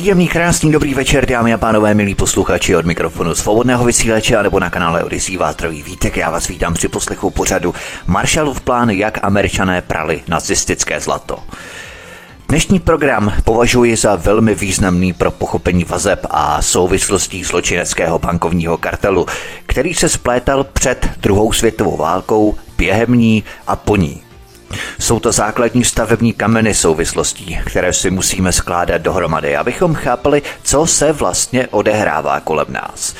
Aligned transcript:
Příjemný, 0.00 0.28
krásný, 0.28 0.72
dobrý 0.72 0.94
večer, 0.94 1.26
dámy 1.26 1.54
a 1.54 1.58
pánové, 1.58 1.94
milí 1.94 2.14
posluchači 2.14 2.76
od 2.76 2.86
mikrofonu 2.86 3.34
svobodného 3.34 3.84
vysílače 3.84 4.42
nebo 4.42 4.60
na 4.60 4.70
kanále 4.70 5.04
Odyssey 5.04 5.36
vás 5.36 5.52
zdraví 5.54 5.82
vítek. 5.82 6.16
Já 6.16 6.30
vás 6.30 6.48
vítám 6.48 6.74
při 6.74 6.88
poslechu 6.88 7.30
pořadu 7.30 7.74
Marshallův 8.06 8.60
plán, 8.60 8.90
jak 8.90 9.18
američané 9.22 9.82
prali 9.82 10.22
nacistické 10.28 11.00
zlato. 11.00 11.38
Dnešní 12.48 12.78
program 12.80 13.32
považuji 13.44 13.96
za 13.96 14.16
velmi 14.16 14.54
významný 14.54 15.12
pro 15.12 15.30
pochopení 15.30 15.84
vazeb 15.84 16.26
a 16.30 16.62
souvislostí 16.62 17.44
zločineckého 17.44 18.18
bankovního 18.18 18.78
kartelu, 18.78 19.26
který 19.66 19.94
se 19.94 20.08
splétal 20.08 20.64
před 20.64 21.10
druhou 21.20 21.52
světovou 21.52 21.96
válkou, 21.96 22.54
během 22.76 23.14
ní 23.14 23.44
a 23.66 23.76
po 23.76 23.96
ní. 23.96 24.29
Jsou 24.98 25.20
to 25.20 25.32
základní 25.32 25.84
stavební 25.84 26.32
kameny 26.32 26.74
souvislostí, 26.74 27.58
které 27.66 27.92
si 27.92 28.10
musíme 28.10 28.52
skládat 28.52 29.02
dohromady, 29.02 29.56
abychom 29.56 29.94
chápali, 29.94 30.42
co 30.62 30.86
se 30.86 31.12
vlastně 31.12 31.68
odehrává 31.68 32.40
kolem 32.40 32.66
nás. 32.68 33.14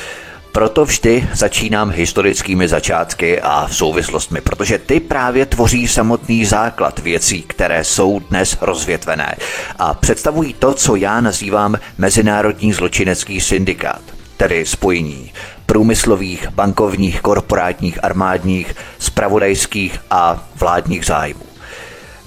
Proto 0.52 0.84
vždy 0.84 1.28
začínám 1.32 1.91
historickými 1.91 2.68
začátky 2.68 3.41
a 3.41 3.68
souvislostmi, 3.68 4.41
protože 4.41 4.78
ty 4.78 5.00
právě 5.00 5.46
tvoří 5.46 5.88
samotný 5.88 6.44
základ 6.44 6.98
věcí, 6.98 7.42
které 7.42 7.84
jsou 7.84 8.19
dnes 8.19 8.56
rozvětvené 8.60 9.36
a 9.78 9.94
představují 9.94 10.55
to, 10.55 10.75
co 10.75 10.97
já 10.97 11.20
nazývám 11.20 11.78
Mezinárodní 11.98 12.72
zločinecký 12.72 13.41
syndikát, 13.41 14.03
tedy 14.36 14.66
spojení 14.66 15.32
průmyslových, 15.70 16.48
bankovních, 16.50 17.20
korporátních, 17.20 18.04
armádních, 18.04 18.74
spravodajských 18.98 20.00
a 20.10 20.48
vládních 20.54 21.06
zájmů. 21.06 21.42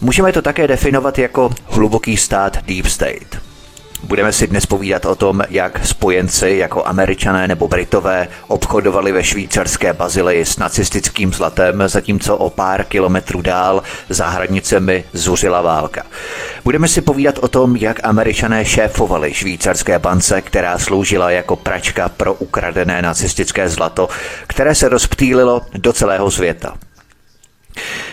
Můžeme 0.02 0.32
to 0.32 0.42
také 0.42 0.68
definovat 0.68 1.20
jako 1.20 1.50
hluboký 1.66 2.18
stát 2.18 2.58
Deep 2.66 2.86
State. 2.86 3.53
Budeme 4.04 4.34
si 4.34 4.48
dnes 4.48 4.66
povídat 4.66 5.06
o 5.06 5.16
tom, 5.16 5.42
jak 5.50 5.86
spojenci 5.86 6.50
jako 6.50 6.88
američané 6.88 7.48
nebo 7.48 7.68
britové 7.68 8.28
obchodovali 8.48 9.12
ve 9.12 9.24
švýcarské 9.24 9.94
Bazileji 9.94 10.46
s 10.46 10.58
nacistickým 10.58 11.34
zlatem, 11.34 11.84
zatímco 11.86 12.38
o 12.38 12.50
pár 12.50 12.84
kilometrů 12.84 13.42
dál 13.42 13.84
za 14.10 14.28
hranicemi 14.28 15.04
zuřila 15.14 15.62
válka. 15.62 16.04
Budeme 16.64 16.88
si 16.88 17.02
povídat 17.02 17.40
o 17.40 17.48
tom, 17.48 17.76
jak 17.76 18.00
američané 18.04 18.66
šéfovali 18.66 19.34
švýcarské 19.34 20.00
bance, 20.00 20.42
která 20.42 20.80
sloužila 20.80 21.32
jako 21.32 21.56
pračka 21.56 22.10
pro 22.10 22.34
ukradené 22.34 23.02
nacistické 23.02 23.70
zlato, 23.70 24.10
které 24.48 24.76
se 24.76 24.90
rozptýlilo 24.90 25.62
do 25.74 25.94
celého 25.94 26.32
světa. 26.32 26.74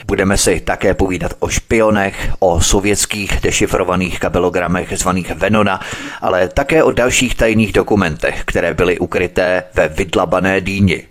Budeme 0.06 0.36
si 0.36 0.60
také 0.60 0.94
povídat 0.94 1.32
o 1.38 1.48
špionech, 1.48 2.32
o 2.38 2.60
sovětských 2.60 3.40
dešifrovaných 3.40 4.20
kabelogramech 4.20 4.98
zvaných 4.98 5.30
Venona, 5.34 5.80
ale 6.20 6.48
také 6.48 6.82
o 6.82 6.90
dalších 6.90 7.34
tajných 7.34 7.72
dokumentech, 7.72 8.42
které 8.44 8.74
byly 8.74 8.98
ukryté 8.98 9.64
ve 9.74 9.88
vydlabané 9.88 10.60
dýni. 10.60 11.06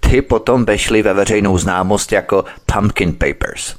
Ty 0.00 0.22
potom 0.22 0.64
vešly 0.64 1.02
ve 1.02 1.14
veřejnou 1.14 1.58
známost 1.58 2.12
jako 2.12 2.44
Pumpkin 2.66 3.12
Papers. 3.12 3.74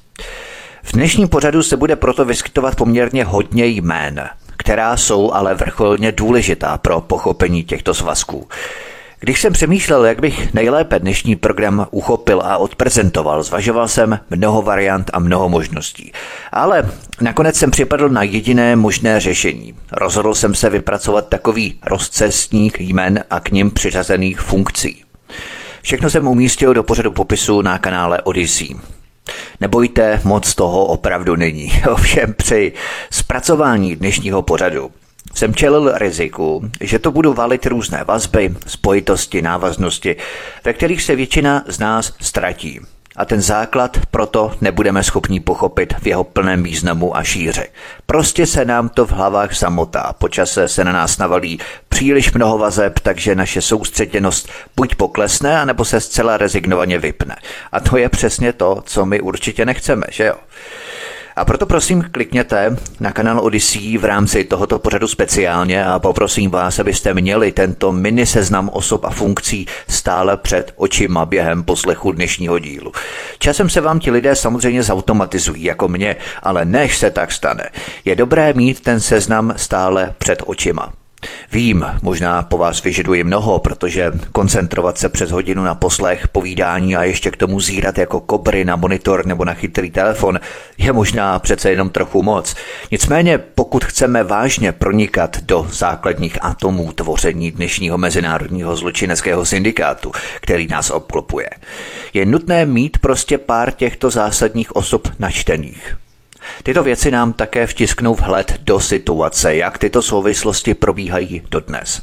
V 0.83 0.93
dnešním 0.93 1.27
pořadu 1.27 1.63
se 1.63 1.77
bude 1.77 1.95
proto 1.95 2.25
vyskytovat 2.25 2.75
poměrně 2.75 3.23
hodně 3.23 3.65
jmén, 3.65 4.29
která 4.57 4.97
jsou 4.97 5.31
ale 5.31 5.53
vrcholně 5.55 6.11
důležitá 6.11 6.77
pro 6.77 7.01
pochopení 7.01 7.63
těchto 7.63 7.93
svazků. 7.93 8.47
Když 9.23 9.41
jsem 9.41 9.53
přemýšlel, 9.53 10.05
jak 10.05 10.21
bych 10.21 10.53
nejlépe 10.53 10.99
dnešní 10.99 11.35
program 11.35 11.87
uchopil 11.91 12.41
a 12.45 12.57
odprezentoval, 12.57 13.43
zvažoval 13.43 13.87
jsem 13.87 14.19
mnoho 14.29 14.61
variant 14.61 15.09
a 15.13 15.19
mnoho 15.19 15.49
možností. 15.49 16.11
Ale 16.51 16.91
nakonec 17.21 17.55
jsem 17.55 17.71
připadl 17.71 18.09
na 18.09 18.23
jediné 18.23 18.75
možné 18.75 19.19
řešení. 19.19 19.73
Rozhodl 19.91 20.33
jsem 20.33 20.55
se 20.55 20.69
vypracovat 20.69 21.29
takový 21.29 21.79
rozcestník 21.85 22.79
jmen 22.79 23.23
a 23.29 23.39
k 23.39 23.51
nim 23.51 23.71
přiřazených 23.71 24.39
funkcí. 24.39 25.03
Všechno 25.81 26.09
jsem 26.09 26.27
umístil 26.27 26.73
do 26.73 26.83
pořadu 26.83 27.11
popisu 27.11 27.61
na 27.61 27.77
kanále 27.77 28.21
Odyssey. 28.21 28.75
Nebojte, 29.59 30.21
moc 30.23 30.55
toho 30.55 30.85
opravdu 30.85 31.35
není. 31.35 31.71
Ovšem 31.91 32.33
při 32.33 32.73
zpracování 33.11 33.95
dnešního 33.95 34.41
pořadu 34.41 34.91
jsem 35.33 35.55
čelil 35.55 35.91
riziku, 35.97 36.69
že 36.81 36.99
to 36.99 37.11
budou 37.11 37.33
valit 37.33 37.65
různé 37.65 38.03
vazby, 38.03 38.55
spojitosti, 38.67 39.41
návaznosti, 39.41 40.15
ve 40.63 40.73
kterých 40.73 41.01
se 41.01 41.15
většina 41.15 41.63
z 41.67 41.79
nás 41.79 42.13
ztratí. 42.21 42.79
A 43.15 43.25
ten 43.25 43.41
základ 43.41 43.97
proto 44.11 44.51
nebudeme 44.61 45.03
schopni 45.03 45.39
pochopit 45.39 45.93
v 45.99 46.07
jeho 46.07 46.23
plném 46.23 46.63
významu 46.63 47.17
a 47.17 47.23
šíři. 47.23 47.67
Prostě 48.05 48.45
se 48.45 48.65
nám 48.65 48.89
to 48.89 49.05
v 49.05 49.11
hlavách 49.11 49.57
zamotá, 49.57 50.13
počase 50.17 50.67
se 50.67 50.83
na 50.83 50.91
nás 50.91 51.17
navalí 51.17 51.59
příliš 51.89 52.33
mnoho 52.33 52.57
vazeb, 52.57 52.99
takže 52.99 53.35
naše 53.35 53.61
soustředěnost 53.61 54.49
buď 54.75 54.95
poklesne, 54.95 55.61
anebo 55.61 55.85
se 55.85 56.01
zcela 56.01 56.37
rezignovaně 56.37 56.97
vypne. 56.97 57.35
A 57.71 57.79
to 57.79 57.97
je 57.97 58.09
přesně 58.09 58.53
to, 58.53 58.83
co 58.85 59.05
my 59.05 59.21
určitě 59.21 59.65
nechceme, 59.65 60.03
že 60.09 60.25
jo? 60.25 60.35
A 61.35 61.45
proto 61.45 61.65
prosím 61.65 62.03
klikněte 62.11 62.77
na 62.99 63.11
kanál 63.11 63.39
Odyssey 63.39 63.97
v 63.97 64.05
rámci 64.05 64.43
tohoto 64.43 64.79
pořadu 64.79 65.07
speciálně 65.07 65.85
a 65.85 65.99
poprosím 65.99 66.51
vás, 66.51 66.79
abyste 66.79 67.13
měli 67.13 67.51
tento 67.51 67.91
mini 67.91 68.25
seznam 68.25 68.69
osob 68.73 69.05
a 69.05 69.09
funkcí 69.09 69.65
stále 69.87 70.37
před 70.37 70.73
očima 70.75 71.25
během 71.25 71.63
poslechu 71.63 72.11
dnešního 72.11 72.59
dílu. 72.59 72.91
Časem 73.39 73.69
se 73.69 73.81
vám 73.81 73.99
ti 73.99 74.11
lidé 74.11 74.35
samozřejmě 74.35 74.83
zautomatizují 74.83 75.63
jako 75.63 75.87
mě, 75.87 76.15
ale 76.43 76.65
než 76.65 76.97
se 76.97 77.11
tak 77.11 77.31
stane, 77.31 77.69
je 78.05 78.15
dobré 78.15 78.53
mít 78.53 78.81
ten 78.81 78.99
seznam 78.99 79.53
stále 79.57 80.13
před 80.17 80.43
očima. 80.45 81.00
Vím, 81.51 81.85
možná 82.01 82.43
po 82.43 82.57
vás 82.57 82.83
vyžaduji 82.83 83.23
mnoho, 83.23 83.59
protože 83.59 84.11
koncentrovat 84.31 84.97
se 84.97 85.09
přes 85.09 85.31
hodinu 85.31 85.63
na 85.63 85.75
poslech, 85.75 86.27
povídání 86.27 86.95
a 86.95 87.03
ještě 87.03 87.31
k 87.31 87.37
tomu 87.37 87.59
zírat 87.59 87.97
jako 87.97 88.19
kobry 88.19 88.65
na 88.65 88.75
monitor 88.75 89.25
nebo 89.25 89.45
na 89.45 89.53
chytrý 89.53 89.91
telefon 89.91 90.39
je 90.77 90.93
možná 90.93 91.39
přece 91.39 91.69
jenom 91.69 91.89
trochu 91.89 92.23
moc. 92.23 92.55
Nicméně, 92.91 93.37
pokud 93.37 93.85
chceme 93.85 94.23
vážně 94.23 94.71
pronikat 94.71 95.37
do 95.41 95.67
základních 95.71 96.37
atomů 96.41 96.91
tvoření 96.91 97.51
dnešního 97.51 97.97
mezinárodního 97.97 98.75
zločineckého 98.75 99.45
syndikátu, 99.45 100.11
který 100.41 100.67
nás 100.67 100.89
obklopuje, 100.89 101.49
je 102.13 102.25
nutné 102.25 102.65
mít 102.65 102.97
prostě 102.97 103.37
pár 103.37 103.71
těchto 103.71 104.09
zásadních 104.09 104.75
osob 104.75 105.07
načtených. 105.19 106.00
Tyto 106.63 106.83
věci 106.83 107.11
nám 107.11 107.33
také 107.33 107.67
vtisknou 107.67 108.15
vhled 108.15 108.59
do 108.59 108.79
situace, 108.79 109.55
jak 109.55 109.77
tyto 109.77 110.01
souvislosti 110.01 110.73
probíhají 110.73 111.41
dodnes. 111.51 112.01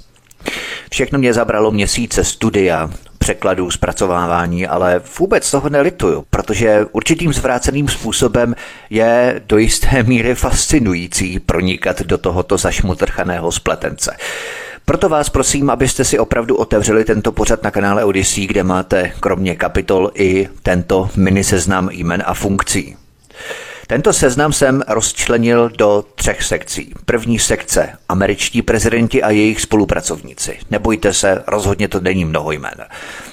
Všechno 0.90 1.18
mě 1.18 1.34
zabralo 1.34 1.70
měsíce 1.70 2.24
studia, 2.24 2.90
překladů, 3.18 3.70
zpracovávání, 3.70 4.66
ale 4.66 5.00
vůbec 5.18 5.50
toho 5.50 5.68
nelituju, 5.68 6.24
protože 6.30 6.86
určitým 6.92 7.32
zvráceným 7.32 7.88
způsobem 7.88 8.54
je 8.90 9.40
do 9.46 9.58
jisté 9.58 10.02
míry 10.02 10.34
fascinující 10.34 11.38
pronikat 11.38 12.02
do 12.02 12.18
tohoto 12.18 12.56
zašmutrchaného 12.56 13.52
spletence. 13.52 14.16
Proto 14.84 15.08
vás 15.08 15.28
prosím, 15.28 15.70
abyste 15.70 16.04
si 16.04 16.18
opravdu 16.18 16.56
otevřeli 16.56 17.04
tento 17.04 17.32
pořad 17.32 17.62
na 17.62 17.70
kanále 17.70 18.04
Odyssey, 18.04 18.46
kde 18.46 18.62
máte 18.62 19.12
kromě 19.20 19.56
kapitol 19.56 20.10
i 20.14 20.48
tento 20.62 21.10
mini 21.16 21.44
seznam 21.44 21.88
jmen 21.92 22.22
a 22.26 22.34
funkcí. 22.34 22.96
Tento 23.88 24.12
seznam 24.12 24.52
jsem 24.52 24.82
rozčlenil 24.88 25.68
do 25.68 26.04
třech 26.14 26.42
sekcí. 26.42 26.92
První 27.04 27.38
sekce 27.38 27.92
američtí 28.08 28.62
prezidenti 28.62 29.22
a 29.22 29.30
jejich 29.30 29.60
spolupracovníci. 29.60 30.58
Nebojte 30.70 31.14
se, 31.14 31.44
rozhodně 31.46 31.88
to 31.88 32.00
není 32.00 32.24
mnoho 32.24 32.52
jmen. 32.52 32.74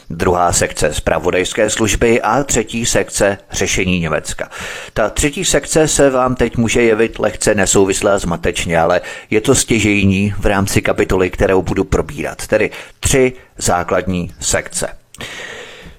Druhá 0.10 0.54
sekce 0.54 0.94
zpravodajské 0.94 1.70
služby 1.70 2.22
a 2.22 2.44
třetí 2.44 2.86
sekce 2.86 3.38
řešení 3.52 4.00
Německa. 4.00 4.50
Ta 4.94 5.10
třetí 5.10 5.46
sekce 5.46 5.88
se 5.88 6.10
vám 6.10 6.36
teď 6.36 6.58
může 6.58 6.82
jevit 6.82 7.20
lehce 7.20 7.56
nesouvislé 7.56 8.12
a 8.12 8.18
zmatečně, 8.18 8.80
ale 8.80 9.02
je 9.30 9.42
to 9.42 9.56
stěžejní 9.56 10.34
v 10.40 10.46
rámci 10.46 10.82
kapitoly, 10.82 11.30
kterou 11.30 11.62
budu 11.62 11.84
probírat. 11.84 12.48
Tedy 12.48 12.72
tři 13.00 13.34
základní 13.58 14.32
sekce. 14.40 14.88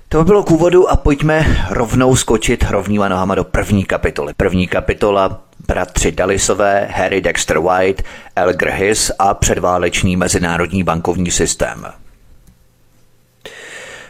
To 0.08 0.19
by 0.19 0.25
bylo 0.25 0.43
k 0.43 0.50
úvodu 0.50 0.91
a 0.91 0.97
pojďme 0.97 1.67
rovnou 1.70 2.17
skočit 2.17 2.64
rovnýma 2.70 3.08
nohama 3.08 3.35
do 3.35 3.44
první 3.44 3.85
kapitoly. 3.85 4.32
První 4.37 4.69
kapitola 4.69 5.43
bratři 5.69 6.12
Dalisové, 6.12 6.88
Harry 6.93 7.20
Dexter 7.20 7.58
White, 7.58 8.03
Elger 8.37 8.70
Hiss 8.70 9.11
a 9.19 9.35
předválečný 9.35 10.17
mezinárodní 10.17 10.82
bankovní 10.82 11.31
systém. 11.31 11.87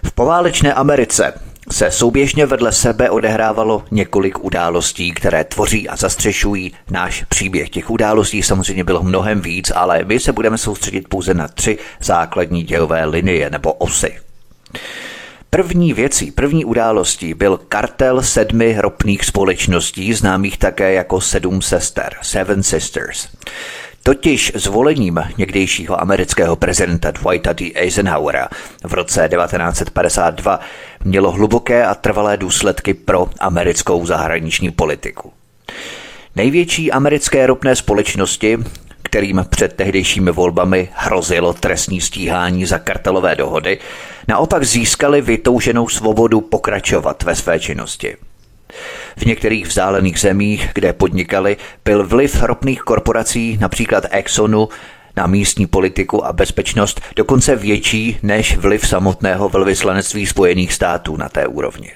V 0.05 0.13
poválečné 0.13 0.75
Americe 0.75 1.41
se 1.73 1.91
souběžně 1.91 2.47
vedle 2.47 2.73
sebe 2.73 3.11
odehrávalo 3.11 3.85
několik 3.91 4.45
událostí, 4.45 5.13
které 5.13 5.45
tvoří 5.45 5.89
a 5.89 5.97
zastřešují 5.97 6.73
náš 6.91 7.25
příběh. 7.29 7.71
Těch 7.71 7.91
událostí 7.91 8.43
samozřejmě 8.43 8.85
bylo 8.85 9.03
mnohem 9.03 9.41
víc, 9.41 9.73
ale 9.75 10.05
my 10.05 10.21
se 10.21 10.33
budeme 10.33 10.59
soustředit 10.59 11.09
pouze 11.09 11.35
na 11.35 11.49
tři 11.49 11.79
základní 12.01 12.63
dělové 12.63 13.05
linie 13.05 13.51
nebo 13.51 13.73
osy. 13.73 14.19
První 15.51 15.93
věcí, 15.93 16.31
první 16.31 16.65
událostí 16.65 17.35
byl 17.35 17.61
kartel 17.69 18.23
sedmi 18.23 18.77
ropných 18.79 19.25
společností, 19.25 20.15
známých 20.15 20.59
také 20.59 20.93
jako 20.93 21.21
Sedm 21.21 21.63
sester, 21.63 22.17
Seven 22.23 22.63
Sisters. 22.63 23.29
Totiž 24.03 24.53
zvolením 24.55 25.21
někdejšího 25.39 26.01
amerického 26.01 26.57
prezidenta 26.57 27.11
Dwighta 27.11 27.53
D. 27.53 27.73
Eisenhowera 27.75 28.49
v 28.85 28.95
roce 28.95 29.29
1952 29.37 30.61
mělo 31.05 31.31
hluboké 31.31 31.87
a 31.87 31.95
trvalé 31.95 32.37
důsledky 32.37 32.95
pro 32.95 33.29
americkou 33.41 34.07
zahraniční 34.07 34.71
politiku. 34.71 35.33
Největší 36.37 36.93
americké 36.93 37.47
ropné 37.47 37.77
společnosti, 37.77 38.59
kterým 39.17 39.45
před 39.49 39.73
tehdejšími 39.73 40.31
volbami 40.31 40.89
hrozilo 40.93 41.53
trestní 41.53 42.01
stíhání 42.01 42.67
za 42.67 42.79
kartelové 42.79 43.35
dohody, 43.35 43.79
naopak 44.29 44.65
získali 44.65 45.21
vytouženou 45.21 45.89
svobodu 45.89 46.41
pokračovat 46.41 47.23
ve 47.23 47.35
své 47.35 47.61
činnosti. 47.61 48.17
V 49.17 49.27
některých 49.27 49.67
vzdálených 49.67 50.21
zemích, 50.21 50.71
kde 50.75 50.93
podnikali, 50.93 51.57
byl 51.85 52.07
vliv 52.07 52.43
ropných 52.43 52.81
korporací, 52.81 53.59
například 53.61 54.05
Exxonu, 54.11 54.69
na 55.17 55.27
místní 55.27 55.67
politiku 55.67 56.27
a 56.27 56.33
bezpečnost 56.33 57.01
dokonce 57.17 57.57
větší 57.57 58.19
než 58.23 58.57
vliv 58.57 58.89
samotného 58.89 59.49
velvyslanectví 59.49 60.27
Spojených 60.27 60.73
států 60.73 61.17
na 61.17 61.29
té 61.29 61.47
úrovni. 61.47 61.91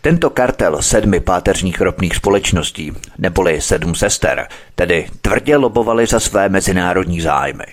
Tento 0.00 0.30
kartel 0.30 0.82
sedmi 0.82 1.20
páteřních 1.20 1.80
ropných 1.80 2.16
společností, 2.16 2.92
neboli 3.18 3.60
sedm 3.60 3.94
sester, 3.94 4.48
tedy 4.74 5.06
tvrdě 5.20 5.56
lobovali 5.56 6.06
za 6.06 6.20
své 6.20 6.48
mezinárodní 6.48 7.20
zájmy. 7.20 7.64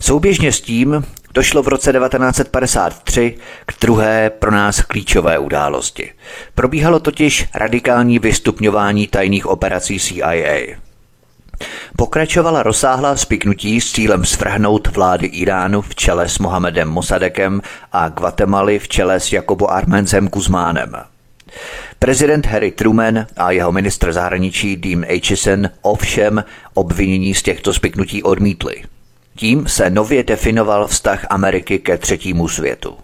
Souběžně 0.00 0.52
s 0.52 0.60
tím 0.60 1.04
došlo 1.34 1.62
v 1.62 1.68
roce 1.68 1.92
1953 1.92 3.38
k 3.66 3.80
druhé 3.80 4.30
pro 4.30 4.50
nás 4.50 4.82
klíčové 4.82 5.38
události. 5.38 6.12
Probíhalo 6.54 7.00
totiž 7.00 7.46
radikální 7.54 8.18
vystupňování 8.18 9.06
tajných 9.06 9.46
operací 9.46 10.00
CIA. 10.00 10.87
Pokračovala 11.96 12.62
rozsáhlá 12.62 13.16
spiknutí 13.16 13.80
s 13.80 13.92
cílem 13.92 14.24
svrhnout 14.24 14.88
vlády 14.88 15.26
Iránu 15.26 15.80
v 15.80 15.94
čele 15.94 16.28
s 16.28 16.38
Mohamedem 16.38 16.88
Mosadekem 16.88 17.62
a 17.92 18.08
Guatemaly 18.08 18.78
v 18.78 18.88
čele 18.88 19.20
s 19.20 19.32
Jakobo 19.32 19.70
Armenzem 19.70 20.28
Kuzmánem. 20.28 20.96
Prezident 21.98 22.46
Harry 22.46 22.70
Truman 22.70 23.26
a 23.36 23.50
jeho 23.50 23.72
ministr 23.72 24.12
zahraničí 24.12 24.76
Dean 24.76 25.04
Acheson 25.16 25.70
ovšem 25.82 26.44
obvinění 26.74 27.34
z 27.34 27.42
těchto 27.42 27.72
spiknutí 27.72 28.22
odmítli. 28.22 28.82
Tím 29.36 29.66
se 29.66 29.90
nově 29.90 30.22
definoval 30.22 30.86
vztah 30.86 31.26
Ameriky 31.30 31.78
ke 31.78 31.98
třetímu 31.98 32.48
světu. 32.48 32.96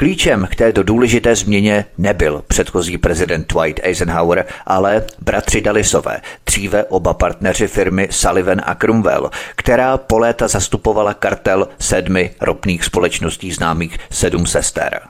Klíčem 0.00 0.48
k 0.50 0.54
této 0.54 0.82
důležité 0.82 1.36
změně 1.36 1.84
nebyl 1.98 2.44
předchozí 2.48 2.98
prezident 2.98 3.52
Dwight 3.52 3.80
Eisenhower, 3.82 4.46
ale 4.66 5.04
bratři 5.18 5.60
Dalisové, 5.60 6.20
dříve 6.46 6.84
oba 6.84 7.14
partneři 7.14 7.66
firmy 7.66 8.08
Sullivan 8.10 8.60
a 8.64 8.74
Cromwell, 8.74 9.30
která 9.56 9.96
po 9.96 10.18
léta 10.18 10.48
zastupovala 10.48 11.14
kartel 11.14 11.68
sedmi 11.78 12.30
ropných 12.40 12.84
společností 12.84 13.52
známých 13.52 13.98
Sedm 14.10 14.46
sester. 14.46 15.00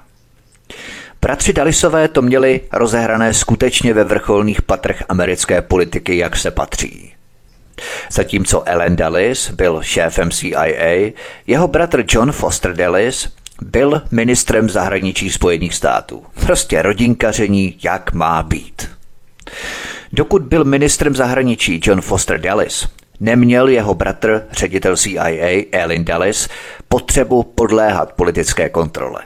Bratři 1.23 1.53
Dalisové 1.53 2.09
to 2.09 2.23
měli 2.23 2.61
rozehrané 2.73 3.35
skutečně 3.35 3.95
ve 3.95 4.05
vrcholných 4.05 4.63
patrech 4.63 5.05
americké 5.09 5.63
politiky, 5.63 6.19
jak 6.19 6.37
se 6.37 6.51
patří. 6.51 7.13
Zatímco 8.11 8.63
Ellen 8.67 8.97
Dallis 8.97 9.51
byl 9.51 9.83
šéfem 9.83 10.31
CIA, 10.31 11.13
jeho 11.47 11.69
bratr 11.69 12.05
John 12.09 12.33
Foster 12.33 12.75
Dallis 12.75 13.29
byl 13.63 14.03
ministrem 14.11 14.71
zahraničí 14.71 15.31
Spojených 15.31 15.75
států. 15.75 16.23
Prostě 16.47 16.83
rodinkaření, 16.83 17.79
jak 17.83 18.13
má 18.13 18.43
být. 18.43 18.89
Dokud 20.13 20.43
byl 20.43 20.65
ministrem 20.65 21.17
zahraničí 21.17 21.81
John 21.85 22.01
Foster 22.01 22.41
Dallis, 22.41 22.89
neměl 23.21 23.69
jeho 23.69 23.95
bratr, 23.95 24.43
ředitel 24.53 24.97
CIA 24.97 25.65
Ellen 25.73 26.05
Dallis, 26.05 26.49
potřebu 26.89 27.43
podléhat 27.43 28.13
politické 28.13 28.69
kontrole. 28.69 29.21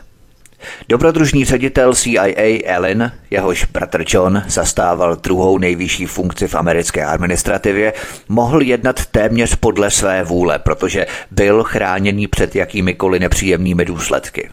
Dobrodružný 0.89 1.45
ředitel 1.45 1.95
CIA 1.95 2.61
Ellen, 2.65 3.13
jehož 3.31 3.65
bratr 3.65 4.05
John 4.07 4.43
zastával 4.49 5.17
druhou 5.17 5.59
nejvyšší 5.59 6.07
funkci 6.07 6.49
v 6.49 6.55
americké 6.55 7.05
administrativě, 7.05 7.93
mohl 8.29 8.63
jednat 8.63 9.07
téměř 9.07 9.55
podle 9.55 9.91
své 9.91 10.25
vůle, 10.25 10.59
protože 10.59 11.07
byl 11.31 11.63
chráněný 11.65 12.27
před 12.29 12.57
jakýmikoliv 12.57 13.21
nepříjemnými 13.21 13.85
důsledky. 13.85 14.51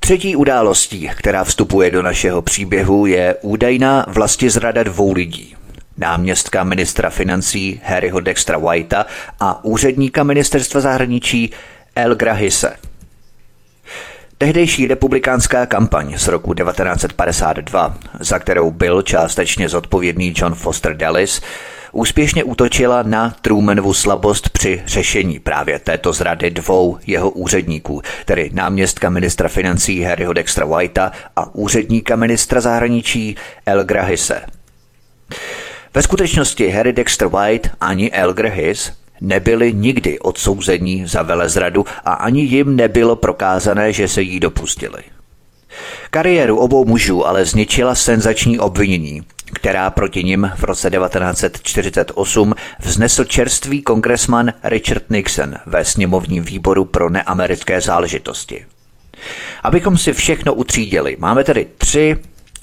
Třetí 0.00 0.36
událostí, 0.36 1.10
která 1.16 1.44
vstupuje 1.44 1.90
do 1.90 2.02
našeho 2.02 2.42
příběhu, 2.42 3.06
je 3.06 3.36
údajná 3.42 4.06
zrada 4.46 4.82
dvou 4.82 5.12
lidí. 5.12 5.56
Náměstka 5.98 6.64
ministra 6.64 7.10
financí 7.10 7.80
Harryho 7.84 8.20
Dextra 8.20 8.58
Whitea 8.58 9.06
a 9.40 9.64
úředníka 9.64 10.22
ministerstva 10.22 10.80
zahraničí 10.80 11.50
El 11.96 12.14
Grahise– 12.14 12.76
Tehdejší 14.42 14.86
republikánská 14.86 15.66
kampaň 15.66 16.18
z 16.18 16.28
roku 16.28 16.54
1952, 16.54 17.98
za 18.20 18.38
kterou 18.38 18.70
byl 18.70 19.02
částečně 19.02 19.68
zodpovědný 19.68 20.34
John 20.36 20.54
Foster 20.54 20.96
Dulles, 20.96 21.40
úspěšně 21.92 22.44
útočila 22.44 23.02
na 23.02 23.34
Trumanovu 23.42 23.94
slabost 23.94 24.48
při 24.48 24.82
řešení 24.86 25.38
právě 25.38 25.78
této 25.78 26.12
zrady 26.12 26.50
dvou 26.50 26.98
jeho 27.06 27.30
úředníků, 27.30 28.02
tedy 28.24 28.50
náměstka 28.52 29.10
ministra 29.10 29.48
financí 29.48 30.02
Harryho 30.02 30.32
Dextra 30.32 30.66
Whitea 30.66 31.12
a 31.36 31.54
úředníka 31.54 32.16
ministra 32.16 32.60
zahraničí 32.60 33.36
El 33.66 33.84
Grahise. 33.84 34.42
Ve 35.94 36.02
skutečnosti 36.02 36.70
Harry 36.70 36.92
Dexter 36.92 37.28
White 37.28 37.70
ani 37.80 38.12
El 38.12 38.32
Grahis 38.34 38.92
nebyli 39.20 39.72
nikdy 39.72 40.18
odsouzení 40.18 41.06
za 41.06 41.22
velezradu 41.22 41.84
a 42.04 42.12
ani 42.12 42.42
jim 42.42 42.76
nebylo 42.76 43.16
prokázané, 43.16 43.92
že 43.92 44.08
se 44.08 44.22
jí 44.22 44.40
dopustili. 44.40 45.02
Kariéru 46.10 46.58
obou 46.58 46.84
mužů 46.84 47.26
ale 47.26 47.44
zničila 47.44 47.94
senzační 47.94 48.58
obvinění, 48.58 49.22
která 49.52 49.90
proti 49.90 50.24
nim 50.24 50.50
v 50.56 50.64
roce 50.64 50.90
1948 50.90 52.54
vznesl 52.80 53.24
čerstvý 53.24 53.82
kongresman 53.82 54.52
Richard 54.62 55.10
Nixon 55.10 55.54
ve 55.66 55.84
sněmovním 55.84 56.44
výboru 56.44 56.84
pro 56.84 57.10
neamerické 57.10 57.80
záležitosti. 57.80 58.64
Abychom 59.62 59.98
si 59.98 60.12
všechno 60.12 60.54
utřídili, 60.54 61.16
máme 61.18 61.44
tedy 61.44 61.66
tři 61.78 62.16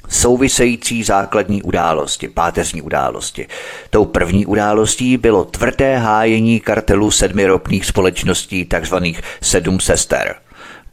související 0.10 1.04
základní 1.04 1.64
události, 1.64 2.28
páteřní 2.28 2.82
události. 2.82 3.48
Tou 3.90 4.06
první 4.06 4.46
událostí 4.46 5.18
bylo 5.18 5.46
tvrdé 5.46 5.98
hájení 5.98 6.60
kartelu 6.60 7.12
sedmi 7.12 7.46
ropných 7.46 7.86
společností 7.86 8.66
takzvaných 8.66 9.22
Sedm 9.42 9.80
sester. 9.80 10.36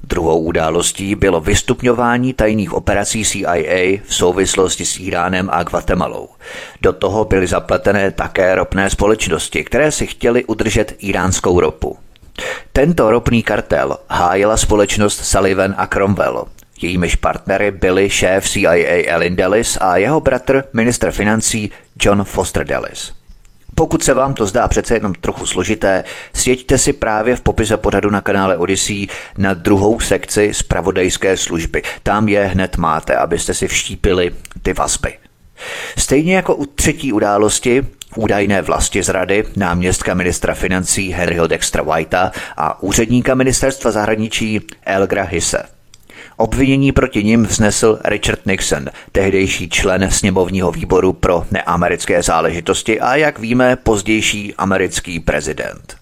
Druhou 0.02 0.38
událostí 0.38 1.14
bylo 1.14 1.40
vystupňování 1.40 2.32
tajných 2.32 2.72
operací 2.72 3.24
CIA 3.24 4.00
v 4.06 4.14
souvislosti 4.14 4.86
s 4.86 5.00
Iránem 5.00 5.48
a 5.52 5.62
Guatemalou. 5.62 6.28
Do 6.80 6.92
toho 6.92 7.24
byly 7.24 7.46
zapletené 7.46 8.10
také 8.10 8.54
ropné 8.54 8.90
společnosti, 8.90 9.64
které 9.64 9.92
si 9.92 10.06
chtěly 10.06 10.44
udržet 10.44 10.94
iránskou 10.98 11.60
ropu. 11.60 11.98
Tento 12.72 13.10
ropný 13.10 13.42
kartel 13.42 13.98
hájila 14.08 14.56
společnost 14.56 15.24
Sullivan 15.24 15.74
a 15.76 15.86
Cromwell 15.86 16.44
Jejímiž 16.82 17.16
partnery 17.16 17.70
byli 17.70 18.10
šéf 18.10 18.48
CIA 18.48 19.04
Ellen 19.06 19.36
Dulles 19.36 19.78
a 19.80 19.96
jeho 19.96 20.20
bratr, 20.20 20.64
ministr 20.72 21.10
financí 21.10 21.70
John 22.00 22.24
Foster 22.24 22.66
Dulles. 22.66 23.12
Pokud 23.74 24.04
se 24.04 24.14
vám 24.14 24.34
to 24.34 24.46
zdá 24.46 24.68
přece 24.68 24.94
jenom 24.94 25.14
trochu 25.14 25.46
složité, 25.46 26.04
sjeďte 26.34 26.78
si 26.78 26.92
právě 26.92 27.36
v 27.36 27.40
popise 27.40 27.76
pořadu 27.76 28.10
na 28.10 28.20
kanále 28.20 28.56
Odyssey 28.56 29.06
na 29.38 29.54
druhou 29.54 30.00
sekci 30.00 30.54
zpravodajské 30.54 31.36
služby. 31.36 31.82
Tam 32.02 32.28
je 32.28 32.44
hned 32.44 32.76
máte, 32.76 33.16
abyste 33.16 33.54
si 33.54 33.68
vštípili 33.68 34.34
ty 34.62 34.72
vazby. 34.72 35.18
Stejně 35.98 36.36
jako 36.36 36.54
u 36.54 36.66
třetí 36.66 37.12
události, 37.12 37.86
údajné 38.16 38.62
vlasti 38.62 39.02
zrady, 39.02 39.44
náměstka 39.56 40.14
ministra 40.14 40.54
financí 40.54 41.12
Henryho 41.12 41.46
Dextra 41.46 41.82
Whitea 41.82 42.32
a 42.56 42.82
úředníka 42.82 43.34
ministerstva 43.34 43.90
zahraničí 43.90 44.60
Elgra 44.86 45.22
Hisse. 45.22 45.73
Obvinění 46.36 46.92
proti 46.92 47.24
nim 47.24 47.46
vznesl 47.46 47.98
Richard 48.04 48.46
Nixon, 48.46 48.84
tehdejší 49.12 49.68
člen 49.68 50.10
sněmovního 50.10 50.72
výboru 50.72 51.12
pro 51.12 51.46
neamerické 51.50 52.22
záležitosti 52.22 53.00
a 53.00 53.16
jak 53.16 53.38
víme 53.38 53.76
pozdější 53.76 54.54
americký 54.54 55.20
prezident. 55.20 55.96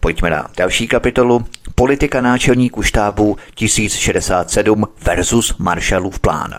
Pojďme 0.00 0.30
na 0.30 0.48
další 0.56 0.88
kapitolu. 0.88 1.46
politika 1.74 2.20
náčelníků 2.20 2.82
štábu 2.82 3.36
1067 3.54 4.84
versus 5.04 5.56
Marshallův 5.58 6.18
plán. 6.18 6.58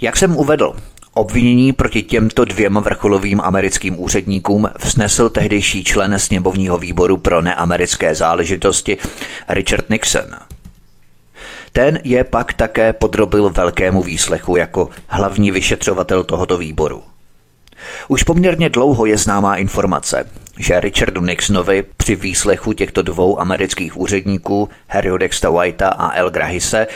Jak 0.00 0.16
jsem 0.16 0.36
uvedl, 0.36 0.76
Obvinění 1.18 1.72
proti 1.72 2.02
těmto 2.02 2.44
dvěma 2.44 2.80
vrcholovým 2.80 3.40
americkým 3.40 4.00
úředníkům 4.00 4.68
vznesl 4.84 5.28
tehdejší 5.28 5.84
člen 5.84 6.18
sněmovního 6.18 6.78
výboru 6.78 7.16
pro 7.16 7.42
neamerické 7.42 8.14
záležitosti 8.14 8.98
Richard 9.48 9.90
Nixon. 9.90 10.30
Ten 11.72 11.98
je 12.04 12.24
pak 12.24 12.52
také 12.52 12.92
podrobil 12.92 13.50
velkému 13.50 14.02
výslechu 14.02 14.56
jako 14.56 14.88
hlavní 15.06 15.50
vyšetřovatel 15.50 16.24
tohoto 16.24 16.58
výboru. 16.58 17.02
Už 18.08 18.22
poměrně 18.22 18.68
dlouho 18.68 19.06
je 19.06 19.18
známá 19.18 19.56
informace, 19.56 20.30
že 20.58 20.80
Richardu 20.80 21.20
Nixonovi 21.20 21.84
při 21.96 22.16
výslechu 22.16 22.72
těchto 22.72 23.02
dvou 23.02 23.40
amerických 23.40 23.96
úředníků, 23.96 24.68
Harryho 24.88 25.18
Dexta 25.18 25.50
Whitea 25.50 25.88
a 25.88 26.16
El 26.16 26.30
Grahise, 26.30 26.86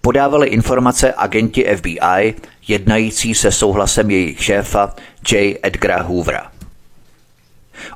podávali 0.00 0.48
informace 0.48 1.14
agenti 1.16 1.76
FBI 1.76 2.34
jednající 2.70 3.34
se 3.34 3.52
souhlasem 3.52 4.10
jejich 4.10 4.44
šéfa 4.44 4.94
J. 5.32 5.58
Edgara 5.62 6.02
Hoovera. 6.02 6.52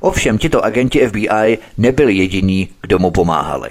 Ovšem 0.00 0.38
tito 0.38 0.64
agenti 0.64 1.06
FBI 1.06 1.58
nebyli 1.78 2.14
jediní, 2.14 2.68
kdo 2.80 2.98
mu 2.98 3.10
pomáhali. 3.10 3.70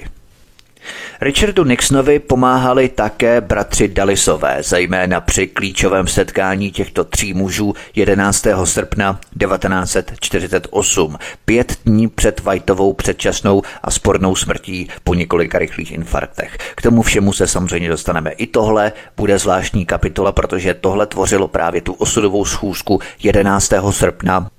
Richardu 1.23 1.63
Nixonovi 1.63 2.19
pomáhali 2.19 2.89
také 2.89 3.41
bratři 3.41 3.87
Dalisové, 3.87 4.57
zejména 4.63 5.21
při 5.21 5.47
klíčovém 5.47 6.07
setkání 6.07 6.71
těchto 6.71 7.03
tří 7.03 7.33
mužů 7.33 7.73
11. 7.95 8.47
srpna 8.63 9.19
1948, 9.39 11.17
pět 11.45 11.79
dní 11.85 12.07
před 12.07 12.39
Whiteovou 12.39 12.93
předčasnou 12.93 13.61
a 13.83 13.91
spornou 13.91 14.35
smrtí 14.35 14.87
po 15.03 15.13
několika 15.13 15.59
rychlých 15.59 15.91
infarktech. 15.91 16.57
K 16.75 16.81
tomu 16.81 17.01
všemu 17.01 17.33
se 17.33 17.47
samozřejmě 17.47 17.89
dostaneme. 17.89 18.31
I 18.31 18.47
tohle 18.47 18.91
bude 19.17 19.39
zvláštní 19.39 19.85
kapitola, 19.85 20.31
protože 20.31 20.73
tohle 20.73 21.07
tvořilo 21.07 21.47
právě 21.47 21.81
tu 21.81 21.93
osudovou 21.93 22.45
schůzku 22.45 22.99
11. 23.23 23.73
srpna 23.91 24.49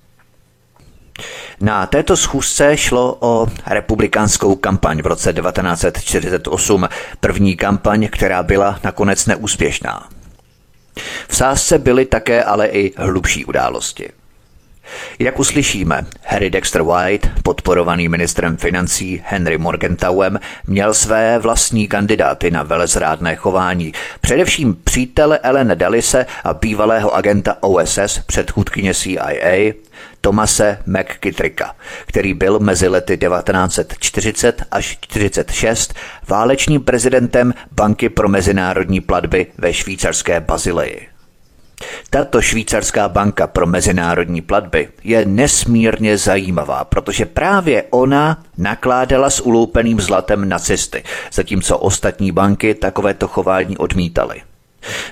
na 1.61 1.87
této 1.87 2.17
schůzce 2.17 2.77
šlo 2.77 3.17
o 3.21 3.47
republikánskou 3.67 4.55
kampaň 4.55 5.03
v 5.03 5.07
roce 5.07 5.33
1948, 5.33 6.89
první 7.21 7.57
kampaň, 7.57 8.09
která 8.13 8.43
byla 8.43 8.79
nakonec 8.85 9.27
neúspěšná. 9.27 10.09
V 11.29 11.37
sázce 11.37 11.79
byly 11.79 12.05
také 12.05 12.45
ale 12.45 12.67
i 12.67 12.93
hlubší 12.97 13.45
události. 13.45 14.11
Jak 15.19 15.39
uslyšíme, 15.39 16.07
Harry 16.25 16.51
Dexter 16.51 16.83
White, 16.83 17.31
podporovaný 17.43 18.09
ministrem 18.09 18.57
financí 18.57 19.23
Henry 19.27 19.59
Morgentauem, 19.59 20.41
měl 20.67 20.95
své 20.95 21.39
vlastní 21.39 21.89
kandidáty 21.89 22.51
na 22.51 22.63
velezrádné 22.63 23.37
chování, 23.37 23.93
především 24.21 24.77
přítele 24.85 25.39
Ellen 25.39 25.73
Dallise 25.75 26.27
a 26.45 26.55
bývalého 26.55 27.15
agenta 27.15 27.57
OSS 27.61 28.19
předchůdkyně 28.27 28.95
CIA 28.95 29.73
Tomase 30.21 30.79
McKittricka, 30.87 31.77
který 32.07 32.35
byl 32.35 32.59
mezi 32.59 32.89
lety 32.89 33.19
1940 33.19 34.63
až 34.71 34.87
1946 34.87 35.95
válečným 36.29 36.81
prezidentem 36.81 37.55
Banky 37.73 38.09
pro 38.09 38.29
mezinárodní 38.29 39.01
platby 39.01 39.47
ve 39.59 39.73
švýcarské 39.73 40.41
Bazileji. 40.41 41.09
Tato 42.11 42.43
švýcarská 42.43 43.09
banka 43.09 43.47
pro 43.47 43.67
mezinárodní 43.67 44.41
platby 44.41 44.89
je 45.05 45.25
nesmírně 45.27 46.19
zajímavá, 46.19 46.85
protože 46.85 47.27
právě 47.27 47.85
ona 47.91 48.45
nakládala 48.59 49.31
s 49.31 49.41
uloupeným 49.41 50.01
zlatem 50.01 50.49
nacisty, 50.49 51.03
zatímco 51.33 51.79
ostatní 51.79 52.33
banky 52.33 52.75
takovéto 52.75 53.29
chování 53.29 53.77
odmítaly. 53.77 54.43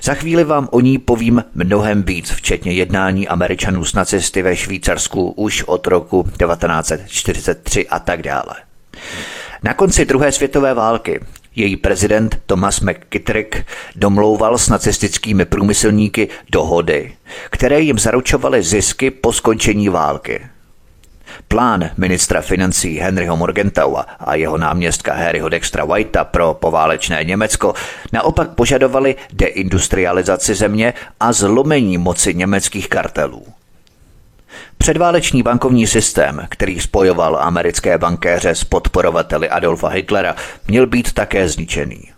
Za 0.03 0.13
chvíli 0.13 0.43
vám 0.43 0.69
o 0.71 0.79
ní 0.79 0.97
povím 0.97 1.43
mnohem 1.55 2.03
víc, 2.03 2.31
včetně 2.31 2.71
jednání 2.71 3.27
Američanů 3.27 3.85
s 3.85 3.93
nacisty 3.93 4.41
ve 4.41 4.55
Švýcarsku 4.55 5.31
už 5.31 5.63
od 5.63 5.87
roku 5.87 6.23
1943 6.23 7.87
a 7.87 7.99
tak 7.99 8.21
dále. 8.21 8.55
Na 9.63 9.73
konci 9.73 10.05
druhé 10.05 10.31
světové 10.31 10.73
války 10.73 11.19
její 11.55 11.77
prezident 11.77 12.39
Thomas 12.45 12.81
McKittrick 12.81 13.65
domlouval 13.95 14.57
s 14.57 14.69
nacistickými 14.69 15.45
průmyslníky 15.45 16.29
dohody, 16.49 17.13
které 17.49 17.81
jim 17.81 17.99
zaručovaly 17.99 18.63
zisky 18.63 19.11
po 19.11 19.33
skončení 19.33 19.89
války. 19.89 20.41
Plán 21.47 21.89
ministra 21.97 22.41
financí 22.41 22.97
Henryho 22.97 23.37
Morgentaua 23.37 24.05
a 24.19 24.35
jeho 24.35 24.57
náměstka 24.57 25.13
Harryho 25.13 25.49
Dextra 25.49 25.85
Whitea 25.85 26.23
pro 26.23 26.53
poválečné 26.53 27.23
Německo 27.23 27.73
naopak 28.13 28.49
požadovali 28.49 29.15
deindustrializaci 29.33 30.55
země 30.55 30.93
a 31.19 31.33
zlomení 31.33 31.97
moci 31.97 32.33
německých 32.33 32.89
kartelů. 32.89 33.45
Předváleční 34.77 35.43
bankovní 35.43 35.87
systém, 35.87 36.47
který 36.49 36.79
spojoval 36.79 37.37
americké 37.41 37.97
bankéře 37.97 38.49
s 38.49 38.63
podporovateli 38.63 39.49
Adolfa 39.49 39.87
Hitlera, 39.87 40.35
měl 40.67 40.87
být 40.87 41.13
také 41.13 41.49
zničený. 41.49 42.12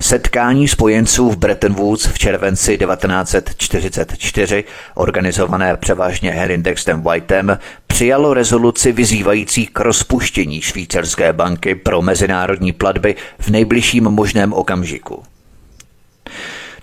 Setkání 0.00 0.68
spojenců 0.68 1.30
v 1.30 1.36
Bretton 1.36 1.74
Woods 1.74 2.06
v 2.06 2.18
červenci 2.18 2.78
1944, 2.78 4.64
organizované 4.94 5.76
převážně 5.76 6.30
Herindexem 6.30 7.02
Whiteem, 7.02 7.58
přijalo 7.86 8.34
rezoluci 8.34 8.92
vyzývající 8.92 9.66
k 9.66 9.80
rozpuštění 9.80 10.60
švýcarské 10.60 11.32
banky 11.32 11.74
pro 11.74 12.02
mezinárodní 12.02 12.72
platby 12.72 13.14
v 13.38 13.48
nejbližším 13.48 14.04
možném 14.04 14.52
okamžiku. 14.52 15.22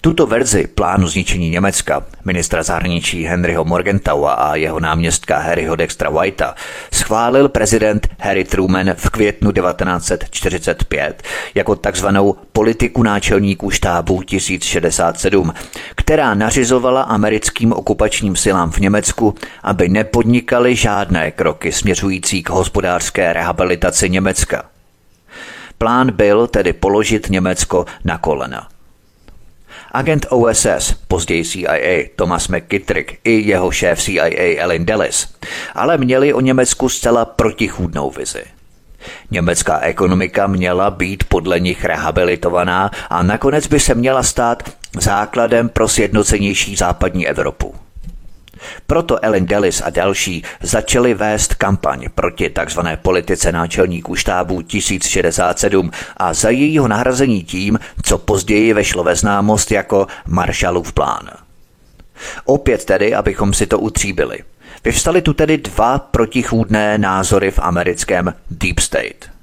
Tuto 0.01 0.27
verzi 0.27 0.67
plánu 0.67 1.07
zničení 1.07 1.49
Německa 1.49 2.03
ministra 2.25 2.63
zahraničí 2.63 3.23
Henryho 3.23 3.65
Morgentaua 3.65 4.33
a 4.33 4.55
jeho 4.55 4.79
náměstka 4.79 5.37
Harryho 5.37 5.75
Dextra 5.75 6.09
Whitea 6.09 6.55
schválil 6.93 7.49
prezident 7.49 8.07
Harry 8.19 8.43
Truman 8.43 8.93
v 8.97 9.09
květnu 9.09 9.51
1945 9.51 11.23
jako 11.55 11.75
takzvanou 11.75 12.35
politiku 12.51 13.03
náčelníků 13.03 13.71
štábu 13.71 14.21
1067, 14.21 15.53
která 15.95 16.33
nařizovala 16.33 17.01
americkým 17.01 17.73
okupačním 17.73 18.35
silám 18.35 18.71
v 18.71 18.79
Německu, 18.79 19.35
aby 19.63 19.89
nepodnikali 19.89 20.75
žádné 20.75 21.31
kroky 21.31 21.71
směřující 21.71 22.43
k 22.43 22.49
hospodářské 22.49 23.33
rehabilitaci 23.33 24.09
Německa. 24.09 24.63
Plán 25.77 26.11
byl 26.11 26.47
tedy 26.47 26.73
položit 26.73 27.29
Německo 27.29 27.85
na 28.05 28.17
kolena. 28.17 28.67
Agent 29.91 30.25
OSS, 30.29 30.93
později 31.07 31.45
CIA, 31.45 32.09
Thomas 32.15 32.47
McKittrick 32.47 33.19
i 33.23 33.47
jeho 33.47 33.71
šéf 33.71 34.01
CIA 34.01 34.57
Ellen 34.57 34.85
Dulles, 34.85 35.27
ale 35.75 35.97
měli 35.97 36.33
o 36.33 36.41
Německu 36.41 36.89
zcela 36.89 37.25
protichůdnou 37.25 38.11
vizi. 38.11 38.43
Německá 39.31 39.79
ekonomika 39.79 40.47
měla 40.47 40.91
být 40.91 41.23
podle 41.23 41.59
nich 41.59 41.85
rehabilitovaná 41.85 42.91
a 43.09 43.23
nakonec 43.23 43.67
by 43.67 43.79
se 43.79 43.95
měla 43.95 44.23
stát 44.23 44.63
základem 44.99 45.69
pro 45.69 45.87
sjednocenější 45.87 46.75
západní 46.75 47.27
Evropu. 47.27 47.75
Proto 48.87 49.23
Ellen 49.25 49.45
Delis 49.45 49.81
a 49.85 49.89
další 49.89 50.43
začali 50.61 51.13
vést 51.13 51.53
kampaň 51.53 52.05
proti 52.15 52.49
tzv. 52.49 52.79
politice 53.01 53.51
náčelníků 53.51 54.15
štábů 54.15 54.61
1067 54.61 55.91
a 56.17 56.33
za 56.33 56.49
jejího 56.49 56.87
nahrazení 56.87 57.43
tím, 57.43 57.79
co 58.03 58.17
později 58.17 58.73
vešlo 58.73 59.03
ve 59.03 59.15
známost 59.15 59.71
jako 59.71 60.07
Marshallův 60.27 60.93
plán. 60.93 61.29
Opět 62.45 62.85
tedy, 62.85 63.15
abychom 63.15 63.53
si 63.53 63.67
to 63.67 63.79
utříbili. 63.79 64.39
Vyvstaly 64.83 65.21
tu 65.21 65.33
tedy 65.33 65.57
dva 65.57 65.99
protichůdné 65.99 66.97
názory 66.97 67.51
v 67.51 67.59
americkém 67.59 68.33
Deep 68.51 68.79
State– 68.79 69.29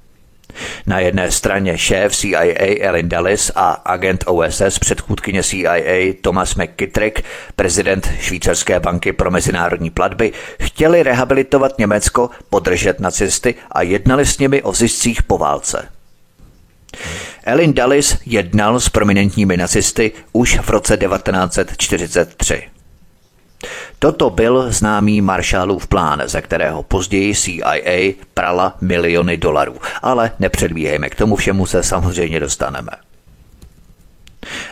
na 0.87 1.01
jedné 1.01 1.31
straně 1.31 1.79
šéf 1.79 2.17
CIA 2.17 2.77
Ellen 2.81 3.09
Dulles 3.09 3.53
a 3.55 3.71
agent 3.71 4.25
OSS 4.27 4.79
předchůdkyně 4.79 5.43
CIA 5.43 6.15
Thomas 6.21 6.55
McKittrick, 6.55 7.23
prezident 7.57 8.11
Švýcarské 8.21 8.81
banky 8.81 9.13
pro 9.13 9.31
mezinárodní 9.31 9.91
platby, 9.91 10.33
chtěli 10.61 11.03
rehabilitovat 11.03 11.79
Německo, 11.79 12.31
podržet 12.51 13.01
nacisty 13.01 13.55
a 13.73 13.83
jednali 13.83 14.27
s 14.27 14.39
nimi 14.39 14.63
o 14.63 14.73
ziscích 14.73 15.23
po 15.23 15.39
válce. 15.39 15.89
Ellen 17.45 17.73
Dulles 17.73 18.19
jednal 18.27 18.81
s 18.81 18.89
prominentními 18.89 19.57
nacisty 19.57 20.13
už 20.33 20.59
v 20.59 20.71
roce 20.71 20.97
1943. 20.97 22.75
Toto 23.99 24.31
byl 24.31 24.73
známý 24.73 25.21
Marshallův 25.21 25.87
plán, 25.87 26.23
ze 26.27 26.43
kterého 26.43 26.83
později 26.83 27.35
CIA 27.35 28.13
prala 28.35 28.77
miliony 28.81 29.37
dolarů. 29.37 29.77
Ale 30.03 30.33
nepředbíhejme, 30.39 31.11
k 31.11 31.15
tomu 31.15 31.37
všemu 31.37 31.67
se 31.67 31.83
samozřejmě 31.83 32.41
dostaneme. 32.41 32.91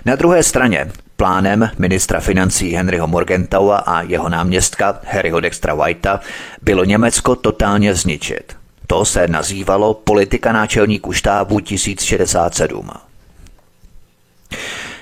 Na 0.05 0.17
druhé 0.17 0.43
straně 0.43 0.91
plánem 1.17 1.71
ministra 1.79 2.21
financí 2.21 2.73
Henryho 2.75 3.07
Morgentaua 3.07 3.77
a 3.77 4.03
jeho 4.03 4.29
náměstka 4.29 5.01
Harryho 5.07 5.41
Dextra 5.41 5.75
Whitea 5.75 6.21
bylo 6.63 6.85
Německo 6.85 7.37
totálně 7.37 7.95
zničit. 7.95 8.57
To 8.87 9.05
se 9.05 9.29
nazývalo 9.29 9.95
politika 9.95 10.53
náčelníků 10.53 11.13
štábu 11.13 11.61
1067. 11.61 12.91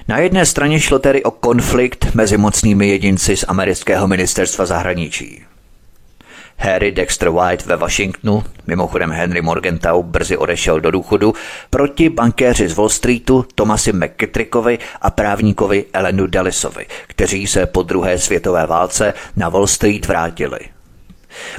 Na 0.09 0.19
jedné 0.19 0.47
straně 0.47 0.81
šlo 0.81 0.99
tedy 0.99 1.23
o 1.23 1.31
konflikt 1.31 2.15
mezi 2.15 2.37
mocnými 2.37 2.89
jedinci 2.89 3.37
z 3.37 3.45
amerického 3.49 4.09
ministerstva 4.09 4.67
zahraničí. 4.67 5.43
Harry 6.57 6.93
Dexter 6.93 7.31
White 7.31 7.67
ve 7.67 7.77
Washingtonu, 7.77 8.45
mimochodem 8.67 9.11
Henry 9.11 9.43
Morgenthau 9.43 10.03
brzy 10.03 10.37
odešel 10.37 10.81
do 10.81 10.91
důchodu, 10.91 11.35
proti 11.71 12.09
bankéři 12.09 12.69
z 12.69 12.75
Wall 12.75 12.89
Streetu 12.89 13.47
Thomasi 13.55 13.93
McKittrickovi 13.93 14.79
a 15.01 15.11
právníkovi 15.11 15.85
Elenu 15.93 16.27
Dallisovi, 16.27 16.87
kteří 17.07 17.47
se 17.47 17.67
po 17.67 17.83
druhé 17.83 18.19
světové 18.19 18.67
válce 18.67 19.15
na 19.37 19.49
Wall 19.49 19.67
Street 19.67 20.07
vrátili. 20.07 20.61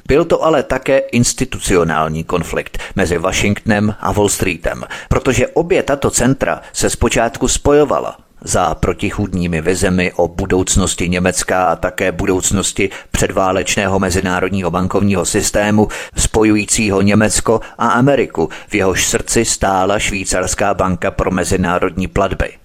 Byl 0.07 0.25
to 0.25 0.43
ale 0.43 0.63
také 0.63 0.97
institucionální 0.97 2.23
konflikt 2.23 2.77
mezi 2.95 3.17
Washingtonem 3.17 3.95
a 3.99 4.11
Wall 4.11 4.29
Streetem, 4.29 4.83
protože 5.09 5.47
obě 5.47 5.83
tato 5.83 6.11
centra 6.11 6.61
se 6.73 6.89
zpočátku 6.89 7.47
spojovala 7.47 8.17
za 8.43 8.75
protichůdními 8.75 9.61
vizemi 9.61 10.13
o 10.15 10.27
budoucnosti 10.27 11.09
Německa 11.09 11.65
a 11.65 11.75
také 11.75 12.11
budoucnosti 12.11 12.89
předválečného 13.11 13.99
mezinárodního 13.99 14.71
bankovního 14.71 15.25
systému 15.25 15.87
spojujícího 16.17 17.01
Německo 17.01 17.61
a 17.77 17.87
Ameriku, 17.87 18.49
v 18.67 18.75
jehož 18.75 19.07
srdci 19.07 19.45
stála 19.45 19.99
švýcarská 19.99 20.73
banka 20.73 21.11
pro 21.11 21.31
mezinárodní 21.31 22.07
platby. 22.07 22.62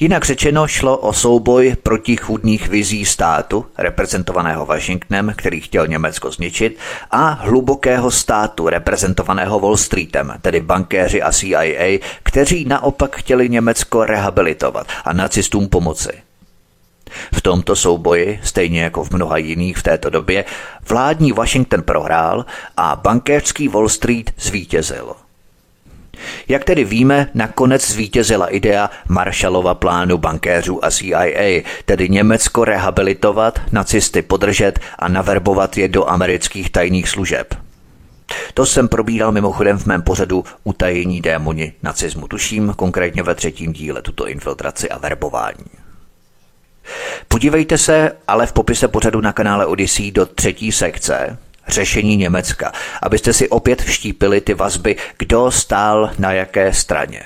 Jinak 0.00 0.24
řečeno 0.24 0.66
šlo 0.66 0.96
o 0.96 1.12
souboj 1.12 1.76
protichůdných 1.82 2.68
vizí 2.68 3.04
státu, 3.04 3.66
reprezentovaného 3.78 4.66
Washingtonem, 4.66 5.32
který 5.36 5.60
chtěl 5.60 5.86
Německo 5.86 6.30
zničit, 6.30 6.78
a 7.10 7.28
hlubokého 7.30 8.10
státu, 8.10 8.68
reprezentovaného 8.68 9.60
Wall 9.60 9.76
Streetem, 9.76 10.34
tedy 10.40 10.60
bankéři 10.60 11.22
a 11.22 11.32
CIA, 11.32 11.98
kteří 12.22 12.64
naopak 12.64 13.16
chtěli 13.16 13.48
Německo 13.48 14.04
rehabilitovat 14.04 14.86
a 15.04 15.12
nacistům 15.12 15.68
pomoci. 15.68 16.12
V 17.34 17.40
tomto 17.40 17.76
souboji, 17.76 18.40
stejně 18.42 18.82
jako 18.82 19.04
v 19.04 19.10
mnoha 19.10 19.36
jiných 19.36 19.76
v 19.76 19.82
této 19.82 20.10
době, 20.10 20.44
vládní 20.88 21.32
Washington 21.32 21.82
prohrál 21.82 22.46
a 22.76 22.96
bankéřský 22.96 23.68
Wall 23.68 23.88
Street 23.88 24.30
zvítězil. 24.38 25.23
Jak 26.48 26.64
tedy 26.64 26.84
víme, 26.84 27.28
nakonec 27.34 27.90
zvítězila 27.90 28.46
idea 28.46 28.90
Marshallova 29.08 29.74
plánu 29.74 30.18
bankéřů 30.18 30.84
a 30.84 30.90
CIA, 30.90 31.62
tedy 31.84 32.08
Německo 32.08 32.64
rehabilitovat, 32.64 33.60
nacisty 33.72 34.22
podržet 34.22 34.78
a 34.98 35.08
naverbovat 35.08 35.76
je 35.76 35.88
do 35.88 36.08
amerických 36.10 36.70
tajných 36.70 37.08
služeb. 37.08 37.54
To 38.54 38.66
jsem 38.66 38.88
probíral 38.88 39.32
mimochodem 39.32 39.78
v 39.78 39.86
mém 39.86 40.02
pořadu 40.02 40.44
Utajení 40.64 41.20
démoni 41.20 41.72
nacismu. 41.82 42.28
Tuším 42.28 42.72
konkrétně 42.76 43.22
ve 43.22 43.34
třetím 43.34 43.72
díle 43.72 44.02
tuto 44.02 44.28
infiltraci 44.28 44.88
a 44.88 44.98
verbování. 44.98 45.64
Podívejte 47.28 47.78
se 47.78 48.12
ale 48.28 48.46
v 48.46 48.52
popise 48.52 48.88
pořadu 48.88 49.20
na 49.20 49.32
kanále 49.32 49.66
Odyssey 49.66 50.10
do 50.10 50.26
třetí 50.26 50.72
sekce, 50.72 51.38
řešení 51.68 52.16
Německa, 52.16 52.72
abyste 53.02 53.32
si 53.32 53.48
opět 53.48 53.82
vštípili 53.82 54.40
ty 54.40 54.54
vazby, 54.54 54.96
kdo 55.18 55.50
stál 55.50 56.10
na 56.18 56.32
jaké 56.32 56.72
straně. 56.72 57.22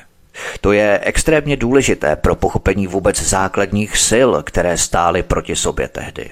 To 0.60 0.72
je 0.72 1.00
extrémně 1.02 1.56
důležité 1.56 2.16
pro 2.16 2.34
pochopení 2.34 2.86
vůbec 2.86 3.22
základních 3.22 3.96
sil, 4.08 4.30
které 4.42 4.78
stály 4.78 5.22
proti 5.22 5.56
sobě 5.56 5.88
tehdy. 5.88 6.30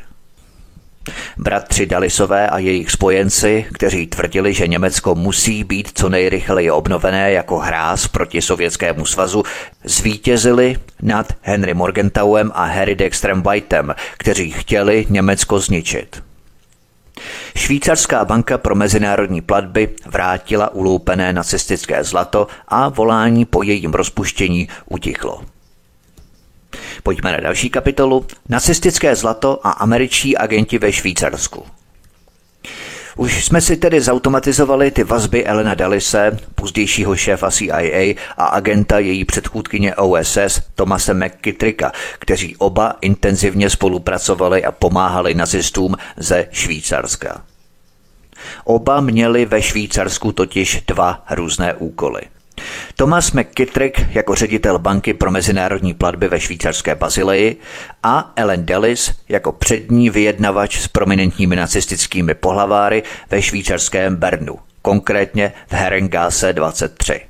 Bratři 1.37 1.87
Dalisové 1.87 2.51
a 2.51 2.59
jejich 2.59 2.91
spojenci, 2.91 3.67
kteří 3.75 4.07
tvrdili, 4.07 4.55
že 4.55 4.69
Německo 4.69 5.15
musí 5.15 5.65
být 5.65 5.91
co 5.95 6.09
nejrychleji 6.09 6.71
obnovené 6.71 7.33
jako 7.33 7.59
hráz 7.59 8.09
proti 8.09 8.43
Sovětskému 8.43 9.07
svazu, 9.07 9.43
zvítězili 9.85 10.77
nad 11.03 11.33
Henry 11.43 11.75
Morgenthauem 11.75 12.51
a 12.55 12.65
Harry 12.65 12.95
Dexterem 12.95 13.43
Whiteem, 13.43 13.95
kteří 14.19 14.51
chtěli 14.51 15.07
Německo 15.09 15.61
zničit. 15.61 16.23
Švýcarská 17.57 18.25
banka 18.25 18.59
pro 18.59 18.75
mezinárodní 18.75 19.41
platby 19.41 19.89
vrátila 20.07 20.75
uloupené 20.75 21.33
nacistické 21.33 22.05
zlato 22.05 22.47
a 22.69 22.89
volání 22.89 23.45
po 23.45 23.63
jejím 23.63 23.93
rozpuštění 23.93 24.69
utichlo. 24.87 25.45
Pojďme 27.03 27.33
na 27.33 27.41
další 27.41 27.71
kapitolu. 27.71 28.27
Nacistické 28.49 29.17
zlato 29.17 29.67
a 29.67 29.71
američtí 29.71 30.37
agenti 30.37 30.79
ve 30.79 30.93
Švýcarsku. 30.93 31.76
Už 33.17 33.45
jsme 33.45 33.61
si 33.61 33.77
tedy 33.77 34.01
zautomatizovali 34.01 34.91
ty 34.91 35.05
vazby 35.05 35.45
Elena 35.45 35.75
Dallise, 35.75 36.39
pozdějšího 36.55 37.17
šéfa 37.17 37.51
CIA 37.51 38.15
a 38.37 38.47
agenta 38.47 38.99
její 38.99 39.25
předchůdkyně 39.25 39.95
OSS 39.95 40.61
Tomase 40.75 41.15
McKittricka, 41.15 41.93
kteří 42.19 42.57
oba 42.57 42.95
intenzivně 43.01 43.71
spolupracovali 43.71 44.65
a 44.65 44.73
pomáhali 44.73 45.35
nazistům 45.35 45.95
ze 46.17 46.47
Švýcarska. 46.51 47.43
Oba 48.65 49.01
měli 49.01 49.45
ve 49.45 49.63
Švýcarsku 49.63 50.33
totiž 50.33 50.83
dva 50.87 51.25
různé 51.31 51.75
úkoly– 51.75 52.21
Thomas 52.97 53.33
McKittrick 53.33 54.01
jako 54.11 54.35
ředitel 54.35 54.79
banky 54.79 55.15
pro 55.15 55.31
mezinárodní 55.31 55.95
platby 55.95 56.29
ve 56.29 56.41
švýcarské 56.41 56.95
Bazileji 56.95 57.57
a 58.03 58.33
Ellen 58.37 58.67
Dellis 58.67 59.13
jako 59.29 59.53
přední 59.53 60.11
vyjednavač 60.11 60.81
s 60.81 60.89
prominentními 60.89 61.57
nacistickými 61.57 62.35
pohlaváry 62.35 63.03
ve 63.31 63.43
švýcarském 63.43 64.17
Bernu, 64.17 64.59
konkrétně 64.83 65.53
v 65.69 65.73
Herengase 65.73 66.53
23. 66.53 67.21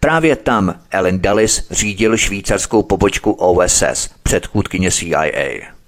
Právě 0.00 0.36
tam 0.36 0.74
Ellen 0.90 1.18
Dulles 1.18 1.66
řídil 1.70 2.16
švýcarskou 2.16 2.82
pobočku 2.82 3.32
OSS, 3.32 4.10
předchůdkyně 4.22 4.90
CIA. 4.90 5.79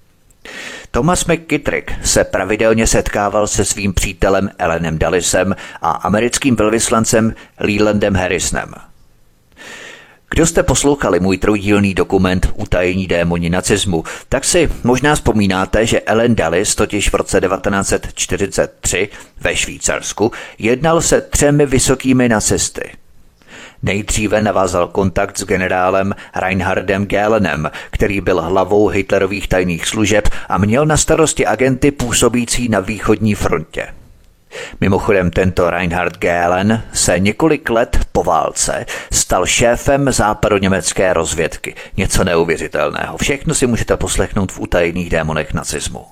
Thomas 0.95 1.25
McKittrick 1.25 1.91
se 2.03 2.23
pravidelně 2.23 2.87
setkával 2.87 3.47
se 3.47 3.65
svým 3.65 3.93
přítelem 3.93 4.49
Ellenem 4.57 4.99
Dallisem 4.99 5.55
a 5.81 5.91
americkým 5.91 6.55
velvyslancem 6.55 7.33
Lelandem 7.59 8.15
Harrisonem. 8.15 8.73
Kdo 10.29 10.47
jste 10.47 10.63
poslouchali 10.63 11.19
můj 11.19 11.37
trojdílný 11.37 11.93
dokument 11.93 12.53
Utajení 12.55 13.07
démoni 13.07 13.49
nacismu, 13.49 14.03
tak 14.29 14.45
si 14.45 14.69
možná 14.83 15.15
vzpomínáte, 15.15 15.85
že 15.85 16.01
Ellen 16.01 16.35
Dallis 16.35 16.75
totiž 16.75 17.09
v 17.09 17.13
roce 17.13 17.41
1943 17.41 19.09
ve 19.41 19.55
Švýcarsku 19.55 20.31
jednal 20.59 21.01
se 21.01 21.21
třemi 21.21 21.65
vysokými 21.65 22.29
nacisty– 22.29 22.91
Nejdříve 23.83 24.41
navázal 24.41 24.87
kontakt 24.87 25.37
s 25.37 25.45
generálem 25.45 26.15
Reinhardem 26.35 27.05
Gehlenem, 27.05 27.71
který 27.91 28.21
byl 28.21 28.41
hlavou 28.41 28.87
Hitlerových 28.87 29.47
tajných 29.47 29.87
služeb 29.87 30.29
a 30.49 30.57
měl 30.57 30.85
na 30.85 30.97
starosti 30.97 31.45
agenty 31.45 31.91
působící 31.91 32.69
na 32.69 32.79
východní 32.79 33.35
frontě. 33.35 33.87
Mimochodem 34.81 35.31
tento 35.31 35.69
Reinhard 35.69 36.17
Gehlen 36.17 36.83
se 36.93 37.19
několik 37.19 37.69
let 37.69 37.99
po 38.11 38.23
válce 38.23 38.85
stal 39.11 39.45
šéfem 39.45 40.11
západoněmecké 40.11 41.13
rozvědky. 41.13 41.75
Něco 41.97 42.23
neuvěřitelného. 42.23 43.17
Všechno 43.17 43.53
si 43.53 43.67
můžete 43.67 43.97
poslechnout 43.97 44.51
v 44.51 44.59
utajených 44.59 45.09
démonech 45.09 45.53
nacismu. 45.53 46.05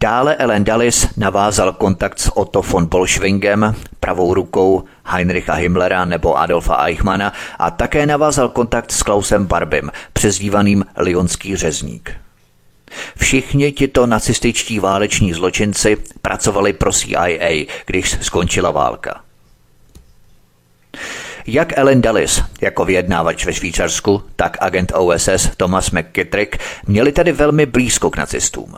Dále 0.00 0.34
Ellen 0.34 0.64
Dallis 0.64 1.08
navázal 1.16 1.72
kontakt 1.72 2.18
s 2.18 2.36
Otto 2.36 2.62
von 2.62 2.86
Bolschwingem, 2.86 3.74
pravou 4.00 4.34
rukou 4.34 4.84
Heinricha 5.06 5.54
Himmlera 5.54 6.04
nebo 6.04 6.38
Adolfa 6.38 6.84
Eichmana 6.86 7.32
a 7.58 7.70
také 7.70 8.06
navázal 8.06 8.48
kontakt 8.48 8.92
s 8.92 9.02
Klausem 9.02 9.46
Barbim, 9.46 9.90
přezdívaným 10.12 10.84
Lionský 10.96 11.56
řezník. 11.56 12.12
Všichni 13.16 13.72
tito 13.72 14.06
nacističtí 14.06 14.78
váleční 14.78 15.32
zločinci 15.32 15.96
pracovali 16.22 16.72
pro 16.72 16.92
CIA, 16.92 17.66
když 17.86 18.16
skončila 18.20 18.70
válka. 18.70 19.20
Jak 21.46 21.78
Ellen 21.78 22.02
Dulles 22.02 22.42
jako 22.60 22.84
vyjednávač 22.84 23.46
ve 23.46 23.52
Švýcarsku, 23.52 24.22
tak 24.36 24.56
agent 24.60 24.92
OSS 24.94 25.50
Thomas 25.56 25.90
McKittrick 25.90 26.58
měli 26.86 27.12
tedy 27.12 27.32
velmi 27.32 27.66
blízko 27.66 28.10
k 28.10 28.16
nacistům. 28.16 28.76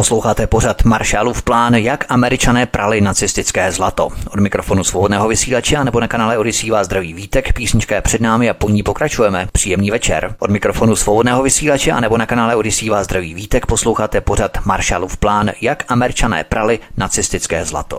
Posloucháte 0.00 0.46
pořad 0.46 0.84
Marshallův 0.84 1.42
plán, 1.42 1.74
jak 1.74 2.04
američané 2.08 2.66
prali 2.66 3.00
nacistické 3.00 3.72
zlato. 3.72 4.08
Od 4.30 4.40
mikrofonu 4.40 4.84
svobodného 4.84 5.28
vysílače 5.28 5.84
nebo 5.84 6.00
na 6.00 6.08
kanále 6.08 6.38
Odisí 6.38 6.70
vás 6.70 6.86
zdraví 6.86 7.14
vítek, 7.14 7.52
písnička 7.52 7.94
je 7.94 8.00
před 8.00 8.20
námi 8.20 8.50
a 8.50 8.54
po 8.54 8.68
ní 8.68 8.82
pokračujeme. 8.82 9.48
Příjemný 9.52 9.90
večer. 9.90 10.34
Od 10.38 10.50
mikrofonu 10.50 10.96
svobodného 10.96 11.42
vysílače 11.42 12.00
nebo 12.00 12.18
na 12.18 12.26
kanále 12.26 12.56
Odisí 12.56 12.90
vás 12.90 13.04
zdraví 13.04 13.34
vítek, 13.34 13.66
posloucháte 13.66 14.20
pořad 14.20 14.58
Marshallův 14.64 15.16
plán, 15.16 15.50
jak 15.60 15.84
američané 15.88 16.44
prali 16.44 16.78
nacistické 16.96 17.64
zlato. 17.64 17.98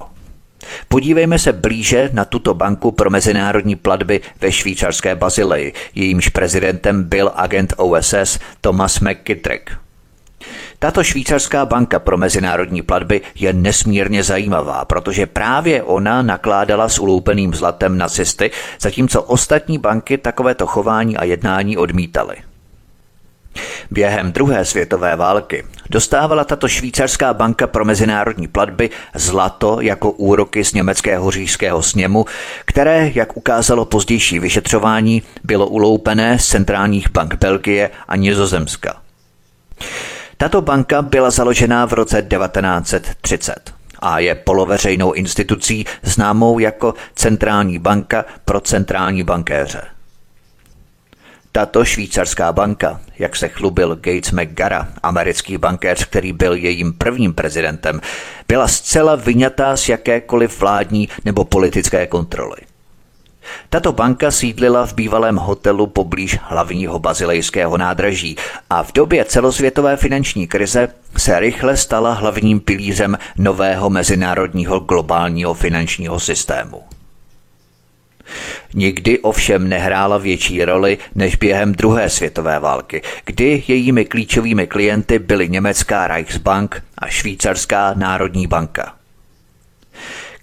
Podívejme 0.87 1.39
se 1.39 1.53
blíže 1.53 2.09
na 2.13 2.25
tuto 2.25 2.53
banku 2.53 2.91
pro 2.91 3.09
mezinárodní 3.09 3.75
platby 3.75 4.21
ve 4.41 4.51
švýcarské 4.51 5.15
Bazileji. 5.15 5.73
Jejímž 5.95 6.29
prezidentem 6.29 7.03
byl 7.03 7.31
agent 7.35 7.73
OSS 7.77 8.39
Thomas 8.61 8.99
McKittrick. 8.99 9.71
Tato 10.81 11.03
švýcarská 11.03 11.65
banka 11.65 11.99
pro 11.99 12.17
mezinárodní 12.17 12.81
platby 12.81 13.21
je 13.35 13.53
nesmírně 13.53 14.23
zajímavá, 14.23 14.85
protože 14.85 15.25
právě 15.25 15.83
ona 15.83 16.21
nakládala 16.21 16.89
s 16.89 16.99
uloupeným 16.99 17.53
zlatem 17.53 17.97
nacisty, 17.97 18.51
zatímco 18.79 19.21
ostatní 19.21 19.77
banky 19.77 20.17
takovéto 20.17 20.67
chování 20.67 21.17
a 21.17 21.23
jednání 21.23 21.77
odmítaly. 21.77 22.35
Během 23.91 24.31
druhé 24.31 24.65
světové 24.65 25.15
války 25.15 25.65
dostávala 25.89 26.43
tato 26.43 26.67
švýcarská 26.67 27.33
banka 27.33 27.67
pro 27.67 27.85
mezinárodní 27.85 28.47
platby 28.47 28.89
zlato 29.15 29.77
jako 29.81 30.11
úroky 30.11 30.65
z 30.65 30.73
německého 30.73 31.31
říšského 31.31 31.81
sněmu, 31.81 32.25
které, 32.65 33.11
jak 33.15 33.37
ukázalo 33.37 33.85
pozdější 33.85 34.39
vyšetřování, 34.39 35.23
bylo 35.43 35.67
uloupené 35.67 36.39
z 36.39 36.47
centrálních 36.47 37.11
bank 37.11 37.35
Belgie 37.35 37.89
a 38.07 38.15
Nizozemska. 38.15 39.01
Tato 40.41 40.61
banka 40.61 41.01
byla 41.01 41.31
založena 41.31 41.85
v 41.85 41.93
roce 41.93 42.21
1930 42.21 43.73
a 43.99 44.19
je 44.19 44.35
poloveřejnou 44.35 45.11
institucí 45.11 45.85
známou 46.03 46.59
jako 46.59 46.93
Centrální 47.15 47.79
banka 47.79 48.25
pro 48.45 48.61
centrální 48.61 49.23
bankéře. 49.23 49.81
Tato 51.51 51.85
švýcarská 51.85 52.53
banka, 52.53 53.01
jak 53.19 53.35
se 53.35 53.47
chlubil 53.47 53.95
Gates 53.95 54.31
McGarra, 54.31 54.87
americký 55.03 55.57
bankéř, 55.57 56.05
který 56.05 56.33
byl 56.33 56.53
jejím 56.53 56.93
prvním 56.93 57.33
prezidentem, 57.33 58.01
byla 58.47 58.67
zcela 58.67 59.15
vyňatá 59.15 59.77
z 59.77 59.89
jakékoliv 59.89 60.59
vládní 60.59 61.09
nebo 61.25 61.45
politické 61.45 62.07
kontroly. 62.07 62.70
Tato 63.69 63.91
banka 63.91 64.31
sídlila 64.31 64.85
v 64.85 64.93
bývalém 64.93 65.35
hotelu 65.35 65.87
poblíž 65.87 66.37
hlavního 66.41 66.99
bazilejského 66.99 67.77
nádraží 67.77 68.35
a 68.69 68.83
v 68.83 68.93
době 68.93 69.25
celosvětové 69.25 69.97
finanční 69.97 70.47
krize 70.47 70.87
se 71.17 71.39
rychle 71.39 71.77
stala 71.77 72.13
hlavním 72.13 72.59
pilířem 72.59 73.17
nového 73.37 73.89
mezinárodního 73.89 74.79
globálního 74.79 75.53
finančního 75.53 76.19
systému. 76.19 76.83
Nikdy 78.73 79.19
ovšem 79.19 79.69
nehrála 79.69 80.17
větší 80.17 80.65
roli 80.65 80.97
než 81.15 81.35
během 81.35 81.73
druhé 81.73 82.09
světové 82.09 82.59
války, 82.59 83.01
kdy 83.25 83.63
jejími 83.67 84.05
klíčovými 84.05 84.67
klienty 84.67 85.19
byly 85.19 85.49
německá 85.49 86.07
Reichsbank 86.07 86.83
a 86.97 87.07
švýcarská 87.07 87.93
národní 87.93 88.47
banka. 88.47 89.00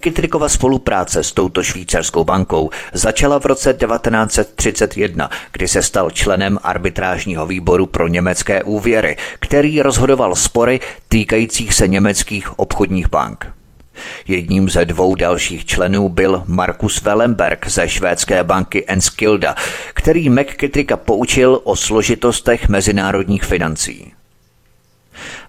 Kytrikova 0.01 0.49
spolupráce 0.49 1.25
s 1.25 1.33
touto 1.33 1.63
švýcarskou 1.63 2.25
bankou 2.25 2.71
začala 2.93 3.41
v 3.41 3.47
roce 3.47 3.75
1931, 3.75 5.31
kdy 5.53 5.69
se 5.69 5.83
stal 5.83 6.11
členem 6.11 6.59
arbitrážního 6.63 7.47
výboru 7.47 7.87
pro 7.87 8.09
německé 8.09 8.63
úvěry, 8.63 9.17
který 9.39 9.83
rozhodoval 9.83 10.35
spory 10.35 10.81
týkajících 11.09 11.75
se 11.75 11.89
německých 11.89 12.59
obchodních 12.59 13.09
bank. 13.11 13.47
Jedním 14.27 14.71
ze 14.71 14.85
dvou 14.85 15.15
dalších 15.15 15.65
členů 15.65 16.09
byl 16.09 16.43
Markus 16.47 17.03
Wellenberg 17.03 17.69
ze 17.69 17.89
švédské 17.89 18.45
banky 18.45 18.85
Enskilda, 18.87 19.55
který 19.95 20.31
McKittricka 20.31 20.97
poučil 20.97 21.61
o 21.65 21.77
složitostech 21.77 22.69
mezinárodních 22.69 23.45
financí. 23.45 24.13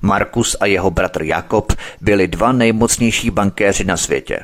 Markus 0.01 0.55
a 0.59 0.65
jeho 0.65 0.91
bratr 0.91 1.23
Jakob 1.23 1.73
byli 2.01 2.27
dva 2.27 2.51
nejmocnější 2.51 3.29
bankéři 3.29 3.83
na 3.83 3.97
světě. 3.97 4.39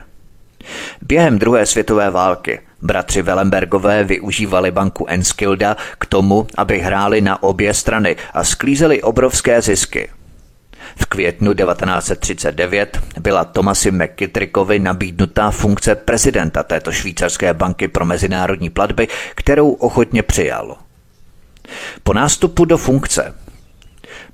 Během 1.01 1.39
druhé 1.39 1.65
světové 1.65 2.09
války 2.09 2.59
bratři 2.81 3.21
Wellenbergové 3.21 4.03
využívali 4.03 4.71
banku 4.71 5.05
Enskilda 5.07 5.77
k 5.99 6.05
tomu, 6.05 6.47
aby 6.57 6.79
hráli 6.79 7.21
na 7.21 7.43
obě 7.43 7.73
strany 7.73 8.15
a 8.33 8.43
sklízeli 8.43 9.01
obrovské 9.01 9.61
zisky– 9.61 10.09
v 10.95 11.05
květnu 11.05 11.53
1939 11.53 12.99
byla 13.19 13.45
Tomasi 13.45 13.91
McKittrickovi 13.91 14.79
nabídnutá 14.79 15.51
funkce 15.51 15.95
prezidenta 15.95 16.63
této 16.63 16.91
švýcarské 16.91 17.53
banky 17.53 17.87
pro 17.87 18.05
mezinárodní 18.05 18.69
platby, 18.69 19.07
kterou 19.35 19.71
ochotně 19.71 20.23
přijal. 20.23 20.77
Po 22.03 22.13
nástupu 22.13 22.65
do 22.65 22.77
funkce 22.77 23.33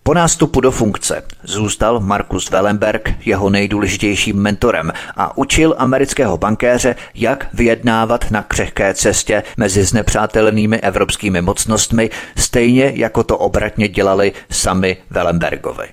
po 0.04 0.14
nástupu 0.14 0.62
do 0.62 0.72
funkce 0.72 1.24
zůstal 1.44 2.00
Markus 2.00 2.50
Wellenberg 2.50 3.14
jeho 3.26 3.50
nejdůležitějším 3.50 4.42
mentorem 4.42 4.92
a 5.16 5.38
učil 5.38 5.76
amerického 5.78 6.38
bankéře, 6.38 6.96
jak 7.16 7.48
vyjednávat 7.54 8.32
na 8.32 8.44
křehké 8.44 8.94
cestě 8.94 9.44
mezi 9.58 9.84
znepřátelenými 9.84 10.80
evropskými 10.80 11.42
mocnostmi, 11.42 12.10
stejně 12.36 12.92
jako 12.96 13.24
to 13.24 13.38
obratně 13.38 13.88
dělali 13.88 14.32
sami 14.50 14.98
Wellenbergovi. 15.10 15.88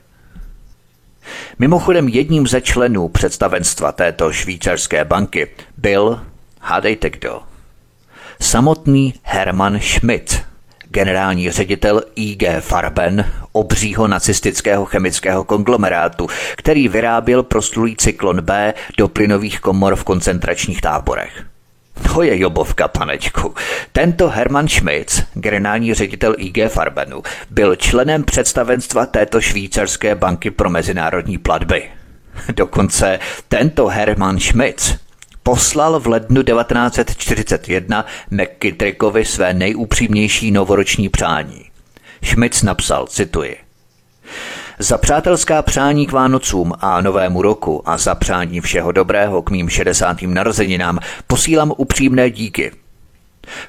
Mimochodem 1.59 2.09
jedním 2.09 2.47
ze 2.47 2.61
členů 2.61 3.09
představenstva 3.09 3.92
této 3.92 4.33
švýcarské 4.33 5.05
banky 5.05 5.51
byl, 5.77 6.21
hádejte 6.61 7.11
kdo, 7.11 7.42
samotný 8.40 9.14
Hermann 9.23 9.81
Schmidt, 9.81 10.47
generální 10.90 11.51
ředitel 11.51 12.03
IG 12.16 12.44
Farben, 12.61 13.24
obřího 13.53 14.09
nacistického 14.09 14.85
chemického 14.85 15.44
konglomerátu, 15.44 16.29
který 16.57 16.88
vyráběl 16.88 17.42
proslulý 17.42 17.96
cyklon 17.96 18.40
B 18.40 18.74
do 18.98 19.09
plynových 19.09 19.61
komor 19.61 19.96
v 19.96 20.05
koncentračních 20.05 20.81
táborech. 20.81 21.44
To 22.14 22.22
je 22.22 22.38
jobovka, 22.38 22.88
panečku. 22.88 23.55
Tento 23.92 24.29
Hermann 24.29 24.68
Schmitz, 24.68 25.22
generální 25.35 25.94
ředitel 25.94 26.35
IG 26.38 26.59
Farbenu, 26.68 27.22
byl 27.51 27.77
členem 27.77 28.24
představenstva 28.24 29.07
této 29.07 29.40
švýcarské 29.40 30.14
banky 30.14 30.51
pro 30.51 30.70
mezinárodní 30.70 31.38
platby. 31.38 31.83
Dokonce 32.53 33.18
tento 33.48 33.87
Hermann 33.87 34.40
Schmitz 34.40 34.96
poslal 35.48 36.00
v 36.00 36.06
lednu 36.06 36.42
1941 36.42 38.04
McKittrickovi 38.30 39.24
své 39.24 39.54
nejupřímnější 39.54 40.50
novoroční 40.50 41.08
přání. 41.08 41.64
Schmitz 42.24 42.62
napsal, 42.62 43.06
cituji, 43.06 43.56
za 44.78 44.98
přátelská 44.98 45.62
přání 45.62 46.06
k 46.06 46.12
Vánocům 46.12 46.72
a 46.80 47.00
Novému 47.00 47.42
roku 47.42 47.88
a 47.88 47.98
za 47.98 48.14
přání 48.14 48.61
všeho 48.61 48.92
dobrého 48.92 49.42
k 49.42 49.50
mým 49.50 49.68
60. 49.68 50.22
narozeninám 50.22 50.98
posílám 51.26 51.72
upřímné 51.76 52.30
díky. 52.30 52.72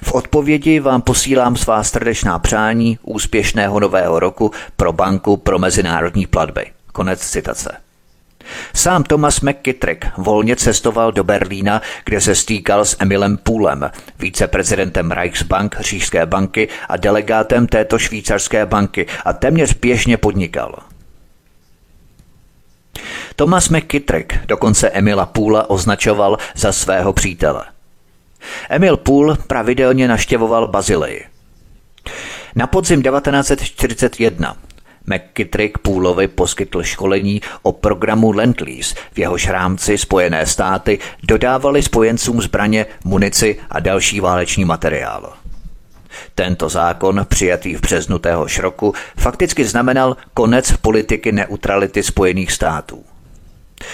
V 0.02 0.14
odpovědi 0.14 0.80
vám 0.80 1.02
posílám 1.02 1.56
svá 1.56 1.84
srdečná 1.84 2.40
přání 2.40 3.00
úspěšného 3.04 3.80
nového 3.80 4.20
roku 4.20 4.52
pro 4.78 4.94
banku 4.94 5.38
pro 5.38 5.60
mezinárodní 5.60 6.28
platby. 6.28 6.66
Konec 6.92 7.20
citace. 7.20 7.89
Sám 8.74 9.04
Thomas 9.04 9.42
McKittrick 9.42 10.06
volně 10.18 10.56
cestoval 10.56 11.12
do 11.12 11.24
Berlína, 11.24 11.82
kde 12.06 12.22
se 12.22 12.36
stýkal 12.36 12.86
s 12.86 12.98
Emilem 13.00 13.38
Poolem, 13.38 13.92
viceprezidentem 14.20 15.12
Reichsbank 15.12 15.76
Říšské 15.80 16.26
banky 16.26 16.68
a 16.90 16.98
delegátem 16.98 17.68
této 17.68 18.00
švýcarské 18.00 18.66
banky 18.66 19.06
a 19.26 19.34
téměř 19.34 19.74
běžně 19.74 20.18
podnikal. 20.18 20.76
Thomas 23.36 23.70
McKittrick 23.70 24.46
dokonce 24.46 24.90
Emila 24.90 25.26
Půla 25.26 25.70
označoval 25.70 26.38
za 26.56 26.72
svého 26.72 27.14
přítele. 27.14 27.66
Emil 28.70 28.98
Půl 28.98 29.36
pravidelně 29.48 30.08
naštěvoval 30.08 30.68
Bazileji. 30.68 31.26
Na 32.56 32.68
podzim 32.68 33.02
1941 33.02 34.56
McKittrick 35.06 35.78
Půlovi 35.78 36.28
poskytl 36.28 36.84
školení 36.84 37.42
o 37.62 37.72
programu 37.72 38.32
Lend-Lease, 38.32 38.96
v 39.14 39.20
jehož 39.20 39.48
rámci 39.48 39.98
Spojené 39.98 40.46
státy 40.46 41.00
dodávali 41.24 41.84
spojencům 41.84 42.42
zbraně, 42.42 42.86
munici 43.04 43.60
a 43.70 43.80
další 43.80 44.20
váleční 44.20 44.66
materiál. 44.66 45.34
Tento 46.36 46.70
zákon, 46.70 47.26
přijatý 47.30 47.76
v 47.76 47.82
březnu 47.82 48.20
téhož 48.20 48.60
roku, 48.60 48.94
fakticky 49.18 49.66
znamenal 49.66 50.18
konec 50.34 50.74
politiky 50.78 51.32
neutrality 51.32 52.04
Spojených 52.04 52.52
států. 52.52 53.04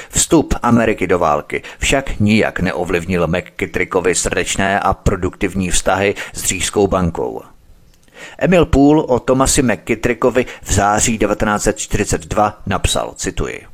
Vstup 0.09 0.53
Ameriky 0.61 1.07
do 1.07 1.19
války 1.19 1.63
však 1.79 2.19
nijak 2.19 2.59
neovlivnil 2.59 3.27
McKittrickovi 3.27 4.15
srdečné 4.15 4.79
a 4.79 4.93
produktivní 4.93 5.71
vztahy 5.71 6.15
s 6.33 6.43
Říšskou 6.43 6.87
bankou. 6.87 7.41
Emil 8.37 8.65
Poole 8.65 9.03
o 9.03 9.19
Tomasi 9.19 9.61
McKittrickovi 9.61 10.45
v 10.61 10.73
září 10.73 11.17
1942 11.17 12.61
napsal, 12.65 13.13
cituji. 13.15 13.65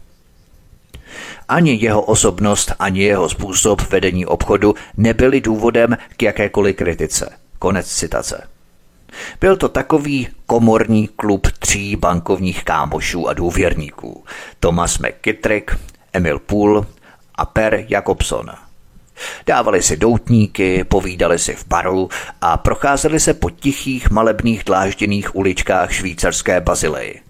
Ani 1.50 1.78
jeho 1.82 2.02
osobnost, 2.02 2.74
ani 2.80 3.04
jeho 3.04 3.30
způsob 3.30 3.82
vedení 3.90 4.26
obchodu 4.26 4.76
nebyly 4.98 5.42
důvodem 5.42 5.98
k 6.18 6.24
jakékoliv 6.24 6.76
kritice. 6.76 7.30
Konec 7.60 7.88
citace. 7.88 8.48
Byl 9.40 9.58
to 9.58 9.70
takový 9.70 10.28
komorní 10.46 11.08
klub 11.08 11.48
tří 11.60 11.96
bankovních 11.96 12.64
kámošů 12.64 13.28
a 13.28 13.34
důvěrníků. 13.34 14.24
Thomas 14.60 15.00
McKittrick, 15.00 15.72
Emil 16.14 16.40
Pool 16.40 16.86
a 17.36 17.46
Per 17.46 17.86
Jakobson. 17.88 18.52
Dávali 19.46 19.82
si 19.82 19.98
doutníky, 19.98 20.84
povídali 20.84 21.40
si 21.40 21.56
v 21.56 21.68
baru 21.68 22.10
a 22.42 22.58
procházeli 22.58 23.20
se 23.20 23.34
po 23.34 23.50
tichých 23.50 24.10
malebných 24.10 24.64
dlážděných 24.64 25.36
uličkách 25.36 25.94
švýcarské 25.94 26.62
Bazileji. 26.62 27.22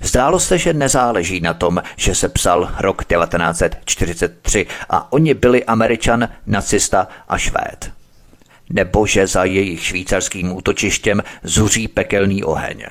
Zdálo 0.00 0.40
se, 0.40 0.58
že 0.58 0.72
nezáleží 0.72 1.40
na 1.40 1.54
tom, 1.54 1.82
že 1.96 2.14
se 2.14 2.28
psal 2.28 2.70
rok 2.78 3.04
1943 3.04 4.66
a 4.90 5.12
oni 5.12 5.34
byli 5.34 5.64
američan, 5.64 6.28
nacista 6.46 7.08
a 7.28 7.38
švéd. 7.38 7.92
Nebo 8.70 9.06
že 9.06 9.26
za 9.26 9.44
jejich 9.44 9.84
švýcarským 9.84 10.52
útočištěm 10.52 11.22
zuří 11.42 11.88
pekelný 11.88 12.44
oheň. 12.44 12.84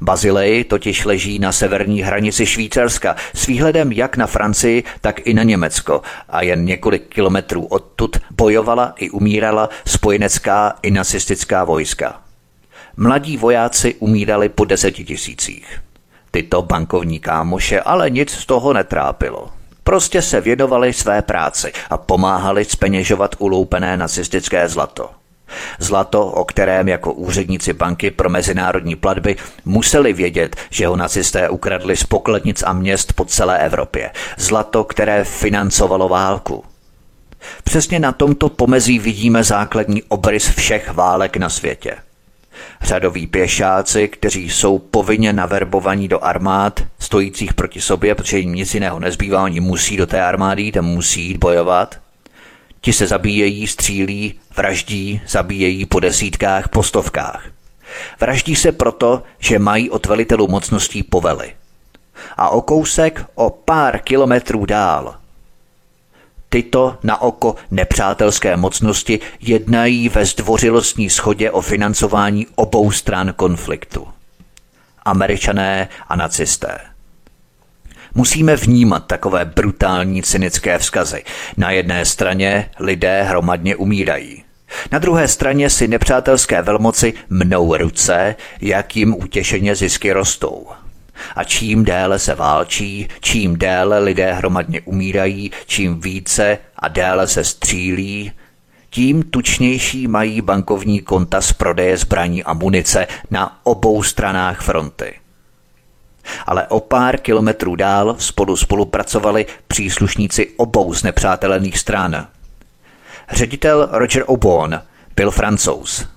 Bazilej 0.00 0.64
totiž 0.64 1.04
leží 1.04 1.38
na 1.38 1.52
severní 1.52 2.02
hranici 2.02 2.46
Švýcarska 2.46 3.16
s 3.34 3.46
výhledem 3.46 3.92
jak 3.92 4.16
na 4.16 4.26
Francii, 4.26 4.84
tak 5.00 5.26
i 5.26 5.34
na 5.34 5.42
Německo 5.42 6.02
a 6.28 6.42
jen 6.42 6.64
několik 6.64 7.08
kilometrů 7.08 7.66
odtud 7.66 8.16
bojovala 8.30 8.94
i 8.96 9.10
umírala 9.10 9.68
spojenecká 9.86 10.74
i 10.82 10.90
nacistická 10.90 11.64
vojska. 11.64 12.20
Mladí 12.96 13.36
vojáci 13.36 13.94
umírali 13.94 14.48
po 14.48 14.64
deseti 14.64 15.04
tisících. 15.04 15.80
Tyto 16.30 16.62
bankovní 16.62 17.20
kámoše 17.20 17.80
ale 17.80 18.10
nic 18.10 18.30
z 18.30 18.46
toho 18.46 18.72
netrápilo. 18.72 19.50
Prostě 19.84 20.22
se 20.22 20.40
věnovali 20.40 20.92
své 20.92 21.22
práci 21.22 21.72
a 21.90 21.96
pomáhali 21.96 22.64
speněžovat 22.64 23.34
uloupené 23.38 23.96
nacistické 23.96 24.68
zlato. 24.68 25.10
Zlato, 25.78 26.26
o 26.26 26.44
kterém 26.44 26.88
jako 26.88 27.12
úředníci 27.12 27.72
banky 27.72 28.10
pro 28.10 28.30
mezinárodní 28.30 28.96
platby 28.96 29.36
museli 29.64 30.12
vědět, 30.12 30.56
že 30.70 30.86
ho 30.86 30.96
nacisté 30.96 31.48
ukradli 31.48 31.96
z 31.96 32.04
pokladnic 32.04 32.62
a 32.66 32.72
měst 32.72 33.12
po 33.12 33.24
celé 33.24 33.58
Evropě. 33.58 34.10
Zlato, 34.36 34.84
které 34.84 35.24
financovalo 35.24 36.08
válku. 36.08 36.64
Přesně 37.64 37.98
na 37.98 38.12
tomto 38.12 38.48
pomezí 38.48 38.98
vidíme 38.98 39.44
základní 39.44 40.02
obrys 40.02 40.48
všech 40.48 40.92
válek 40.92 41.36
na 41.36 41.48
světě. 41.48 41.96
Řadoví 42.82 43.26
pěšáci, 43.26 44.08
kteří 44.08 44.50
jsou 44.50 44.78
povinně 44.78 45.32
naverbovaní 45.32 46.08
do 46.08 46.24
armád, 46.24 46.80
stojících 46.98 47.54
proti 47.54 47.80
sobě, 47.80 48.14
protože 48.14 48.38
jim 48.38 48.54
nic 48.54 48.74
jiného 48.74 49.00
nezbývá, 49.00 49.42
oni 49.42 49.60
musí 49.60 49.96
do 49.96 50.06
té 50.06 50.22
armády 50.22 50.72
a 50.78 50.82
musí 50.82 51.22
jít 51.22 51.36
bojovat. 51.36 51.98
Ti 52.80 52.92
se 52.92 53.06
zabíjejí, 53.06 53.66
střílí, 53.66 54.34
vraždí, 54.56 55.20
zabíjejí 55.28 55.86
po 55.86 56.00
desítkách, 56.00 56.68
po 56.68 56.82
stovkách. 56.82 57.46
Vraždí 58.20 58.56
se 58.56 58.72
proto, 58.72 59.22
že 59.38 59.58
mají 59.58 59.90
od 59.90 60.06
velitelů 60.06 60.48
mocností 60.48 61.02
povely. 61.02 61.52
A 62.36 62.48
o 62.48 62.60
kousek, 62.60 63.24
o 63.34 63.50
pár 63.50 63.98
kilometrů 63.98 64.66
dál 64.66 65.14
Tyto 66.48 66.98
na 67.02 67.22
oko 67.22 67.54
nepřátelské 67.70 68.56
mocnosti 68.56 69.20
jednají 69.40 70.08
ve 70.08 70.26
zdvořilostní 70.26 71.10
schodě 71.10 71.50
o 71.50 71.60
financování 71.60 72.46
obou 72.54 72.90
stran 72.90 73.32
konfliktu. 73.36 74.08
Američané 75.02 75.88
a 76.08 76.16
nacisté. 76.16 76.78
Musíme 78.14 78.56
vnímat 78.56 79.06
takové 79.06 79.44
brutální 79.44 80.22
cynické 80.22 80.78
vzkazy. 80.78 81.24
Na 81.56 81.70
jedné 81.70 82.04
straně 82.04 82.70
lidé 82.78 83.22
hromadně 83.22 83.76
umírají. 83.76 84.44
Na 84.92 84.98
druhé 84.98 85.28
straně 85.28 85.70
si 85.70 85.88
nepřátelské 85.88 86.62
velmoci 86.62 87.14
mnou 87.30 87.76
ruce, 87.76 88.36
jak 88.60 88.96
jim 88.96 89.14
utěšeně 89.14 89.74
zisky 89.74 90.12
rostou. 90.12 90.66
A 91.36 91.44
čím 91.44 91.84
déle 91.84 92.18
se 92.18 92.34
válčí, 92.34 93.08
čím 93.20 93.56
déle 93.56 93.98
lidé 93.98 94.32
hromadně 94.32 94.80
umírají, 94.80 95.50
čím 95.66 96.00
více 96.00 96.58
a 96.76 96.88
déle 96.88 97.26
se 97.26 97.44
střílí, 97.44 98.32
tím 98.90 99.22
tučnější 99.22 100.06
mají 100.06 100.40
bankovní 100.40 101.00
konta 101.00 101.40
z 101.40 101.52
prodeje 101.52 101.96
zbraní 101.96 102.44
a 102.44 102.52
munice 102.52 103.06
na 103.30 103.60
obou 103.62 104.02
stranách 104.02 104.60
fronty. 104.60 105.14
Ale 106.46 106.66
o 106.66 106.80
pár 106.80 107.18
kilometrů 107.18 107.76
dál 107.76 108.16
spolu 108.18 108.56
spolupracovali 108.56 109.46
příslušníci 109.68 110.48
obou 110.56 110.94
z 110.94 111.02
nepřátelených 111.02 111.78
stran. 111.78 112.26
Ředitel 113.30 113.88
Roger 113.92 114.24
Obon 114.26 114.80
byl 115.16 115.30
francouz. 115.30 116.08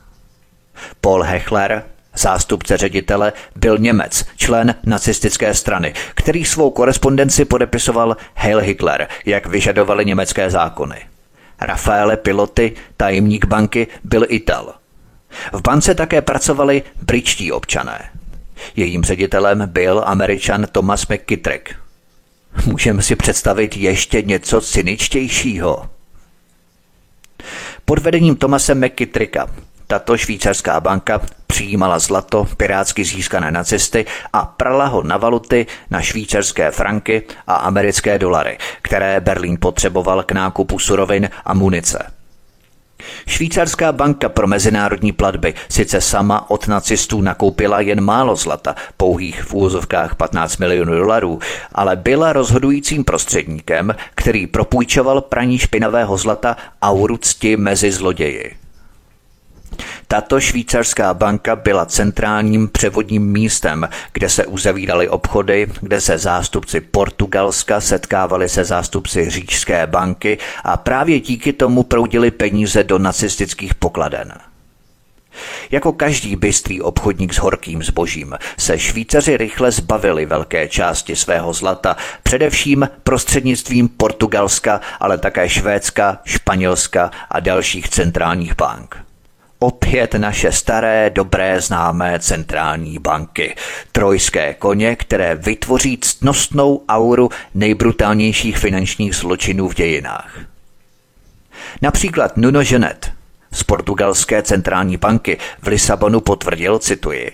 Paul 1.02 1.24
Hechler 1.24 1.84
Zástupce 2.16 2.78
ředitele 2.78 3.34
byl 3.56 3.78
Němec, 3.78 4.26
člen 4.36 4.76
nacistické 4.86 5.54
strany, 5.54 5.94
který 6.14 6.46
svou 6.46 6.70
korespondenci 6.70 7.46
podepisoval 7.46 8.18
Heil 8.34 8.60
Hitler, 8.60 9.08
jak 9.26 9.46
vyžadovaly 9.46 10.06
německé 10.06 10.50
zákony. 10.50 10.96
Rafaele 11.62 12.18
Piloty, 12.18 12.74
tajemník 12.98 13.46
banky, 13.46 13.88
byl 14.04 14.26
Ital. 14.28 14.74
V 15.54 15.62
bance 15.62 15.96
také 15.96 16.22
pracovali 16.22 16.84
britští 17.02 17.52
občané. 17.52 18.10
Jejím 18.76 19.04
ředitelem 19.04 19.64
byl 19.66 20.04
američan 20.06 20.68
Thomas 20.72 21.08
McKittrick. 21.08 21.76
Můžeme 22.66 23.02
si 23.02 23.16
představit 23.16 23.78
ještě 23.78 24.22
něco 24.22 24.62
cyničtějšího. 24.62 25.90
Pod 27.86 28.00
vedením 28.00 28.36
Tomase 28.36 28.76
McKittricka 28.76 29.48
tato 29.92 30.18
švýcarská 30.18 30.80
banka 30.80 31.22
přijímala 31.48 32.00
zlato 32.00 32.48
pirátsky 32.58 33.04
získané 33.04 33.52
na 33.52 33.64
cesty 33.64 34.06
a 34.34 34.46
prala 34.46 34.86
ho 34.86 35.04
na 35.04 35.18
valuty 35.18 35.68
na 35.90 36.02
švýcarské 36.02 36.72
franky 36.72 37.24
a 37.48 37.56
americké 37.56 38.20
dolary, 38.20 38.58
které 38.82 39.20
Berlín 39.20 39.58
potřeboval 39.62 40.24
k 40.24 40.32
nákupu 40.32 40.80
surovin 40.80 41.30
a 41.46 41.54
munice. 41.54 42.21
Švýcarská 43.28 43.92
banka 43.92 44.30
pro 44.30 44.48
mezinárodní 44.48 45.12
platby 45.12 45.54
sice 45.70 46.02
sama 46.02 46.50
od 46.50 46.68
nacistů 46.68 47.22
nakoupila 47.22 47.80
jen 47.80 48.02
málo 48.02 48.36
zlata, 48.36 48.76
pouhých 48.98 49.44
v 49.44 49.54
úvozovkách 49.54 50.16
15 50.16 50.58
milionů 50.58 50.96
dolarů, 50.96 51.40
ale 51.72 51.96
byla 51.96 52.34
rozhodujícím 52.34 53.04
prostředníkem, 53.04 53.96
který 54.16 54.48
propůjčoval 54.48 55.22
praní 55.22 55.58
špinavého 55.58 56.18
zlata 56.18 56.58
auru 56.82 57.18
cti 57.18 57.58
mezi 57.58 57.92
zloději. 57.92 58.61
Tato 60.08 60.40
švýcarská 60.40 61.14
banka 61.14 61.56
byla 61.56 61.86
centrálním 61.86 62.68
převodním 62.68 63.32
místem, 63.32 63.90
kde 64.14 64.30
se 64.30 64.46
uzavíraly 64.46 65.10
obchody, 65.10 65.68
kde 65.82 66.02
se 66.02 66.18
zástupci 66.18 66.82
Portugalska 66.82 67.82
setkávali 67.82 68.50
se 68.50 68.64
zástupci 68.64 69.30
Říčské 69.30 69.88
banky 69.88 70.38
a 70.64 70.78
právě 70.78 71.20
díky 71.20 71.54
tomu 71.54 71.84
proudili 71.84 72.32
peníze 72.32 72.84
do 72.84 73.00
nacistických 73.00 73.76
pokladen. 73.76 74.34
Jako 75.72 75.94
každý 75.94 76.36
bystrý 76.36 76.82
obchodník 76.82 77.34
s 77.34 77.38
horkým 77.38 77.84
zbožím 77.84 78.38
se 78.58 78.80
Švýcaři 78.80 79.38
rychle 79.38 79.72
zbavili 79.72 80.26
velké 80.26 80.68
části 80.68 81.16
svého 81.16 81.54
zlata, 81.54 81.98
především 82.24 82.90
prostřednictvím 83.04 83.90
Portugalska, 83.90 84.82
ale 85.00 85.18
také 85.18 85.50
Švédska, 85.50 86.20
Španělska 86.26 87.12
a 87.30 87.40
dalších 87.40 87.90
centrálních 87.90 88.56
bank 88.56 89.11
opět 89.64 90.14
naše 90.14 90.52
staré, 90.52 91.10
dobré 91.10 91.62
známé 91.62 92.20
centrální 92.20 93.00
banky. 93.00 93.56
Trojské 93.92 94.54
koně, 94.54 94.96
které 94.96 95.36
vytvoří 95.36 95.98
ctnostnou 95.98 96.84
auru 96.90 97.30
nejbrutálnějších 97.56 98.58
finančních 98.58 99.16
zločinů 99.16 99.70
v 99.70 99.76
dějinách. 99.76 100.40
Například 101.82 102.38
Nuno 102.38 102.64
Genet 102.64 103.12
z 103.52 103.64
portugalské 103.64 104.44
centrální 104.44 104.98
banky 104.98 105.38
v 105.62 105.68
Lisabonu 105.68 106.22
potvrdil, 106.22 106.80
cituji, 106.80 107.32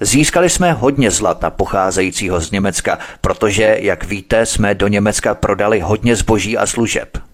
Získali 0.00 0.50
jsme 0.50 0.72
hodně 0.72 1.10
zlata 1.10 1.50
pocházejícího 1.50 2.40
z 2.40 2.50
Německa, 2.50 2.98
protože, 3.20 3.76
jak 3.80 4.04
víte, 4.04 4.46
jsme 4.46 4.74
do 4.74 4.88
Německa 4.88 5.34
prodali 5.34 5.80
hodně 5.80 6.16
zboží 6.16 6.58
a 6.58 6.66
služeb. 6.66 7.31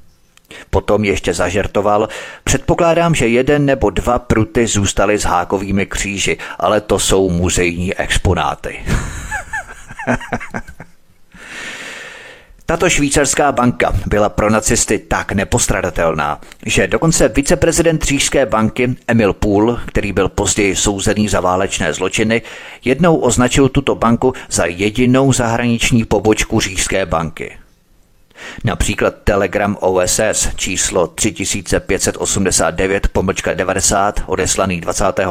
Potom 0.70 1.04
ještě 1.04 1.34
zažertoval, 1.34 2.08
předpokládám, 2.44 3.14
že 3.14 3.28
jeden 3.28 3.66
nebo 3.66 3.90
dva 3.90 4.18
pruty 4.18 4.66
zůstaly 4.66 5.18
s 5.18 5.24
hákovými 5.24 5.86
kříži, 5.86 6.38
ale 6.58 6.80
to 6.80 6.98
jsou 6.98 7.30
muzejní 7.30 7.94
exponáty. 7.94 8.78
Tato 12.70 12.90
švýcarská 12.90 13.52
banka 13.52 13.92
byla 14.06 14.28
pro 14.28 14.50
nacisty 14.50 14.98
tak 14.98 15.32
nepostradatelná, 15.32 16.40
že 16.66 16.86
dokonce 16.86 17.28
viceprezident 17.28 18.02
Říšské 18.02 18.46
banky 18.46 18.96
Emil 19.06 19.32
Pool, 19.32 19.80
který 19.86 20.12
byl 20.12 20.28
později 20.28 20.76
souzený 20.76 21.28
za 21.28 21.40
válečné 21.40 21.92
zločiny, 21.92 22.42
jednou 22.84 23.16
označil 23.16 23.68
tuto 23.68 23.94
banku 23.94 24.32
za 24.50 24.66
jedinou 24.66 25.32
zahraniční 25.32 26.04
pobočku 26.04 26.60
Říšské 26.60 27.06
banky. 27.06 27.56
Například 28.64 29.14
Telegram 29.24 29.76
OSS 29.80 30.48
číslo 30.56 31.06
3589 31.06 33.08
pomlčka 33.08 33.54
90 33.54 34.22
odeslaný 34.26 34.80
25. 34.80 35.28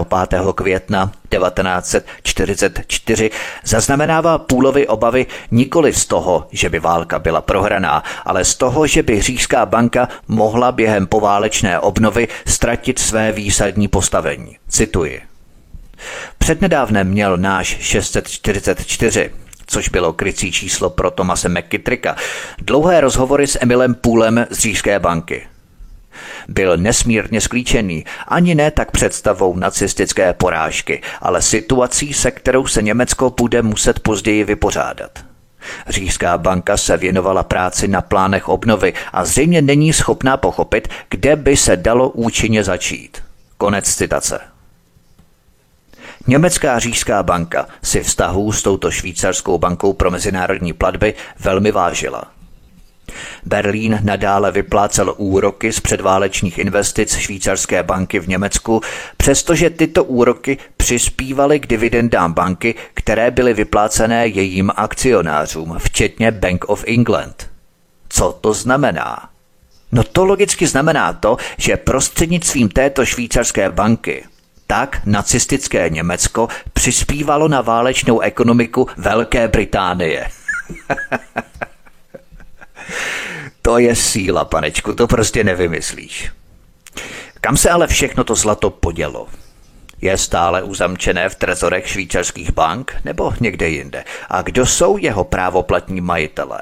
května 0.55 1.11
1944 1.29 3.29
zaznamenává 3.63 4.37
půlovy 4.37 4.87
obavy 4.87 5.25
nikoli 5.51 5.93
z 5.93 6.05
toho, 6.05 6.47
že 6.51 6.69
by 6.69 6.79
válka 6.79 7.19
byla 7.19 7.41
prohraná, 7.41 8.03
ale 8.25 8.45
z 8.45 8.55
toho, 8.55 8.87
že 8.87 9.03
by 9.03 9.21
Říšská 9.21 9.65
banka 9.65 10.07
mohla 10.27 10.71
během 10.71 11.07
poválečné 11.07 11.79
obnovy 11.79 12.27
ztratit 12.47 12.99
své 12.99 13.31
výsadní 13.31 13.87
postavení. 13.87 14.57
Cituji. 14.69 15.21
Přednedávnem 16.37 17.07
měl 17.07 17.37
náš 17.37 17.77
644, 17.79 19.31
což 19.67 19.89
bylo 19.89 20.13
krycí 20.13 20.51
číslo 20.51 20.89
pro 20.89 21.11
Tomase 21.11 21.49
McKittricka, 21.49 22.15
dlouhé 22.61 23.01
rozhovory 23.01 23.47
s 23.47 23.57
Emilem 23.61 23.95
Půlem 23.95 24.47
z 24.49 24.59
Říšské 24.59 24.99
banky. 24.99 25.47
Byl 26.47 26.77
nesmírně 26.77 27.41
sklíčený, 27.41 28.05
ani 28.27 28.55
ne 28.55 28.71
tak 28.71 28.91
představou 28.91 29.55
nacistické 29.55 30.33
porážky, 30.33 31.01
ale 31.21 31.41
situací, 31.41 32.13
se 32.13 32.31
kterou 32.31 32.67
se 32.67 32.81
Německo 32.81 33.33
bude 33.37 33.61
muset 33.61 33.99
později 33.99 34.43
vypořádat. 34.43 35.11
Říšská 35.87 36.37
banka 36.37 36.77
se 36.77 36.97
věnovala 36.97 37.43
práci 37.43 37.87
na 37.87 38.01
plánech 38.01 38.49
obnovy 38.49 38.93
a 39.13 39.25
zřejmě 39.25 39.61
není 39.61 39.93
schopná 39.93 40.37
pochopit, 40.37 40.87
kde 41.09 41.35
by 41.35 41.57
se 41.57 41.77
dalo 41.77 42.09
účinně 42.09 42.63
začít. 42.63 43.23
Konec 43.57 43.95
citace. 43.95 44.56
Německá 46.27 46.79
říšská 46.79 47.23
banka 47.23 47.67
si 47.83 48.03
vztahů 48.03 48.51
s 48.51 48.63
touto 48.63 48.91
švýcarskou 48.91 49.57
bankou 49.57 49.93
pro 49.93 50.11
mezinárodní 50.11 50.73
platby 50.73 51.13
velmi 51.39 51.71
vážila. 51.71 52.23
Berlín 53.45 53.99
nadále 54.03 54.51
vyplácel 54.51 55.13
úroky 55.17 55.73
z 55.73 55.79
předválečných 55.79 56.57
investic 56.57 57.17
švýcarské 57.17 57.83
banky 57.83 58.19
v 58.19 58.27
Německu, 58.27 58.81
přestože 59.17 59.69
tyto 59.69 60.03
úroky 60.03 60.57
přispívaly 60.77 61.59
k 61.59 61.67
dividendám 61.67 62.33
banky, 62.33 62.75
které 62.93 63.31
byly 63.31 63.53
vyplácené 63.53 64.27
jejím 64.27 64.71
akcionářům, 64.75 65.75
včetně 65.77 66.31
Bank 66.31 66.69
of 66.69 66.83
England. 66.87 67.49
Co 68.09 68.37
to 68.41 68.53
znamená? 68.53 69.29
No 69.91 70.03
to 70.03 70.25
logicky 70.25 70.67
znamená 70.67 71.13
to, 71.13 71.37
že 71.57 71.77
prostřednictvím 71.77 72.69
této 72.69 73.05
švýcarské 73.05 73.69
banky 73.69 74.23
tak 74.67 75.01
nacistické 75.05 75.89
Německo 75.89 76.47
přispívalo 76.73 77.47
na 77.47 77.61
válečnou 77.61 78.19
ekonomiku 78.19 78.87
Velké 78.97 79.47
Británie. 79.47 80.27
to 83.61 83.77
je 83.77 83.95
síla, 83.95 84.45
panečku, 84.45 84.93
to 84.93 85.07
prostě 85.07 85.43
nevymyslíš. 85.43 86.31
Kam 87.41 87.57
se 87.57 87.69
ale 87.69 87.87
všechno 87.87 88.23
to 88.23 88.35
zlato 88.35 88.69
podělo? 88.69 89.27
Je 90.01 90.17
stále 90.17 90.63
uzamčené 90.63 91.29
v 91.29 91.35
trezorech 91.35 91.87
švýcarských 91.87 92.51
bank 92.51 92.95
nebo 93.05 93.33
někde 93.39 93.69
jinde? 93.69 94.03
A 94.29 94.41
kdo 94.41 94.65
jsou 94.65 94.97
jeho 94.97 95.23
právoplatní 95.23 96.01
majitelé? 96.01 96.61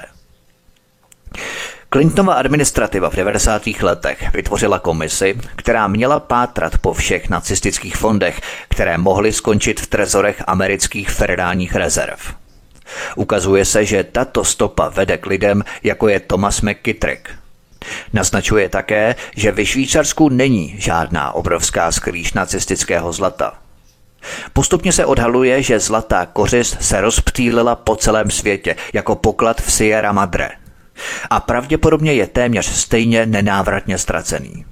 Clintonova 1.90 2.34
administrativa 2.34 3.10
v 3.10 3.14
90. 3.14 3.66
letech 3.82 4.32
vytvořila 4.32 4.78
komisi, 4.78 5.34
která 5.56 5.88
měla 5.88 6.20
pátrat 6.20 6.78
po 6.78 6.92
všech 6.92 7.30
nacistických 7.30 7.96
fondech, 7.96 8.40
které 8.68 8.98
mohly 8.98 9.32
skončit 9.32 9.80
v 9.80 9.86
trezorech 9.86 10.42
amerických 10.46 11.10
federálních 11.10 11.74
rezerv. 11.74 12.18
Ukazuje 13.16 13.64
se, 13.64 13.84
že 13.84 14.04
tato 14.04 14.44
stopa 14.44 14.88
vede 14.88 15.18
k 15.18 15.26
lidem, 15.26 15.64
jako 15.82 16.08
je 16.08 16.20
Thomas 16.20 16.60
McKittrick. 16.60 17.30
Naznačuje 18.12 18.68
také, 18.68 19.14
že 19.36 19.52
ve 19.52 19.66
Švýcarsku 19.66 20.28
není 20.28 20.74
žádná 20.78 21.32
obrovská 21.32 21.92
skrýš 21.92 22.32
nacistického 22.32 23.12
zlata. 23.12 23.54
Postupně 24.52 24.92
se 24.92 25.04
odhaluje, 25.04 25.62
že 25.62 25.80
zlatá 25.80 26.26
kořist 26.26 26.76
se 26.80 27.00
rozptýlila 27.00 27.74
po 27.74 27.96
celém 27.96 28.30
světě 28.30 28.76
jako 28.92 29.14
poklad 29.14 29.60
v 29.60 29.72
Sierra 29.72 30.12
Madre– 30.12 30.50
a 31.30 31.40
pravděpodobně 31.40 32.12
je 32.12 32.26
téměř 32.26 32.66
stejně 32.66 33.26
nenávratně 33.26 33.98
ztracený. 33.98 34.64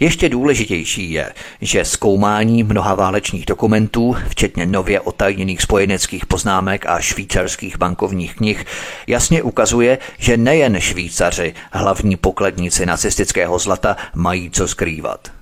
Ještě 0.00 0.28
důležitější 0.28 1.12
je, 1.12 1.32
že 1.60 1.84
zkoumání 1.84 2.62
mnoha 2.62 2.94
válečných 2.94 3.46
dokumentů, 3.46 4.16
včetně 4.28 4.66
nově 4.66 5.00
otajněných 5.00 5.62
spojeneckých 5.62 6.26
poznámek 6.26 6.86
a 6.86 7.00
švýcarských 7.00 7.78
bankovních 7.78 8.34
knih, 8.34 8.64
jasně 9.06 9.42
ukazuje, 9.42 9.98
že 10.18 10.36
nejen 10.36 10.80
Švýcaři, 10.80 11.54
hlavní 11.72 12.16
pokladníci 12.16 12.86
nacistického 12.86 13.58
zlata, 13.58 13.96
mají 14.14 14.50
co 14.50 14.68
skrývat. 14.68 15.32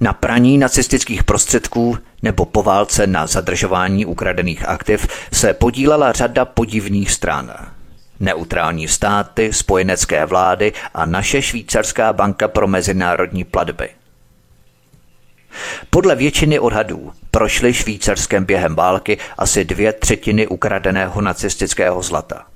Na 0.00 0.12
praní 0.12 0.58
nacistických 0.58 1.24
prostředků 1.24 1.98
nebo 2.22 2.44
po 2.44 2.62
válce 2.62 3.06
na 3.06 3.26
zadržování 3.26 4.06
ukradených 4.06 4.68
aktiv 4.68 5.06
se 5.32 5.54
podílela 5.54 6.12
řada 6.12 6.44
podivných 6.44 7.10
stran– 7.10 7.52
neutrální 8.20 8.88
státy, 8.88 9.52
spojenecké 9.52 10.26
vlády 10.26 10.72
a 10.94 11.06
naše 11.06 11.42
švýcarská 11.42 12.12
banka 12.12 12.48
pro 12.48 12.66
mezinárodní 12.66 13.44
platby. 13.44 13.88
Podle 15.90 16.16
většiny 16.16 16.58
odhadů 16.58 17.12
prošly 17.30 17.74
švýcarském 17.74 18.44
během 18.44 18.74
války 18.74 19.18
asi 19.38 19.64
dvě 19.64 19.92
třetiny 19.92 20.46
ukradeného 20.46 21.20
nacistického 21.20 22.02
zlata. 22.02 22.46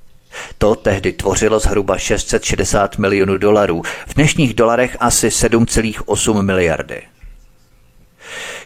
To 0.57 0.75
tehdy 0.75 1.11
tvořilo 1.13 1.59
zhruba 1.59 1.97
660 1.97 2.97
milionů 2.97 3.37
dolarů, 3.37 3.81
v 4.07 4.13
dnešních 4.13 4.53
dolarech 4.53 4.97
asi 4.99 5.27
7,8 5.27 6.41
miliardy. 6.41 7.01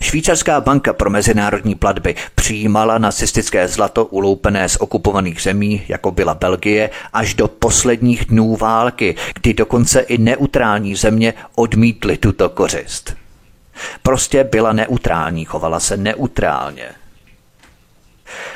Švýcarská 0.02 0.62
banka 0.62 0.94
pro 0.94 1.10
mezinárodní 1.10 1.76
platby 1.76 2.16
přijímala 2.36 2.98
nacistické 2.98 3.68
zlato 3.68 4.06
uloupené 4.06 4.70
z 4.70 4.76
okupovaných 4.76 5.42
zemí, 5.42 5.84
jako 5.88 6.12
byla 6.12 6.36
Belgie, 6.36 6.90
až 7.14 7.34
do 7.34 7.48
posledních 7.48 8.26
dnů 8.26 8.56
války, 8.56 9.16
kdy 9.36 9.54
dokonce 9.54 10.00
i 10.00 10.18
neutrální 10.18 10.96
země 10.96 11.34
odmítly 11.56 12.18
tuto 12.18 12.50
kořist. 12.50 13.16
Prostě 14.04 14.44
byla 14.44 14.74
neutrální, 14.74 15.46
chovala 15.46 15.80
se 15.80 15.98
neutrálně. 15.98 16.90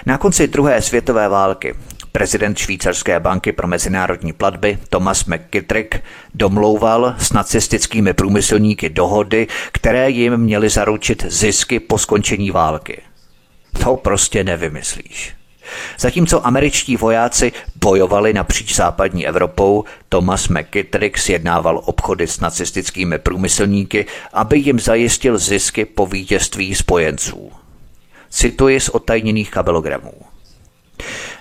Na 0.06 0.18
konci 0.18 0.48
druhé 0.48 0.82
světové 0.82 1.28
války 1.28 1.76
Prezident 2.18 2.58
švýcarské 2.58 3.20
banky 3.20 3.52
pro 3.52 3.68
mezinárodní 3.68 4.34
platby 4.34 4.78
Thomas 4.90 5.26
McKittrick 5.26 5.96
domlouval 6.34 7.16
s 7.18 7.34
nacistickými 7.34 8.14
průmyslníky 8.14 8.90
dohody, 8.90 9.48
které 9.72 10.10
jim 10.10 10.38
měly 10.38 10.70
zaručit 10.70 11.26
zisky 11.30 11.80
po 11.80 11.98
skončení 11.98 12.52
války. 12.52 13.02
To 13.84 13.96
prostě 13.96 14.44
nevymyslíš. 14.44 15.36
Zatímco 16.00 16.48
američtí 16.48 16.98
vojáci 16.98 17.52
bojovali 17.76 18.34
napříč 18.34 18.76
západní 18.76 19.28
Evropou, 19.28 19.84
Thomas 20.10 20.48
McKittrick 20.48 21.18
sjednával 21.18 21.82
obchody 21.86 22.28
s 22.28 22.40
nacistickými 22.40 23.20
průmyslníky, 23.20 24.06
aby 24.34 24.58
jim 24.58 24.80
zajistil 24.80 25.38
zisky 25.38 25.86
po 25.86 26.06
vítězství 26.08 26.76
spojenců. 26.76 27.52
Cituji 28.30 28.80
z 28.80 28.90
otajněných 28.90 29.52
kabelogramů. 29.52 30.14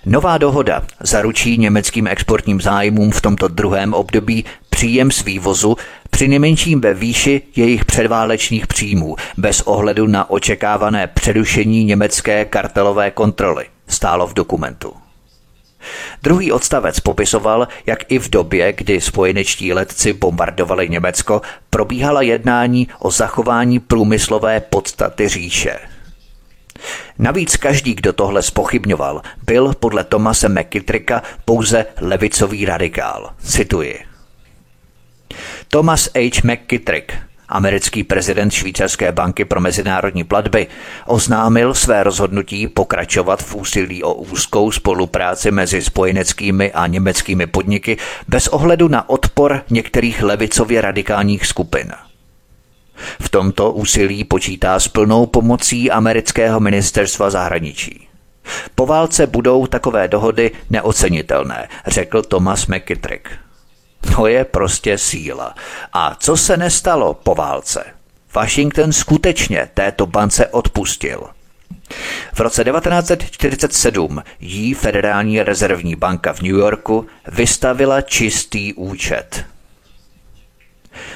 Nová 0.06 0.38
dohoda 0.38 0.82
zaručí 1.00 1.58
německým 1.58 2.06
exportním 2.06 2.60
zájmům 2.60 3.10
v 3.10 3.20
tomto 3.20 3.48
druhém 3.48 3.94
období 3.94 4.44
příjem 4.70 5.10
z 5.10 5.24
vývozu 5.24 5.76
při 6.10 6.28
nejmenším 6.28 6.80
ve 6.80 6.94
výši 6.94 7.42
jejich 7.56 7.84
předválečných 7.84 8.66
příjmů, 8.66 9.16
bez 9.36 9.60
ohledu 9.60 10.06
na 10.06 10.30
očekávané 10.30 11.06
přerušení 11.06 11.84
německé 11.84 12.44
kartelové 12.44 13.10
kontroly, 13.10 13.66
stálo 13.88 14.26
v 14.26 14.34
dokumentu. 14.34 14.92
Druhý 16.22 16.52
odstavec 16.52 17.00
popisoval, 17.00 17.68
jak 17.86 18.12
i 18.12 18.18
v 18.18 18.30
době, 18.30 18.72
kdy 18.72 19.00
spojenečtí 19.00 19.72
letci 19.72 20.12
bombardovali 20.12 20.88
Německo, 20.88 21.42
probíhala 21.70 22.22
jednání 22.22 22.88
o 22.98 23.10
zachování 23.10 23.78
průmyslové 23.78 24.60
podstaty 24.60 25.28
říše– 25.28 25.78
Navíc 27.18 27.56
každý, 27.56 27.94
kdo 27.94 28.12
tohle 28.12 28.42
spochybňoval, 28.42 29.22
byl 29.46 29.74
podle 29.80 30.04
Tomase 30.04 30.48
McKittricka 30.48 31.22
pouze 31.44 31.86
levicový 32.00 32.64
radikál. 32.64 33.30
Cituji. 33.44 34.00
Thomas 35.68 36.10
H. 36.14 36.42
McKittrick, 36.44 37.12
americký 37.48 38.04
prezident 38.04 38.50
švýcarské 38.50 39.12
banky 39.12 39.44
pro 39.44 39.60
mezinárodní 39.60 40.24
platby, 40.24 40.66
oznámil 41.06 41.74
své 41.74 42.02
rozhodnutí 42.02 42.68
pokračovat 42.68 43.42
v 43.42 43.54
úsilí 43.54 44.02
o 44.02 44.14
úzkou 44.14 44.72
spolupráci 44.72 45.50
mezi 45.50 45.82
spojeneckými 45.82 46.72
a 46.72 46.86
německými 46.86 47.46
podniky 47.46 47.96
bez 48.28 48.48
ohledu 48.48 48.88
na 48.88 49.08
odpor 49.08 49.62
některých 49.70 50.22
levicově 50.22 50.80
radikálních 50.80 51.46
skupin. 51.46 51.92
V 53.20 53.28
tomto 53.28 53.72
úsilí 53.72 54.24
počítá 54.24 54.80
s 54.80 54.88
plnou 54.88 55.26
pomocí 55.26 55.90
amerického 55.90 56.60
ministerstva 56.60 57.30
zahraničí. 57.30 58.08
Po 58.74 58.86
válce 58.86 59.26
budou 59.26 59.66
takové 59.66 60.08
dohody 60.08 60.50
neocenitelné, 60.70 61.68
řekl 61.86 62.22
Thomas 62.22 62.66
McKittrick. 62.66 63.28
To 64.16 64.26
je 64.26 64.44
prostě 64.44 64.98
síla. 64.98 65.54
A 65.92 66.14
co 66.14 66.36
se 66.36 66.56
nestalo 66.56 67.14
po 67.14 67.34
válce? 67.34 67.84
Washington 68.34 68.92
skutečně 68.92 69.68
této 69.74 70.06
bance 70.06 70.46
odpustil. 70.46 71.28
V 72.32 72.40
roce 72.40 72.64
1947 72.64 74.22
jí 74.40 74.74
Federální 74.74 75.42
rezervní 75.42 75.96
banka 75.96 76.32
v 76.32 76.40
New 76.40 76.56
Yorku 76.56 77.06
vystavila 77.28 78.00
čistý 78.00 78.74
účet. 78.74 79.44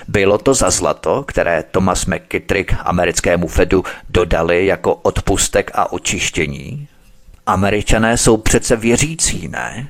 Bylo 0.09 0.39
to 0.39 0.55
za 0.55 0.71
zlato, 0.71 1.23
které 1.23 1.63
Thomas 1.63 2.07
McKittrick 2.07 2.75
americkému 2.85 3.49
Fedu 3.49 3.85
dodali 4.09 4.67
jako 4.67 4.95
odpustek 4.95 5.71
a 5.75 5.93
očištění? 5.93 6.89
Američané 7.47 8.17
jsou 8.17 8.37
přece 8.37 8.77
věřící, 8.77 9.49
ne? 9.49 9.89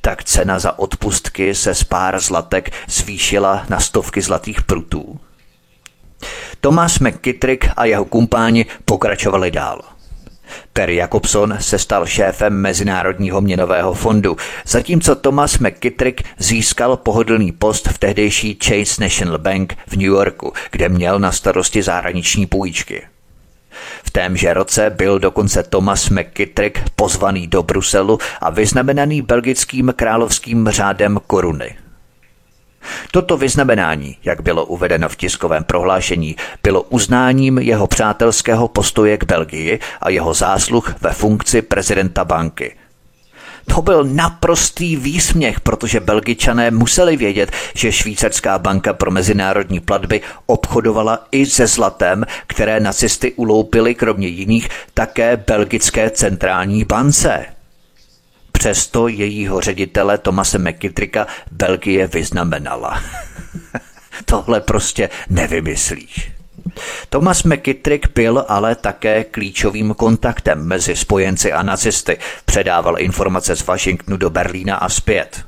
Tak 0.00 0.24
cena 0.24 0.58
za 0.58 0.78
odpustky 0.78 1.54
se 1.54 1.74
z 1.74 1.84
pár 1.84 2.20
zlatek 2.20 2.70
zvýšila 2.88 3.66
na 3.68 3.80
stovky 3.80 4.22
zlatých 4.22 4.62
prutů. 4.62 5.20
Thomas 6.60 6.98
McKittrick 6.98 7.68
a 7.76 7.84
jeho 7.84 8.04
kumpáni 8.04 8.66
pokračovali 8.84 9.50
dál. 9.50 9.93
Perry 10.72 10.96
Jacobson 10.96 11.56
se 11.60 11.78
stal 11.78 12.06
šéfem 12.06 12.52
Mezinárodního 12.52 13.40
měnového 13.40 13.94
fondu, 13.94 14.36
zatímco 14.66 15.14
Thomas 15.14 15.58
McKittrick 15.58 16.22
získal 16.38 16.96
pohodlný 16.96 17.52
post 17.52 17.88
v 17.88 17.98
tehdejší 17.98 18.58
Chase 18.64 19.02
National 19.02 19.38
Bank 19.38 19.74
v 19.86 19.92
New 19.92 20.06
Yorku, 20.06 20.52
kde 20.70 20.88
měl 20.88 21.18
na 21.18 21.32
starosti 21.32 21.82
zahraniční 21.82 22.46
půjčky. 22.46 23.02
V 24.04 24.10
témže 24.10 24.54
roce 24.54 24.90
byl 24.90 25.18
dokonce 25.18 25.62
Thomas 25.62 26.10
McKittrick 26.10 26.78
pozvaný 26.96 27.46
do 27.46 27.62
Bruselu 27.62 28.18
a 28.40 28.50
vyznamenaný 28.50 29.22
belgickým 29.22 29.92
královským 29.96 30.68
řádem 30.68 31.18
koruny– 31.26 31.76
Toto 33.10 33.36
vyznamenání, 33.36 34.16
jak 34.24 34.40
bylo 34.40 34.64
uvedeno 34.64 35.08
v 35.08 35.16
tiskovém 35.16 35.64
prohlášení, 35.64 36.36
bylo 36.62 36.82
uznáním 36.82 37.58
jeho 37.58 37.86
přátelského 37.86 38.68
postoje 38.68 39.18
k 39.18 39.24
Belgii 39.24 39.80
a 40.00 40.10
jeho 40.10 40.34
zásluh 40.34 40.94
ve 41.00 41.12
funkci 41.12 41.62
prezidenta 41.62 42.24
banky. 42.24 42.76
To 43.74 43.82
byl 43.82 44.04
naprostý 44.04 44.96
výsměch, 44.96 45.60
protože 45.60 46.00
Belgičané 46.00 46.70
museli 46.70 47.16
vědět, 47.16 47.52
že 47.74 47.92
Švýcarská 47.92 48.58
banka 48.58 48.92
pro 48.92 49.10
mezinárodní 49.10 49.80
platby 49.80 50.20
obchodovala 50.46 51.26
i 51.32 51.46
se 51.46 51.66
zlatem, 51.66 52.24
které 52.46 52.80
nacisty 52.80 53.32
uloupili 53.32 53.94
kromě 53.94 54.28
jiných 54.28 54.68
také 54.94 55.36
belgické 55.36 56.10
centrální 56.10 56.84
bance. 56.84 57.53
Přesto 58.64 59.08
jejího 59.08 59.60
ředitele 59.60 60.18
Tomase 60.18 60.58
McKittricka 60.58 61.26
Belgie 61.50 62.06
vyznamenala. 62.06 63.02
Tohle 64.24 64.60
prostě 64.60 65.10
nevymyslíš. 65.30 66.32
Thomas 67.08 67.42
McKittrick 67.42 68.08
byl 68.14 68.44
ale 68.48 68.74
také 68.74 69.24
klíčovým 69.24 69.94
kontaktem 69.94 70.66
mezi 70.66 70.96
spojenci 70.96 71.52
a 71.52 71.62
nacisty. 71.62 72.18
Předával 72.44 73.00
informace 73.00 73.56
z 73.56 73.66
Washingtonu 73.66 74.16
do 74.16 74.30
Berlína 74.30 74.76
a 74.76 74.88
zpět. 74.88 75.44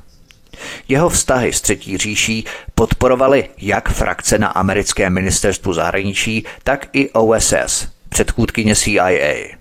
Jeho 0.87 1.09
vztahy 1.09 1.53
s 1.53 1.61
Třetí 1.61 1.97
říší 1.97 2.45
podporovaly 2.75 3.49
jak 3.57 3.89
frakce 3.89 4.37
na 4.37 4.47
americké 4.47 5.09
ministerstvu 5.09 5.73
zahraničí, 5.73 6.45
tak 6.63 6.87
i 6.93 7.09
OSS, 7.09 7.87
předchůdkyně 8.09 8.75
CIA. 8.75 9.57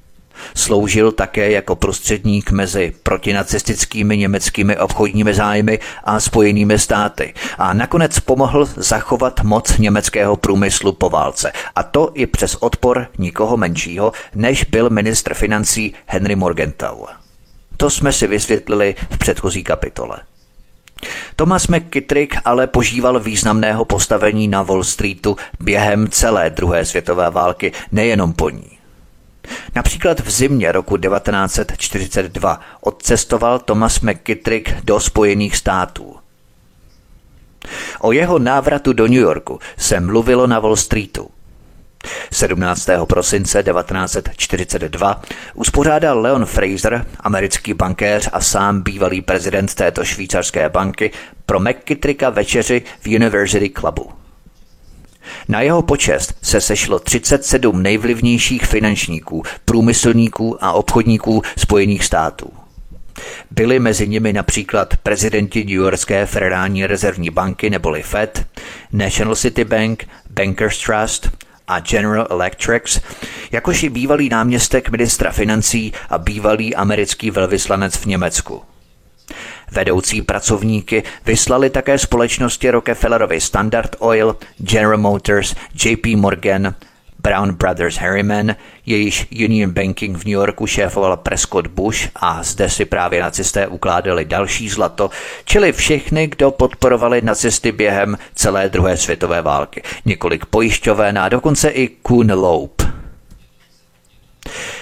Sloužil 0.54 1.12
také 1.12 1.50
jako 1.50 1.76
prostředník 1.76 2.50
mezi 2.50 2.92
protinacistickými 3.02 4.16
německými 4.16 4.76
obchodními 4.76 5.34
zájmy 5.34 5.78
a 6.04 6.20
spojenými 6.20 6.78
státy 6.78 7.34
a 7.58 7.72
nakonec 7.72 8.20
pomohl 8.20 8.68
zachovat 8.76 9.42
moc 9.42 9.78
německého 9.78 10.36
průmyslu 10.36 10.92
po 10.92 11.10
válce. 11.10 11.52
A 11.74 11.82
to 11.82 12.10
i 12.14 12.26
přes 12.26 12.54
odpor 12.54 13.06
nikoho 13.18 13.56
menšího, 13.56 14.12
než 14.34 14.64
byl 14.64 14.90
ministr 14.90 15.34
financí 15.34 15.94
Henry 16.06 16.36
Morgenthau. 16.36 17.06
To 17.76 17.90
jsme 17.90 18.12
si 18.12 18.26
vysvětlili 18.26 18.94
v 19.10 19.18
předchozí 19.18 19.64
kapitole. 19.64 20.18
Thomas 21.36 21.68
McKittrick 21.68 22.36
ale 22.44 22.66
požíval 22.66 23.20
významného 23.20 23.84
postavení 23.84 24.48
na 24.48 24.62
Wall 24.62 24.84
Streetu 24.84 25.36
během 25.60 26.08
celé 26.08 26.50
druhé 26.50 26.84
světové 26.84 27.30
války, 27.30 27.72
nejenom 27.92 28.32
po 28.32 28.50
ní. 28.50 28.75
Například 29.74 30.20
v 30.20 30.30
zimě 30.30 30.72
roku 30.72 30.96
1942 30.96 32.60
odcestoval 32.80 33.58
Thomas 33.58 34.00
McKittrick 34.00 34.70
do 34.84 35.00
Spojených 35.00 35.56
států. 35.56 36.16
O 38.00 38.12
jeho 38.12 38.38
návratu 38.38 38.92
do 38.92 39.06
New 39.06 39.20
Yorku 39.20 39.58
se 39.76 40.00
mluvilo 40.00 40.46
na 40.46 40.58
Wall 40.58 40.76
Streetu. 40.76 41.30
17. 42.32 42.88
prosince 43.08 43.62
1942 43.62 45.22
uspořádal 45.54 46.20
Leon 46.20 46.46
Fraser, 46.46 47.06
americký 47.20 47.74
bankéř 47.74 48.28
a 48.32 48.40
sám 48.40 48.82
bývalý 48.82 49.22
prezident 49.22 49.74
této 49.74 50.04
švýcarské 50.04 50.68
banky, 50.68 51.10
pro 51.46 51.60
McKittricka 51.60 52.30
večeři 52.30 52.82
v 53.00 53.16
University 53.16 53.70
Clubu. 53.70 54.25
Na 55.48 55.60
jeho 55.60 55.82
počest 55.82 56.34
se 56.42 56.60
sešlo 56.60 56.98
37 56.98 57.82
nejvlivnějších 57.82 58.66
finančníků, 58.66 59.42
průmyslníků 59.64 60.64
a 60.64 60.72
obchodníků 60.72 61.42
Spojených 61.58 62.04
států. 62.04 62.52
Byli 63.50 63.78
mezi 63.78 64.08
nimi 64.08 64.32
například 64.32 64.96
prezidenti 64.96 65.64
New 65.64 65.74
Yorkské 65.74 66.26
federální 66.26 66.86
rezervní 66.86 67.30
banky 67.30 67.70
neboli 67.70 68.02
Fed, 68.02 68.46
National 68.92 69.36
City 69.36 69.64
Bank, 69.64 70.08
Bankers 70.30 70.78
Trust 70.78 71.30
a 71.68 71.80
General 71.80 72.26
Electric, 72.30 73.00
jakož 73.52 73.82
i 73.82 73.88
bývalý 73.88 74.28
náměstek 74.28 74.90
ministra 74.90 75.32
financí 75.32 75.92
a 76.10 76.18
bývalý 76.18 76.74
americký 76.74 77.30
velvyslanec 77.30 77.96
v 77.96 78.06
Německu. 78.06 78.62
Vedoucí 79.72 80.22
pracovníky 80.22 81.02
vyslali 81.26 81.70
také 81.70 81.98
společnosti 81.98 82.70
Rockefellerovi 82.70 83.40
Standard 83.40 83.96
Oil, 83.98 84.36
General 84.58 84.98
Motors, 84.98 85.54
JP 85.84 86.06
Morgan, 86.06 86.74
Brown 87.26 87.54
Brothers 87.54 87.96
Harriman, 87.96 88.54
jejíž 88.86 89.26
Union 89.44 89.70
Banking 89.70 90.18
v 90.18 90.24
New 90.24 90.32
Yorku 90.32 90.66
šéfoval 90.66 91.16
Prescott 91.16 91.66
Bush 91.66 92.08
a 92.16 92.42
zde 92.42 92.70
si 92.70 92.84
právě 92.84 93.22
nacisté 93.22 93.66
ukládali 93.66 94.24
další 94.24 94.68
zlato, 94.68 95.10
čili 95.44 95.72
všechny, 95.72 96.26
kdo 96.26 96.50
podporovali 96.50 97.20
nacisty 97.22 97.72
během 97.72 98.18
celé 98.34 98.68
druhé 98.68 98.96
světové 98.96 99.42
války. 99.42 99.82
Několik 100.04 100.46
pojišťoven 100.46 101.18
a 101.18 101.28
dokonce 101.28 101.68
i 101.68 101.88
Kuhn 101.88 102.32
Loeb. 102.32 102.75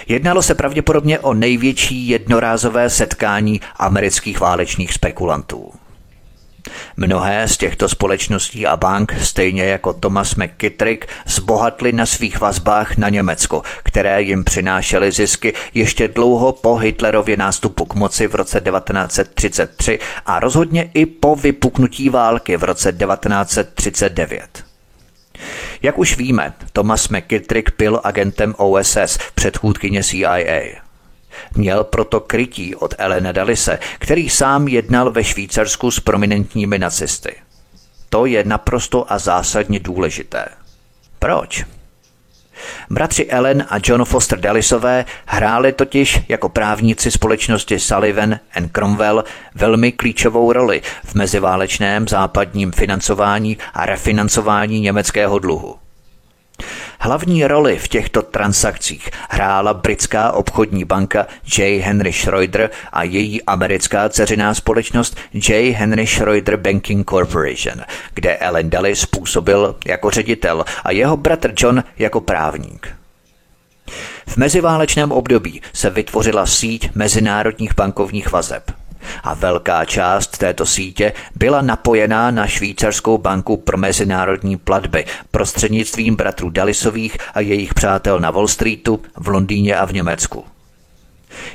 Jednalo 0.07 0.41
se 0.41 0.55
pravděpodobně 0.55 1.19
o 1.19 1.33
největší 1.33 2.07
jednorázové 2.07 2.89
setkání 2.89 3.61
amerických 3.77 4.39
válečných 4.39 4.93
spekulantů. 4.93 5.71
Mnohé 6.97 7.47
z 7.47 7.57
těchto 7.57 7.89
společností 7.89 8.67
a 8.67 8.77
bank, 8.77 9.15
stejně 9.21 9.63
jako 9.63 9.93
Thomas 9.93 10.35
McKittrick, 10.35 11.05
zbohatly 11.25 11.91
na 11.91 12.05
svých 12.05 12.39
vazbách 12.39 12.97
na 12.97 13.09
Německo, 13.09 13.61
které 13.83 14.21
jim 14.21 14.43
přinášely 14.43 15.11
zisky 15.11 15.53
ještě 15.73 16.07
dlouho 16.07 16.51
po 16.51 16.75
Hitlerově 16.75 17.37
nástupu 17.37 17.85
k 17.85 17.95
moci 17.95 18.27
v 18.27 18.35
roce 18.35 18.61
1933 18.61 19.99
a 20.25 20.39
rozhodně 20.39 20.91
i 20.93 21.05
po 21.05 21.35
vypuknutí 21.35 22.09
války 22.09 22.57
v 22.57 22.63
roce 22.63 22.93
1939. 22.93 24.74
Jak 25.81 25.97
už 25.97 26.17
víme, 26.17 26.53
Thomas 26.73 27.09
McKittrick 27.09 27.69
byl 27.77 28.01
agentem 28.03 28.55
OSS, 28.57 29.17
předchůdkyně 29.35 30.03
CIA. 30.03 30.61
Měl 31.55 31.83
proto 31.83 32.19
krytí 32.19 32.75
od 32.75 32.93
Elena 32.97 33.31
Dalise, 33.31 33.79
který 33.99 34.29
sám 34.29 34.67
jednal 34.67 35.11
ve 35.11 35.23
Švýcarsku 35.23 35.91
s 35.91 35.99
prominentními 35.99 36.79
nacisty. 36.79 37.35
To 38.09 38.25
je 38.25 38.43
naprosto 38.43 39.13
a 39.13 39.19
zásadně 39.19 39.79
důležité. 39.79 40.45
Proč? 41.19 41.65
Bratři 42.89 43.25
Ellen 43.25 43.65
a 43.69 43.75
John 43.83 44.05
Foster 44.05 44.39
Dallisové 44.39 45.05
hráli 45.25 45.73
totiž 45.73 46.21
jako 46.27 46.49
právníci 46.49 47.11
společnosti 47.11 47.79
Sullivan 47.79 48.39
and 48.55 48.71
Cromwell 48.71 49.23
velmi 49.55 49.91
klíčovou 49.91 50.53
roli 50.53 50.81
v 51.05 51.15
meziválečném 51.15 52.07
západním 52.07 52.71
financování 52.71 53.57
a 53.73 53.85
refinancování 53.85 54.79
německého 54.79 55.39
dluhu. 55.39 55.84
Hlavní 56.99 57.47
roli 57.47 57.77
v 57.77 57.87
těchto 57.87 58.21
transakcích 58.21 59.09
hrála 59.29 59.73
britská 59.73 60.31
obchodní 60.31 60.85
banka 60.85 61.27
J. 61.57 61.79
Henry 61.79 62.13
Schroeder 62.13 62.69
a 62.91 63.03
její 63.03 63.43
americká 63.43 64.09
ceřiná 64.09 64.53
společnost 64.53 65.17
J. 65.33 65.71
Henry 65.71 66.07
Schroeder 66.07 66.57
Banking 66.57 67.09
Corporation, 67.09 67.81
kde 68.13 68.37
Ellen 68.37 68.69
Dulles 68.69 69.05
působil 69.05 69.75
jako 69.85 70.09
ředitel 70.09 70.65
a 70.83 70.91
jeho 70.91 71.17
bratr 71.17 71.53
John 71.57 71.83
jako 71.97 72.21
právník. 72.21 72.87
V 74.27 74.37
meziválečném 74.37 75.11
období 75.11 75.61
se 75.73 75.89
vytvořila 75.89 76.45
síť 76.45 76.89
mezinárodních 76.95 77.75
bankovních 77.75 78.31
vazeb– 78.31 78.71
a 79.23 79.33
velká 79.33 79.85
část 79.85 80.37
této 80.37 80.65
sítě 80.65 81.13
byla 81.35 81.61
napojená 81.61 82.31
na 82.31 82.47
švýcarskou 82.47 83.17
banku 83.17 83.57
pro 83.57 83.77
mezinárodní 83.77 84.57
platby 84.57 85.05
prostřednictvím 85.31 86.15
bratrů 86.15 86.49
Dalisových 86.49 87.17
a 87.33 87.39
jejich 87.39 87.73
přátel 87.73 88.19
na 88.19 88.31
Wall 88.31 88.47
Streetu, 88.47 89.01
v 89.17 89.27
Londýně 89.27 89.75
a 89.75 89.85
v 89.85 89.93
Německu. 89.93 90.45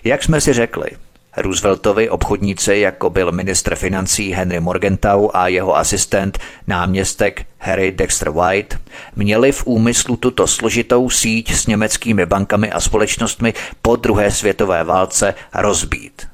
Jak 0.04 0.22
jsme 0.22 0.40
si 0.40 0.52
řekli, 0.52 0.90
Rooseveltovi 1.36 2.10
obchodníci, 2.10 2.76
jako 2.76 3.10
byl 3.10 3.32
ministr 3.32 3.74
financí 3.74 4.32
Henry 4.32 4.60
Morgenthau 4.60 5.28
a 5.34 5.48
jeho 5.48 5.76
asistent, 5.76 6.38
náměstek 6.66 7.46
Harry 7.58 7.92
Dexter 7.92 8.30
White, 8.30 8.78
měli 9.16 9.52
v 9.52 9.66
úmyslu 9.66 10.16
tuto 10.16 10.46
složitou 10.46 11.10
síť 11.10 11.52
s 11.54 11.66
německými 11.66 12.26
bankami 12.26 12.72
a 12.72 12.80
společnostmi 12.80 13.54
po 13.82 13.96
druhé 13.96 14.30
světové 14.30 14.84
válce 14.84 15.34
rozbít. 15.54 16.29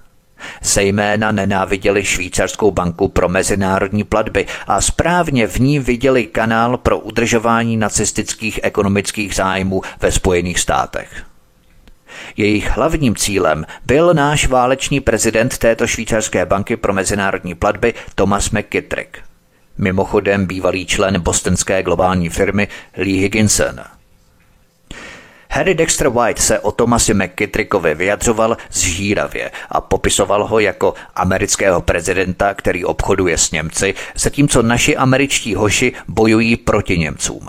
Zejména 0.62 1.32
nenáviděli 1.32 2.04
švýcarskou 2.04 2.70
banku 2.70 3.08
pro 3.08 3.28
mezinárodní 3.28 4.04
platby 4.04 4.46
a 4.66 4.80
správně 4.80 5.46
v 5.46 5.56
ní 5.56 5.78
viděli 5.78 6.26
kanál 6.26 6.76
pro 6.76 6.98
udržování 6.98 7.76
nacistických 7.76 8.60
ekonomických 8.62 9.34
zájmů 9.34 9.82
ve 10.00 10.12
Spojených 10.12 10.60
státech. 10.60 11.24
Jejich 12.36 12.70
hlavním 12.70 13.16
cílem 13.16 13.66
byl 13.86 14.14
náš 14.14 14.46
válečný 14.46 15.00
prezident 15.00 15.58
této 15.58 15.86
švýcarské 15.86 16.46
banky 16.46 16.76
pro 16.76 16.92
mezinárodní 16.92 17.54
platby 17.54 17.94
Thomas 18.14 18.50
McKittrick. 18.50 19.18
Mimochodem 19.78 20.46
bývalý 20.46 20.86
člen 20.86 21.20
bostonské 21.20 21.82
globální 21.82 22.28
firmy 22.28 22.68
Lee 22.96 23.20
Higginson. 23.20 23.95
Harry 25.50 25.74
Dexter 25.74 26.08
White 26.08 26.38
se 26.38 26.60
o 26.60 26.72
Thomasi 26.72 27.14
McKittrickovi 27.14 27.94
vyjadřoval 27.94 28.56
zžíravě 28.70 29.50
a 29.68 29.80
popisoval 29.80 30.46
ho 30.46 30.58
jako 30.58 30.94
amerického 31.14 31.80
prezidenta, 31.80 32.54
který 32.54 32.84
obchoduje 32.84 33.38
s 33.38 33.50
Němci, 33.50 33.94
zatímco 34.14 34.62
naši 34.62 34.96
američtí 34.96 35.54
hoši 35.54 35.92
bojují 36.08 36.56
proti 36.56 36.98
Němcům. 36.98 37.48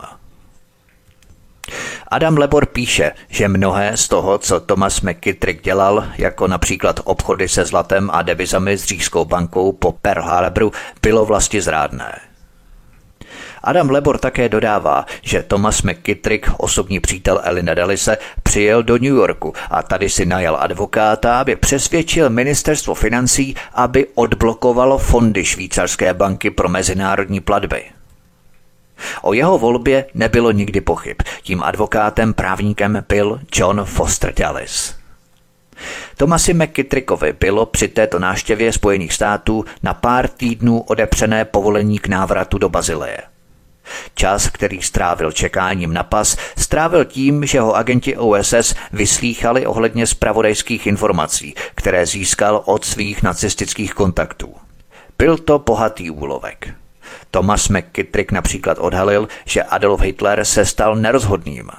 Adam 2.07 2.37
Lebor 2.37 2.65
píše, 2.65 3.11
že 3.29 3.47
mnohé 3.47 3.97
z 3.97 4.07
toho, 4.07 4.37
co 4.37 4.59
Thomas 4.59 5.01
McKittrick 5.01 5.63
dělal, 5.63 6.07
jako 6.17 6.47
například 6.47 6.99
obchody 7.03 7.47
se 7.47 7.65
zlatem 7.65 8.09
a 8.13 8.21
devizami 8.21 8.77
s 8.77 8.85
Říšskou 8.85 9.25
bankou 9.25 9.71
po 9.71 9.91
Pearl 9.91 10.21
Harboru, 10.21 10.71
bylo 11.01 11.25
vlastně 11.25 11.61
zrádné. 11.61 12.26
Adam 13.67 13.89
Lebor 13.89 14.17
také 14.17 14.49
dodává, 14.49 15.05
že 15.21 15.43
Thomas 15.43 15.81
McKittrick, 15.81 16.49
osobní 16.57 16.99
přítel 16.99 17.41
Elina 17.43 17.73
Dalise, 17.73 18.17
přijel 18.43 18.83
do 18.83 18.93
New 18.93 19.03
Yorku 19.03 19.53
a 19.69 19.83
tady 19.83 20.09
si 20.09 20.25
najal 20.25 20.57
advokáta, 20.59 21.39
aby 21.39 21.55
přesvědčil 21.55 22.29
ministerstvo 22.29 22.93
financí, 22.93 23.55
aby 23.73 24.07
odblokovalo 24.15 24.97
fondy 24.97 25.45
švýcarské 25.45 26.13
banky 26.13 26.49
pro 26.49 26.69
mezinárodní 26.69 27.39
platby. 27.39 27.83
O 29.21 29.33
jeho 29.33 29.57
volbě 29.57 30.05
nebylo 30.13 30.51
nikdy 30.51 30.81
pochyb. 30.81 31.17
Tím 31.43 31.63
advokátem 31.63 32.33
právníkem 32.33 33.03
byl 33.09 33.39
John 33.55 33.85
Foster 33.85 34.33
Dallas. 34.33 34.95
Tomasi 36.17 36.53
McKittrickovi 36.53 37.33
bylo 37.33 37.65
při 37.65 37.87
této 37.87 38.19
náštěvě 38.19 38.73
Spojených 38.73 39.13
států 39.13 39.65
na 39.83 39.93
pár 39.93 40.27
týdnů 40.27 40.79
odepřené 40.81 41.45
povolení 41.45 41.99
k 41.99 42.07
návratu 42.07 42.57
do 42.57 42.69
Bazileje. 42.69 43.17
Čas, 44.15 44.49
který 44.49 44.81
strávil 44.81 45.31
čekáním 45.31 45.93
na 45.93 46.03
pas, 46.03 46.37
strávil 46.57 47.05
tím, 47.05 47.45
že 47.45 47.59
ho 47.59 47.75
agenti 47.75 48.17
OSS 48.17 48.75
vyslýchali 48.91 49.65
ohledně 49.65 50.07
zpravodajských 50.07 50.87
informací, 50.87 51.55
které 51.75 52.05
získal 52.05 52.61
od 52.65 52.85
svých 52.85 53.23
nacistických 53.23 53.93
kontaktů. 53.93 54.55
Byl 55.17 55.37
to 55.37 55.59
bohatý 55.59 56.09
úlovek. 56.09 56.69
Thomas 57.31 57.69
McKittrick 57.69 58.31
například 58.31 58.77
odhalil, 58.79 59.27
že 59.45 59.63
Adolf 59.63 60.01
Hitler 60.01 60.45
se 60.45 60.65
stal 60.65 60.95
nerozhodným. 60.95 61.69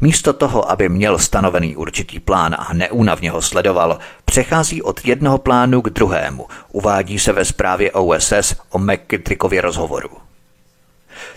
Místo 0.00 0.32
toho, 0.32 0.70
aby 0.70 0.88
měl 0.88 1.18
stanovený 1.18 1.76
určitý 1.76 2.20
plán 2.20 2.56
a 2.58 2.72
neúnavně 2.72 3.30
ho 3.30 3.42
sledoval, 3.42 3.98
přechází 4.24 4.82
od 4.82 5.04
jednoho 5.04 5.38
plánu 5.38 5.82
k 5.82 5.90
druhému, 5.90 6.46
uvádí 6.72 7.18
se 7.18 7.32
ve 7.32 7.44
zprávě 7.44 7.92
OSS 7.92 8.54
o 8.70 8.78
McKittrickově 8.78 9.60
rozhovoru. 9.60 10.21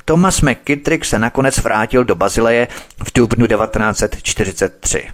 Thomas 0.05 0.41
McKittrick 0.41 1.05
se 1.05 1.19
nakonec 1.19 1.57
vrátil 1.57 2.03
do 2.03 2.15
Bazileje 2.15 2.67
v 3.03 3.13
dubnu 3.15 3.47
1943. 3.47 5.07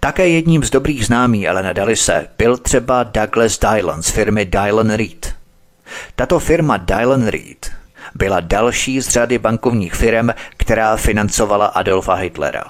Také 0.00 0.28
jedním 0.28 0.64
z 0.64 0.70
dobrých 0.70 1.06
známí 1.06 1.48
Elena 1.48 1.72
Dalise 1.72 2.28
byl 2.38 2.56
třeba 2.56 3.02
Douglas 3.02 3.58
Dylan 3.58 4.02
z 4.02 4.10
firmy 4.10 4.44
Dylan 4.44 4.90
Reed. 4.90 5.34
Tato 6.16 6.38
firma 6.38 6.76
Dylan 6.76 7.26
Reed 7.26 7.72
byla 8.14 8.40
další 8.40 9.00
z 9.00 9.08
řady 9.08 9.38
bankovních 9.38 9.94
firm, 9.94 10.28
která 10.56 10.96
financovala 10.96 11.66
Adolfa 11.66 12.14
Hitlera. 12.14 12.64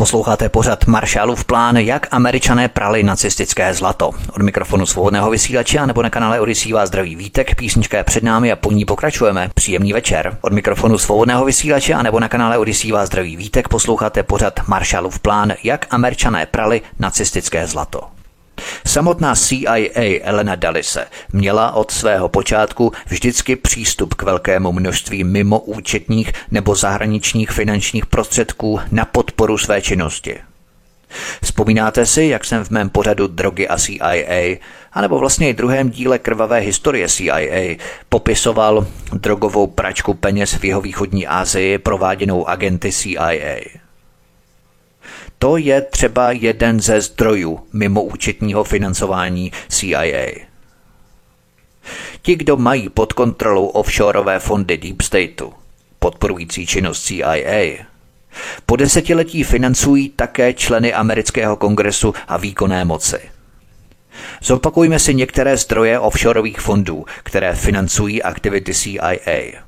Posloucháte 0.00 0.48
pořad 0.48 0.86
Marshallův 0.86 1.44
plán, 1.44 1.76
jak 1.76 2.06
američané 2.10 2.68
prali 2.68 3.02
nacistické 3.02 3.74
zlato. 3.74 4.10
Od 4.32 4.42
mikrofonu 4.42 4.86
svobodného 4.86 5.30
vysílače 5.30 5.86
nebo 5.86 6.02
na 6.02 6.10
kanále 6.10 6.40
Odisí 6.40 6.72
vás 6.72 6.88
zdraví 6.88 7.16
vítek, 7.16 7.54
písnička 7.54 7.96
je 7.96 8.04
před 8.04 8.22
námi 8.24 8.52
a 8.52 8.56
po 8.56 8.72
ní 8.72 8.84
pokračujeme. 8.84 9.50
Příjemný 9.54 9.92
večer. 9.92 10.38
Od 10.40 10.52
mikrofonu 10.52 10.98
svobodného 10.98 11.44
vysílače 11.44 12.02
nebo 12.02 12.20
na 12.20 12.28
kanále 12.28 12.58
Odisí 12.58 12.92
vás 12.92 13.06
zdraví 13.06 13.36
vítek, 13.36 13.68
posloucháte 13.68 14.22
pořad 14.22 14.60
Marshallův 14.68 15.18
plán, 15.18 15.52
jak 15.64 15.86
američané 15.90 16.46
prali 16.46 16.80
nacistické 16.98 17.66
zlato. 17.66 18.17
Samotná 18.86 19.34
CIA 19.34 20.20
Elena 20.22 20.54
Dalise 20.54 21.06
měla 21.32 21.72
od 21.72 21.90
svého 21.90 22.28
počátku 22.28 22.92
vždycky 23.06 23.56
přístup 23.56 24.14
k 24.14 24.22
velkému 24.22 24.72
množství 24.72 25.24
mimo 25.24 25.60
účetních 25.60 26.32
nebo 26.50 26.74
zahraničních 26.74 27.50
finančních 27.50 28.06
prostředků 28.06 28.80
na 28.90 29.04
podporu 29.04 29.58
své 29.58 29.82
činnosti. 29.82 30.38
Vzpomínáte 31.42 32.06
si, 32.06 32.24
jak 32.24 32.44
jsem 32.44 32.64
v 32.64 32.70
mém 32.70 32.90
pořadu 32.90 33.26
Drogy 33.26 33.68
a 33.68 33.78
CIA, 33.78 34.56
anebo 34.92 35.18
vlastně 35.18 35.48
i 35.48 35.54
druhém 35.54 35.90
díle 35.90 36.18
krvavé 36.18 36.58
historie 36.58 37.08
CIA, 37.08 37.76
popisoval 38.08 38.86
drogovou 39.12 39.66
pračku 39.66 40.14
peněz 40.14 40.54
v 40.54 40.64
jeho 40.64 40.80
východní 40.80 41.26
Asii 41.26 41.78
prováděnou 41.78 42.48
agenty 42.48 42.92
CIA. 42.92 43.60
To 45.38 45.56
je 45.56 45.82
třeba 45.82 46.32
jeden 46.32 46.80
ze 46.80 47.00
zdrojů 47.00 47.60
mimo 47.72 48.02
účetního 48.02 48.64
financování 48.64 49.52
CIA. 49.68 50.26
Ti, 52.22 52.36
kdo 52.36 52.56
mají 52.56 52.88
pod 52.88 53.12
kontrolou 53.12 53.66
offshoreové 53.66 54.38
fondy 54.38 54.76
Deep 54.76 55.02
Stateu, 55.02 55.52
podporující 55.98 56.66
činnost 56.66 57.02
CIA, 57.02 57.84
po 58.66 58.76
desetiletí 58.76 59.44
financují 59.44 60.08
také 60.08 60.54
členy 60.54 60.94
amerického 60.94 61.56
kongresu 61.56 62.14
a 62.28 62.36
výkonné 62.36 62.84
moci. 62.84 63.18
Zopakujme 64.42 64.98
si 64.98 65.14
některé 65.14 65.56
zdroje 65.56 65.98
offshoreových 65.98 66.60
fondů, 66.60 67.04
které 67.22 67.54
financují 67.54 68.22
aktivity 68.22 68.74
CIA. 68.74 69.67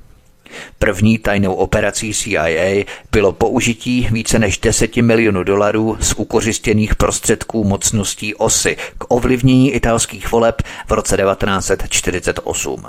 První 0.79 1.17
tajnou 1.17 1.53
operací 1.53 2.13
CIA 2.13 2.83
bylo 3.11 3.31
použití 3.31 4.07
více 4.11 4.39
než 4.39 4.57
10 4.57 4.97
milionů 4.97 5.43
dolarů 5.43 5.97
z 5.99 6.13
ukořistěných 6.13 6.95
prostředků 6.95 7.63
mocností 7.63 8.35
OSY 8.35 8.77
k 8.97 9.05
ovlivnění 9.07 9.71
italských 9.71 10.31
voleb 10.31 10.61
v 10.87 10.91
roce 10.91 11.17
1948. 11.17 12.85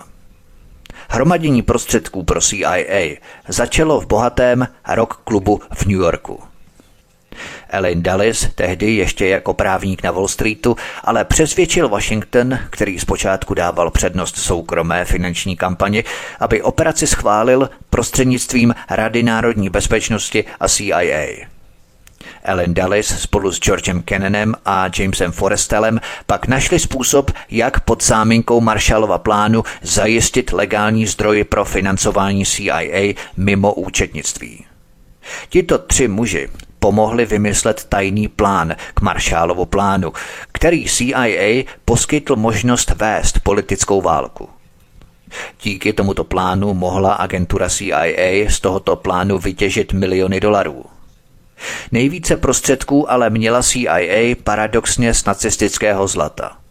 Hromadění 1.08 1.62
prostředků 1.62 2.22
pro 2.22 2.40
CIA 2.40 3.16
začalo 3.48 4.00
v 4.00 4.06
bohatém 4.06 4.68
rock 4.94 5.14
klubu 5.14 5.60
v 5.74 5.86
New 5.86 5.98
Yorku. 5.98 6.51
Elaine 7.68 8.02
Dulles, 8.02 8.48
tehdy 8.54 8.94
ještě 8.94 9.26
jako 9.26 9.54
právník 9.54 10.02
na 10.02 10.10
Wall 10.10 10.28
Streetu, 10.28 10.76
ale 11.04 11.24
přesvědčil 11.24 11.88
Washington, 11.88 12.58
který 12.70 12.98
zpočátku 12.98 13.54
dával 13.54 13.90
přednost 13.90 14.36
soukromé 14.36 15.04
finanční 15.04 15.56
kampani, 15.56 16.04
aby 16.40 16.62
operaci 16.62 17.06
schválil 17.06 17.70
prostřednictvím 17.90 18.74
Rady 18.90 19.22
národní 19.22 19.70
bezpečnosti 19.70 20.44
a 20.60 20.68
CIA. 20.68 21.46
Ellen 22.42 22.74
Dulles 22.74 23.20
spolu 23.22 23.52
s 23.52 23.60
Georgem 23.60 24.02
Kennanem 24.02 24.54
a 24.64 24.90
Jamesem 24.98 25.32
Forrestelem 25.32 26.00
pak 26.26 26.48
našli 26.48 26.78
způsob, 26.78 27.30
jak 27.50 27.80
pod 27.80 28.04
záminkou 28.04 28.60
Marshallova 28.60 29.18
plánu 29.18 29.64
zajistit 29.82 30.52
legální 30.52 31.06
zdroje 31.06 31.44
pro 31.44 31.64
financování 31.64 32.46
CIA 32.46 33.14
mimo 33.36 33.74
účetnictví. 33.74 34.64
Tito 35.48 35.78
tři 35.78 36.08
muži 36.08 36.48
pomohli 36.82 37.26
vymyslet 37.26 37.84
tajný 37.84 38.28
plán 38.28 38.74
k 38.94 39.00
Marshallovu 39.00 39.64
plánu, 39.64 40.12
který 40.52 40.84
CIA 40.84 41.64
poskytl 41.84 42.36
možnost 42.36 42.90
vést 42.90 43.40
politickou 43.40 44.02
válku. 44.02 44.48
Díky 45.62 45.92
tomuto 45.92 46.24
plánu 46.24 46.74
mohla 46.74 47.14
agentura 47.14 47.68
CIA 47.68 48.48
z 48.48 48.60
tohoto 48.60 48.96
plánu 48.96 49.38
vytěžit 49.38 49.92
miliony 49.92 50.40
dolarů. 50.40 50.84
Nejvíce 51.92 52.36
prostředků 52.36 53.10
ale 53.10 53.30
měla 53.30 53.62
CIA 53.62 54.36
paradoxně 54.44 55.14
z 55.14 55.24
nacistického 55.24 56.08
zlata. 56.08 56.61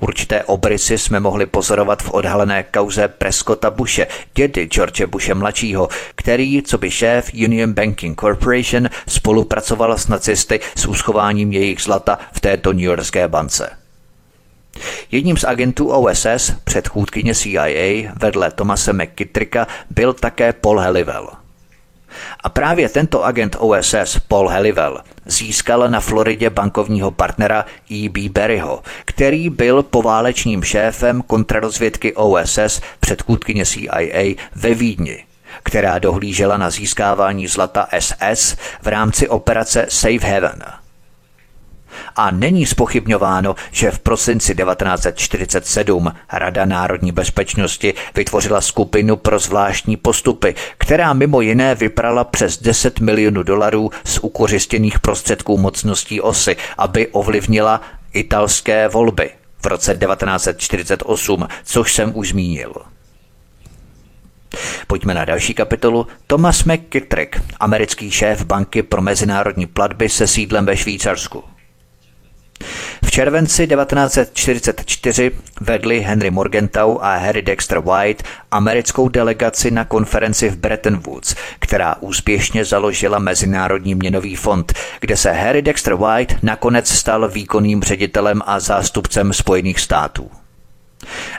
Určité 0.00 0.44
obrysy 0.44 0.98
jsme 0.98 1.20
mohli 1.20 1.46
pozorovat 1.46 2.02
v 2.02 2.10
odhalené 2.10 2.62
kauze 2.62 3.08
Prescotta 3.08 3.70
Bushe, 3.70 4.06
dědy 4.34 4.66
George 4.66 5.02
Bushe 5.06 5.34
mladšího, 5.34 5.88
který, 6.14 6.62
co 6.62 6.78
by 6.78 6.90
šéf 6.90 7.30
Union 7.34 7.72
Banking 7.72 8.20
Corporation, 8.20 8.88
spolupracoval 9.08 9.98
s 9.98 10.08
nacisty 10.08 10.60
s 10.76 10.86
úschováním 10.86 11.52
jejich 11.52 11.82
zlata 11.82 12.18
v 12.32 12.40
této 12.40 12.72
newyorské 12.72 13.28
bance. 13.28 13.70
Jedním 15.10 15.36
z 15.36 15.44
agentů 15.44 15.88
OSS, 15.88 16.52
předchůdkyně 16.64 17.34
CIA, 17.34 18.12
vedle 18.16 18.50
Tomase 18.50 18.92
McKittricka, 18.92 19.66
byl 19.90 20.12
také 20.12 20.52
Paul 20.52 20.78
Helivel. 20.78 21.45
A 22.40 22.48
právě 22.48 22.88
tento 22.88 23.24
agent 23.24 23.56
OSS, 23.58 24.18
Paul 24.28 24.48
Helivel, 24.48 25.00
získal 25.26 25.88
na 25.88 26.00
Floridě 26.00 26.50
bankovního 26.50 27.10
partnera 27.10 27.64
E.B. 27.90 28.28
Berryho, 28.28 28.82
který 29.04 29.50
byl 29.50 29.82
poválečním 29.82 30.62
šéfem 30.62 31.22
kontrarozvědky 31.22 32.14
OSS 32.14 32.80
předchůdkyně 33.00 33.66
CIA 33.66 34.34
ve 34.54 34.74
Vídni 34.74 35.24
která 35.62 35.98
dohlížela 35.98 36.56
na 36.56 36.70
získávání 36.70 37.46
zlata 37.46 37.88
SS 37.98 38.56
v 38.82 38.86
rámci 38.86 39.28
operace 39.28 39.86
Safe 39.88 40.26
Haven– 40.26 40.62
a 42.16 42.30
není 42.30 42.66
spochybňováno, 42.66 43.54
že 43.70 43.90
v 43.90 43.98
prosinci 43.98 44.54
1947 44.54 46.12
Rada 46.32 46.64
národní 46.64 47.12
bezpečnosti 47.12 47.94
vytvořila 48.14 48.60
skupinu 48.60 49.16
pro 49.16 49.38
zvláštní 49.38 49.96
postupy, 49.96 50.54
která 50.78 51.12
mimo 51.12 51.40
jiné 51.40 51.74
vyprala 51.74 52.24
přes 52.24 52.62
10 52.62 53.00
milionů 53.00 53.42
dolarů 53.42 53.90
z 54.04 54.18
ukořistěných 54.18 54.98
prostředků 54.98 55.58
mocností 55.58 56.20
osy, 56.20 56.56
aby 56.78 57.08
ovlivnila 57.08 57.80
italské 58.12 58.88
volby 58.88 59.30
v 59.62 59.66
roce 59.66 59.94
1948, 59.94 61.48
což 61.64 61.94
jsem 61.94 62.12
už 62.14 62.28
zmínil. 62.28 62.72
Pojďme 64.86 65.14
na 65.14 65.24
další 65.24 65.54
kapitolu. 65.54 66.06
Thomas 66.26 66.64
McKittrick, 66.64 67.40
americký 67.60 68.10
šéf 68.10 68.44
banky 68.44 68.82
pro 68.82 69.02
mezinárodní 69.02 69.66
platby 69.66 70.08
se 70.08 70.26
sídlem 70.26 70.66
ve 70.66 70.76
Švýcarsku. 70.76 71.44
V 73.04 73.10
červenci 73.10 73.66
1944 73.66 75.30
vedli 75.60 76.00
Henry 76.00 76.30
Morgenthau 76.30 76.98
a 77.00 77.16
Harry 77.16 77.42
Dexter 77.42 77.78
White 77.78 78.22
americkou 78.50 79.08
delegaci 79.08 79.70
na 79.70 79.84
konferenci 79.84 80.48
v 80.48 80.56
Bretton 80.56 80.96
Woods, 80.96 81.34
která 81.58 81.96
úspěšně 82.00 82.64
založila 82.64 83.18
Mezinárodní 83.18 83.94
měnový 83.94 84.36
fond, 84.36 84.72
kde 85.00 85.16
se 85.16 85.32
Harry 85.32 85.62
Dexter 85.62 85.94
White 85.94 86.38
nakonec 86.42 86.88
stal 86.88 87.28
výkonným 87.28 87.82
ředitelem 87.82 88.42
a 88.46 88.60
zástupcem 88.60 89.32
Spojených 89.32 89.80
států. 89.80 90.30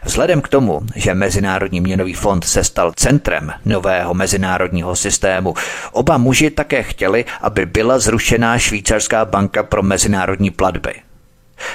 Vzhledem 0.04 0.42
k 0.42 0.48
tomu, 0.48 0.82
že 0.96 1.14
Mezinárodní 1.14 1.82
měnový 1.82 2.14
fond 2.14 2.44
se 2.44 2.64
stal 2.64 2.92
centrem 2.96 3.54
nového 3.66 4.14
mezinárodního 4.14 4.96
systému, 4.96 5.54
oba 5.92 6.18
muži 6.18 6.50
také 6.50 6.84
chtěli, 6.84 7.26
aby 7.42 7.66
byla 7.66 8.00
zrušená 8.00 8.60
švýcarská 8.60 9.26
banka 9.26 9.64
pro 9.64 9.84
mezinárodní 9.84 10.52
platby– 10.52 10.94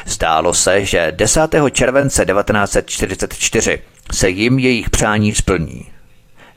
Zdálo 0.07 0.55
se, 0.55 0.85
že 0.85 1.13
10. 1.17 1.41
července 1.73 2.25
1944 2.25 3.79
se 4.13 4.29
jim 4.29 4.59
jejich 4.59 4.91
přání 4.91 5.35
splní. 5.35 5.91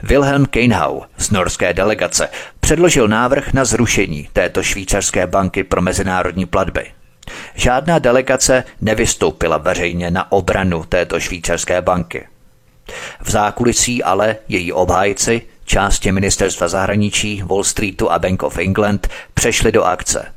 Wilhelm 0.04 0.46
Keinhau 0.46 1.02
z 1.18 1.32
norské 1.32 1.74
delegace 1.74 2.30
předložil 2.60 3.08
návrh 3.08 3.54
na 3.54 3.66
zrušení 3.66 4.30
této 4.34 4.64
švýcarské 4.64 5.28
banky 5.28 5.64
pro 5.64 5.82
mezinárodní 5.82 6.46
platby. 6.46 6.86
Žádná 7.56 8.00
delegace 8.00 8.64
nevystoupila 8.82 9.58
veřejně 9.58 10.12
na 10.12 10.32
obranu 10.32 10.84
této 10.84 11.20
švýcarské 11.20 11.82
banky. 11.82 12.28
V 13.22 13.32
zákulisí 13.32 14.04
ale 14.04 14.36
její 14.48 14.74
obhájci, 14.74 15.42
části 15.66 16.12
ministerstva 16.12 16.68
zahraničí, 16.68 17.44
Wall 17.46 17.64
Streetu 17.64 18.12
a 18.12 18.20
Bank 18.20 18.44
of 18.44 18.58
England 18.58 19.08
přešli 19.34 19.72
do 19.72 19.84
akce– 19.84 20.26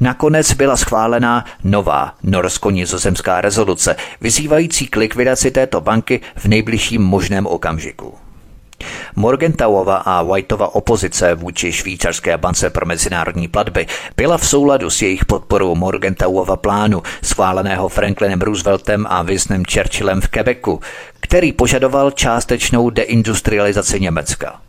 Nakonec 0.00 0.52
byla 0.52 0.76
schválena 0.76 1.44
nová 1.64 2.14
norsko-nizozemská 2.22 3.40
rezoluce, 3.40 3.96
vyzývající 4.20 4.86
k 4.86 4.96
likvidaci 4.96 5.50
této 5.50 5.80
banky 5.80 6.20
v 6.36 6.44
nejbližším 6.44 7.02
možném 7.02 7.46
okamžiku. 7.46 8.14
Morgentauova 9.16 9.96
a 9.96 10.22
Whiteova 10.22 10.74
opozice 10.74 11.34
vůči 11.34 11.72
švýcarské 11.72 12.38
bance 12.38 12.70
pro 12.70 12.86
mezinárodní 12.86 13.48
platby 13.48 13.86
byla 14.16 14.38
v 14.38 14.48
souladu 14.48 14.90
s 14.90 15.02
jejich 15.02 15.24
podporou 15.24 15.74
Morgentauova 15.74 16.56
plánu, 16.56 17.02
schváleného 17.22 17.88
Franklinem 17.88 18.40
Rooseveltem 18.40 19.06
a 19.08 19.22
Winstonem 19.22 19.64
Churchillem 19.64 20.20
v 20.20 20.28
Quebecu, 20.28 20.80
který 21.20 21.52
požadoval 21.52 22.10
částečnou 22.10 22.90
deindustrializaci 22.90 24.00
Německa. 24.00 24.63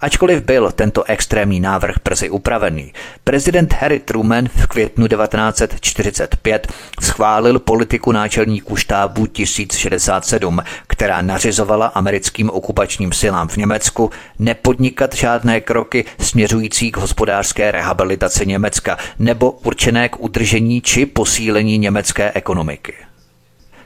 Ačkoliv 0.00 0.42
byl 0.42 0.72
tento 0.72 1.04
extrémní 1.04 1.60
návrh 1.60 1.94
brzy 2.04 2.30
upravený, 2.30 2.92
prezident 3.24 3.72
Harry 3.72 3.98
Truman 3.98 4.48
v 4.56 4.66
květnu 4.66 5.08
1945 5.08 6.72
schválil 7.00 7.58
politiku 7.58 8.12
náčelníků 8.12 8.76
štábu 8.76 9.26
1067, 9.26 10.62
která 10.86 11.22
nařizovala 11.22 11.86
americkým 11.86 12.50
okupačním 12.50 13.12
silám 13.12 13.48
v 13.48 13.56
Německu 13.56 14.10
nepodnikat 14.38 15.14
žádné 15.14 15.60
kroky 15.60 16.04
směřující 16.20 16.92
k 16.92 16.96
hospodářské 16.96 17.70
rehabilitaci 17.70 18.46
Německa 18.46 18.98
nebo 19.18 19.50
určené 19.50 20.08
k 20.08 20.20
udržení 20.20 20.80
či 20.80 21.06
posílení 21.06 21.78
německé 21.78 22.32
ekonomiky. 22.34 22.94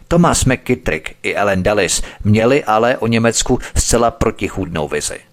Thomas 0.09 0.45
McKittrick 0.45 1.11
i 1.23 1.35
Ellen 1.35 1.63
Dulles 1.63 2.03
měli 2.25 2.65
ale 2.65 2.99
o 2.99 3.07
Německu 3.07 3.59
zcela 3.77 4.11
protichůdnou 4.11 4.89
vizi. 4.89 5.28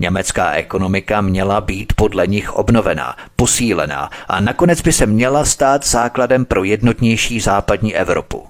Německá 0.00 0.52
ekonomika 0.52 1.20
měla 1.20 1.60
být 1.60 1.92
podle 1.96 2.26
nich 2.26 2.52
obnovená, 2.52 3.16
posílená 3.36 4.10
a 4.28 4.40
nakonec 4.40 4.80
by 4.80 4.92
se 4.92 5.06
měla 5.06 5.44
stát 5.44 5.86
základem 5.86 6.44
pro 6.44 6.64
jednotnější 6.64 7.40
západní 7.40 7.94
Evropu. 7.94 8.46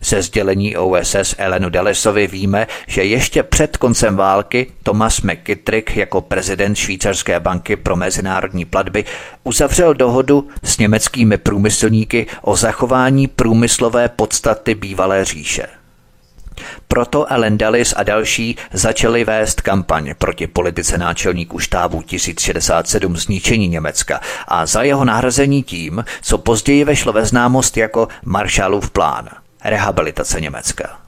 Ze 0.00 0.22
sdělení 0.22 0.76
OSS 0.76 1.34
Elenu 1.38 1.70
Delesovi 1.70 2.26
víme, 2.26 2.66
že 2.86 3.04
ještě 3.04 3.42
před 3.42 3.76
koncem 3.76 4.16
války 4.16 4.66
Thomas 4.82 5.20
McKittrick 5.20 5.96
jako 5.96 6.20
prezident 6.20 6.74
Švýcarské 6.74 7.40
banky 7.40 7.76
pro 7.76 7.96
mezinárodní 7.96 8.64
platby 8.64 9.04
uzavřel 9.44 9.94
dohodu 9.94 10.48
s 10.62 10.78
německými 10.78 11.38
průmyslníky 11.38 12.26
o 12.42 12.56
zachování 12.56 13.26
průmyslové 13.26 14.08
podstaty 14.08 14.74
bývalé 14.74 15.24
říše. 15.24 15.81
Proto 16.88 17.32
Ellen 17.32 17.58
Dulles 17.58 17.94
a 17.96 18.02
další 18.02 18.56
začali 18.72 19.24
vést 19.24 19.60
kampaň 19.60 20.14
proti 20.18 20.46
politice 20.46 20.98
náčelníků 20.98 21.58
štábu 21.58 22.02
1067 22.02 23.16
zničení 23.16 23.68
Německa 23.68 24.20
a 24.48 24.66
za 24.66 24.82
jeho 24.82 25.04
nahrazení 25.04 25.62
tím, 25.62 26.04
co 26.22 26.38
později 26.38 26.84
vešlo 26.84 27.12
ve 27.12 27.26
známost 27.26 27.76
jako 27.76 28.08
Marshallův 28.24 28.90
plán– 28.90 29.28
rehabilitace 29.64 30.40
Německa. 30.40 30.98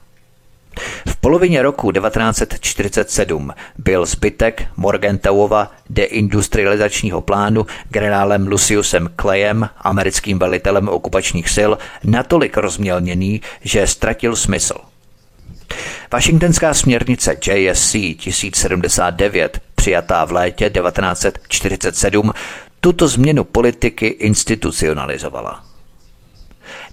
V 1.07 1.15
polovině 1.15 1.61
roku 1.61 1.91
1947 1.91 3.53
byl 3.77 4.05
zbytek 4.05 4.63
Morgentauova 4.77 5.71
deindustrializačního 5.89 7.21
plánu 7.21 7.65
generálem 7.89 8.47
Luciusem 8.47 9.09
Clayem, 9.21 9.69
americkým 9.77 10.39
velitelem 10.39 10.89
okupačních 10.89 11.49
sil, 11.55 11.71
natolik 12.03 12.57
rozmělněný, 12.57 13.41
že 13.61 13.87
ztratil 13.87 14.35
smysl– 14.35 14.75
Washingtonská 16.11 16.73
směrnice 16.73 17.37
JSC 17.47 17.91
1079, 18.17 19.59
přijatá 19.75 20.25
v 20.25 20.31
létě 20.31 20.69
1947, 20.69 22.33
tuto 22.81 23.07
změnu 23.07 23.43
politiky 23.43 24.07
institucionalizovala. 24.07 25.65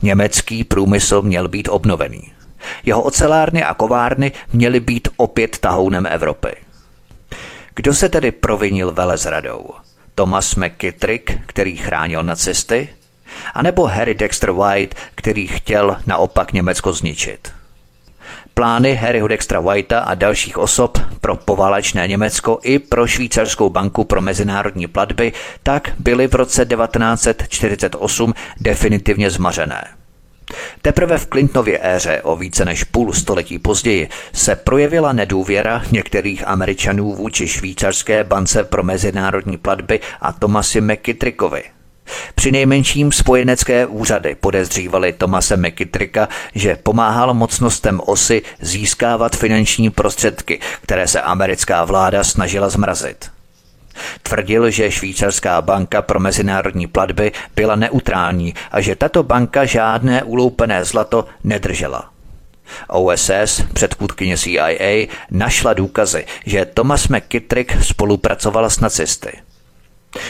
Německý 0.03 0.65
průmysl 0.65 1.23
měl 1.23 1.49
být 1.49 1.69
obnovený. 1.69 2.33
Jeho 2.85 3.03
ocelárny 3.03 3.65
a 3.65 3.75
kovárny 3.75 4.33
měly 4.53 4.81
být 4.81 5.09
opět 5.17 5.59
tahounem 5.59 6.07
Evropy. 6.07 6.57
Kdo 7.75 7.95
se 7.95 8.09
tedy 8.09 8.33
provinil 8.33 8.93
velezradou? 8.93 9.71
Thomas 10.15 10.55
McKittrick, 10.55 11.33
který 11.47 11.77
chránil 11.77 12.23
nacisty? 12.23 12.89
A 13.55 13.63
nebo 13.63 13.87
Harry 13.87 14.15
Dexter 14.15 14.51
White, 14.53 14.95
který 15.15 15.47
chtěl 15.47 15.97
naopak 16.07 16.53
Německo 16.53 16.93
zničit? 16.93 17.53
Plány 18.55 18.95
Harryho 18.95 19.29
Dextra 19.29 19.61
Whitea 19.61 20.01
a 20.01 20.15
dalších 20.15 20.59
osob 20.59 20.99
pro 21.21 21.37
poválečné 21.37 22.09
Německo 22.09 22.59
i 22.63 22.79
pro 22.79 23.07
švýcarskou 23.07 23.71
banku 23.71 24.05
pro 24.05 24.21
mezinárodní 24.21 24.87
platby 24.87 25.33
tak 25.63 25.93
byly 25.99 26.29
v 26.29 26.35
roce 26.35 26.67
1948 26.67 28.35
definitivně 28.61 29.31
zmařené. 29.31 29.85
Teprve 30.83 31.19
v 31.19 31.27
Clintonově 31.27 31.79
éře 31.83 32.23
o 32.23 32.37
více 32.37 32.65
než 32.65 32.85
půl 32.85 33.13
století 33.13 33.59
později 33.59 34.09
se 34.33 34.57
projevila 34.57 35.13
nedůvěra 35.13 35.83
některých 35.93 36.49
Američanů 36.49 37.15
vůči 37.15 37.49
švýcarské 37.49 38.25
bance 38.25 38.65
pro 38.65 38.83
mezinárodní 38.83 39.57
platby 39.57 40.01
a 40.21 40.33
Tomasi 40.33 40.81
McKittrickovi. 40.81 41.63
Při 42.35 42.53
nejmenším 42.53 43.13
spojenecké 43.13 43.87
úřady 43.87 44.35
podezřívali 44.35 45.13
Tomase 45.13 45.57
McKittricka, 45.57 46.29
že 46.55 46.77
pomáhal 46.77 47.35
mocnostem 47.35 48.01
osy 48.07 48.43
získávat 48.61 49.37
finanční 49.37 49.91
prostředky, 49.91 50.61
které 50.83 51.09
se 51.09 51.21
americká 51.21 51.85
vláda 51.85 52.25
snažila 52.25 52.69
zmrazit. 52.69 53.31
Tvrdil, 54.23 54.71
že 54.71 54.91
švýcarská 54.91 55.63
banka 55.63 56.03
pro 56.03 56.21
mezinárodní 56.21 56.87
platby 56.87 57.33
byla 57.57 57.77
neutrální 57.77 58.55
a 58.71 58.81
že 58.81 58.97
tato 58.97 59.23
banka 59.23 59.65
žádné 59.65 60.23
uloupené 60.23 60.85
zlato 60.85 61.25
nedržela. 61.45 62.11
OSS, 62.89 63.63
předchůdkyně 63.73 64.39
CIA, 64.39 65.07
našla 65.31 65.73
důkazy, 65.73 66.27
že 66.47 66.65
Thomas 66.65 67.09
McKittrick 67.09 67.83
spolupracoval 67.83 68.71
s 68.71 68.81
nacisty. 68.81 69.33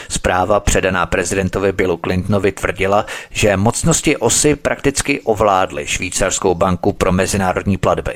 Zpráva 0.09 0.59
předaná 0.59 1.05
prezidentovi 1.05 1.71
Billu 1.71 1.99
Clintonovi 2.03 2.51
tvrdila, 2.51 3.05
že 3.31 3.57
mocnosti 3.57 4.17
osy 4.17 4.55
prakticky 4.55 5.21
ovládly 5.21 5.87
švýcarskou 5.87 6.55
banku 6.55 6.93
pro 6.93 7.11
mezinárodní 7.11 7.77
platby. 7.77 8.15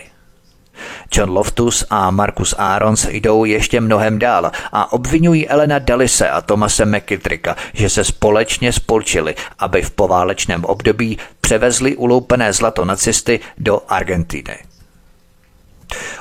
John 1.11 1.29
Loftus 1.29 1.85
a 1.89 2.11
Marcus 2.11 2.55
Arons 2.57 3.07
jdou 3.09 3.45
ještě 3.45 3.81
mnohem 3.81 4.19
dál 4.19 4.51
a 4.71 4.93
obvinují 4.93 5.49
Elena 5.49 5.79
Dalise 5.79 6.29
a 6.29 6.41
Tomase 6.41 6.85
McKittricka, 6.85 7.55
že 7.73 7.89
se 7.89 8.03
společně 8.03 8.73
spolčili, 8.73 9.35
aby 9.59 9.81
v 9.81 9.91
poválečném 9.91 10.65
období 10.65 11.17
převezli 11.41 11.95
uloupené 11.95 12.53
zlato 12.53 12.85
nacisty 12.85 13.39
do 13.57 13.81
Argentiny. 13.87 14.57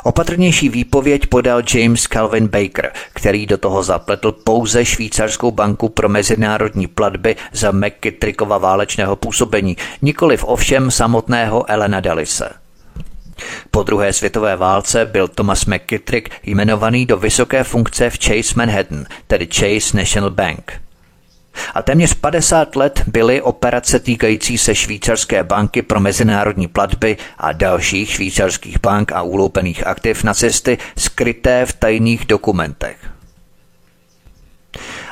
Opatrnější 0.03 0.69
výpověď 0.69 1.27
podal 1.27 1.63
James 1.75 2.07
Calvin 2.07 2.49
Baker, 2.49 2.93
který 3.13 3.47
do 3.47 3.59
toho 3.59 3.83
zapletl 3.83 4.33
pouze 4.33 4.85
švýcarskou 4.85 5.51
banku 5.51 5.89
pro 5.89 6.09
mezinárodní 6.09 6.87
platby 6.87 7.37
za 7.53 7.71
McKittrickova 7.71 8.59
válečného 8.59 9.17
působení, 9.17 9.77
nikoliv 10.03 10.45
ovšem 10.45 10.91
samotného 10.91 11.71
Elena 11.71 12.01
Dalise. 12.01 12.51
Po 13.71 13.83
druhé 13.83 14.13
světové 14.13 14.57
válce 14.57 15.05
byl 15.05 15.29
Thomas 15.29 15.67
McKittrick 15.67 16.31
jmenovaný 16.43 17.07
do 17.07 17.17
vysoké 17.17 17.65
funkce 17.65 18.11
v 18.11 18.19
Chase 18.25 18.55
Manhattan, 18.57 19.05
tedy 19.27 19.49
Chase 19.55 19.97
National 19.97 20.31
Bank. 20.31 20.86
A 21.75 21.83
téměř 21.83 22.15
50 22.15 22.77
let 22.77 23.03
byly 23.07 23.43
operace 23.43 23.99
týkající 23.99 24.59
se 24.59 24.75
švýcarské 24.75 25.43
banky 25.43 25.83
pro 25.83 26.01
mezinárodní 26.01 26.69
platby 26.69 27.17
a 27.39 27.53
dalších 27.53 28.11
švýcarských 28.11 28.81
bank 28.81 29.13
a 29.13 29.23
uloupených 29.23 29.87
aktiv 29.87 30.25
na 30.25 30.35
cesty 30.35 30.79
skryté 30.99 31.67
v 31.67 31.73
tajných 31.73 32.25
dokumentech. 32.25 32.97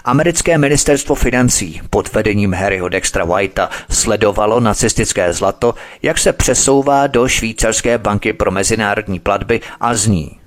Americké 0.05 0.59
ministerstvo 0.59 1.14
financí 1.14 1.80
pod 1.90 2.12
vedením 2.12 2.53
Harryho 2.53 2.88
Dextra 2.88 3.24
Whitea 3.24 3.70
sledovalo 3.90 4.61
nacistické 4.61 5.32
zlato, 5.32 5.74
jak 6.03 6.18
se 6.18 6.32
přesouvá 6.32 7.07
do 7.07 7.28
švýcarské 7.28 7.99
banky 7.99 8.32
pro 8.32 8.51
mezinárodní 8.51 9.20
platby 9.20 9.61
a 9.80 9.95
zní. 9.95 10.43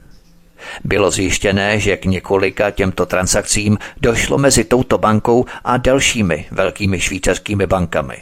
Bylo 0.83 1.11
zjištěné, 1.11 1.79
že 1.79 1.97
k 1.97 2.05
několika 2.05 2.71
těmto 2.71 3.05
transakcím 3.05 3.77
došlo 4.01 4.37
mezi 4.37 4.63
touto 4.63 4.97
bankou 4.97 5.45
a 5.63 5.77
dalšími 5.77 6.45
velkými 6.51 6.99
švýcarskými 6.99 7.67
bankami. 7.67 8.17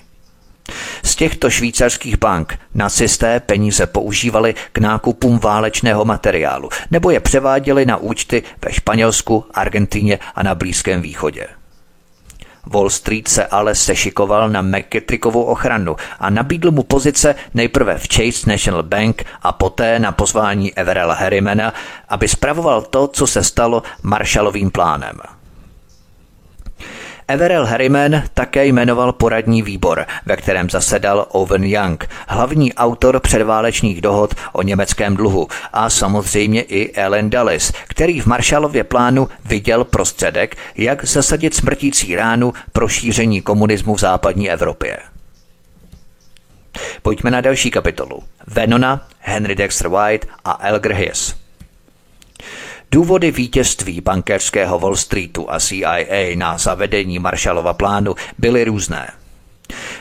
Z 1.04 1.16
těchto 1.16 1.50
švýcarských 1.50 2.18
bank 2.18 2.60
nacisté 2.74 3.40
peníze 3.40 3.88
používali 3.88 4.56
k 4.72 4.78
nákupům 4.78 5.40
válečného 5.40 6.06
materiálu 6.06 6.70
nebo 6.92 7.12
je 7.12 7.20
převáděli 7.20 7.86
na 7.86 7.98
účty 7.98 8.44
ve 8.66 8.74
Španělsku, 8.74 9.46
Argentíně 9.54 10.20
a 10.36 10.44
na 10.44 10.56
Blízkém 10.56 11.02
východě. 11.02 11.48
Wall 12.68 12.89
Street 12.89 13.28
se 13.28 13.45
ale 13.45 13.76
sešikoval 13.76 14.49
na 14.49 14.61
McKittrickovou 14.61 15.43
ochranu 15.43 15.95
a 16.20 16.30
nabídl 16.30 16.72
mu 16.72 16.84
pozice 16.84 17.36
nejprve 17.53 17.97
v 17.97 18.07
Chase 18.13 18.49
National 18.49 18.84
Bank 18.84 19.24
a 19.41 19.51
poté 19.51 19.99
na 19.99 20.11
pozvání 20.11 20.74
Everella 20.74 21.13
Harrimana, 21.13 21.74
aby 22.09 22.28
spravoval 22.28 22.82
to, 22.82 23.07
co 23.07 23.28
se 23.28 23.43
stalo 23.43 23.84
Marshallovým 24.03 24.72
plánem. 24.72 25.35
Everell 27.28 27.65
Harriman 27.65 28.23
také 28.34 28.65
jmenoval 28.65 29.13
poradní 29.13 29.61
výbor, 29.61 30.05
ve 30.26 30.38
kterém 30.38 30.69
zasedal 30.69 31.26
Owen 31.30 31.63
Young, 31.63 32.09
hlavní 32.28 32.73
autor 32.73 33.19
předválečných 33.19 34.01
dohod 34.01 34.34
o 34.53 34.61
německém 34.61 35.15
dluhu 35.15 35.47
a 35.73 35.89
samozřejmě 35.89 36.61
i 36.61 36.93
Ellen 36.93 37.30
Dulles, 37.30 37.71
který 37.88 38.21
v 38.21 38.26
Marshallově 38.26 38.84
plánu 38.84 39.28
viděl 39.45 39.84
prostředek, 39.84 40.57
jak 40.76 41.05
zasadit 41.05 41.53
smrtící 41.53 42.15
ránu 42.15 42.53
pro 42.71 42.88
šíření 42.88 43.41
komunismu 43.41 43.95
v 43.95 43.99
západní 43.99 44.49
Evropě. 44.49 44.97
Pojďme 47.01 47.32
na 47.32 47.41
další 47.41 47.71
kapitolu. 47.71 48.23
Venona, 48.47 49.07
Henry 49.19 49.55
Dexter 49.55 49.88
White 49.88 50.26
a 50.45 50.67
Elger 50.67 50.93
Hiss. 50.93 51.45
Důvody 52.96 53.32
vítězství 53.32 54.02
bankerského 54.02 54.80
Wall 54.80 54.96
Streetu 54.96 55.52
a 55.52 55.60
CIA 55.60 56.36
na 56.36 56.58
zavedení 56.58 57.20
Marshallova 57.20 57.74
plánu 57.74 58.16
byly 58.38 58.64
různé. 58.64 59.12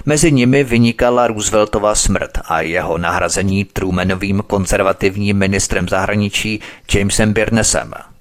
Mezi 0.07 0.32
nimi 0.32 0.64
vynikala 0.64 1.26
Rooseveltova 1.26 1.95
smrt 1.95 2.38
a 2.45 2.61
jeho 2.61 2.99
nahrazení 2.99 3.64
Trumanovým 3.64 4.42
konzervativním 4.47 5.38
ministrem 5.38 5.88
zahraničí 5.88 6.61
Jamesem 6.95 7.32
Birnesem– 7.32 7.92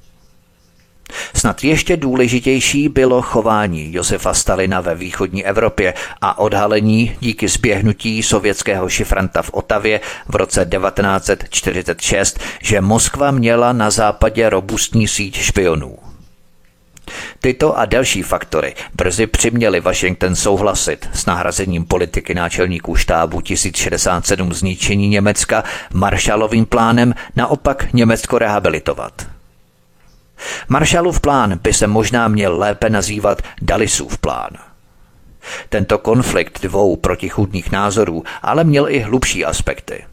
Snad 1.34 1.64
ještě 1.64 1.98
důležitější 1.98 2.90
bylo 2.90 3.22
chování 3.22 3.94
Josefa 3.94 4.34
Stalina 4.34 4.82
ve 4.82 4.96
východní 4.96 5.46
Evropě 5.46 5.94
a 6.22 6.40
odhalení 6.40 7.16
díky 7.20 7.48
zběhnutí 7.48 8.24
sovětského 8.24 8.90
šifranta 8.90 9.42
v 9.42 9.50
Otavě 9.54 10.02
v 10.28 10.36
roce 10.36 10.66
1946, 10.66 12.40
že 12.62 12.82
Moskva 12.82 13.32
měla 13.32 13.74
na 13.74 13.90
západě 13.90 14.50
robustní 14.50 15.08
síť 15.08 15.38
špionů. 15.38 15.98
Tyto 17.40 17.80
a 17.80 17.86
další 17.86 18.24
faktory 18.24 18.76
brzy 18.94 19.28
přiměly 19.28 19.80
Washington 19.80 20.36
souhlasit 20.36 21.10
s 21.14 21.26
nahrazením 21.26 21.86
politiky 21.86 22.34
náčelníků 22.34 22.96
štábu 22.96 23.42
1067 23.42 24.54
zničení 24.54 25.08
Německa 25.08 25.64
Marshallovým 25.94 26.66
plánem 26.66 27.16
naopak 27.36 27.94
Německo 27.94 28.40
rehabilitovat. 28.40 29.33
Marshallův 30.68 31.20
plán 31.20 31.60
by 31.64 31.74
se 31.74 31.88
možná 31.88 32.28
měl 32.28 32.58
lépe 32.58 32.90
nazývat 32.90 33.42
Dalisův 33.62 34.18
plán. 34.18 34.52
Tento 35.70 35.98
konflikt 35.98 36.62
dvou 36.62 36.96
protichůdných 36.96 37.72
názorů 37.72 38.24
ale 38.42 38.64
měl 38.64 38.90
i 38.90 39.00
hlubší 39.00 39.46
aspekty. 39.46 40.04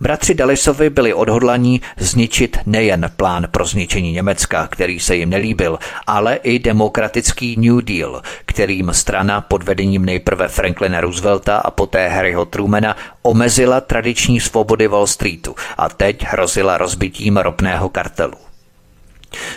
Bratři 0.00 0.34
Dalisovi 0.34 0.90
byli 0.90 1.14
odhodlaní 1.14 1.80
zničit 1.96 2.58
nejen 2.66 3.10
plán 3.16 3.46
pro 3.50 3.64
zničení 3.64 4.12
Německa, 4.12 4.66
který 4.66 5.00
se 5.00 5.16
jim 5.16 5.30
nelíbil, 5.30 5.78
ale 6.06 6.34
i 6.34 6.58
demokratický 6.58 7.56
New 7.58 7.84
Deal, 7.84 8.22
kterým 8.46 8.90
strana 8.94 9.40
pod 9.40 9.62
vedením 9.62 10.04
nejprve 10.04 10.48
Franklina 10.48 11.00
Roosevelta 11.00 11.56
a 11.56 11.70
poté 11.70 12.08
Harryho 12.08 12.44
Trumana 12.44 12.96
omezila 13.22 13.80
tradiční 13.80 14.40
svobody 14.40 14.86
Wall 14.86 15.06
Streetu 15.06 15.54
a 15.78 15.88
teď 15.88 16.24
hrozila 16.24 16.78
rozbitím 16.78 17.36
ropného 17.36 17.88
kartelu. 17.88 18.45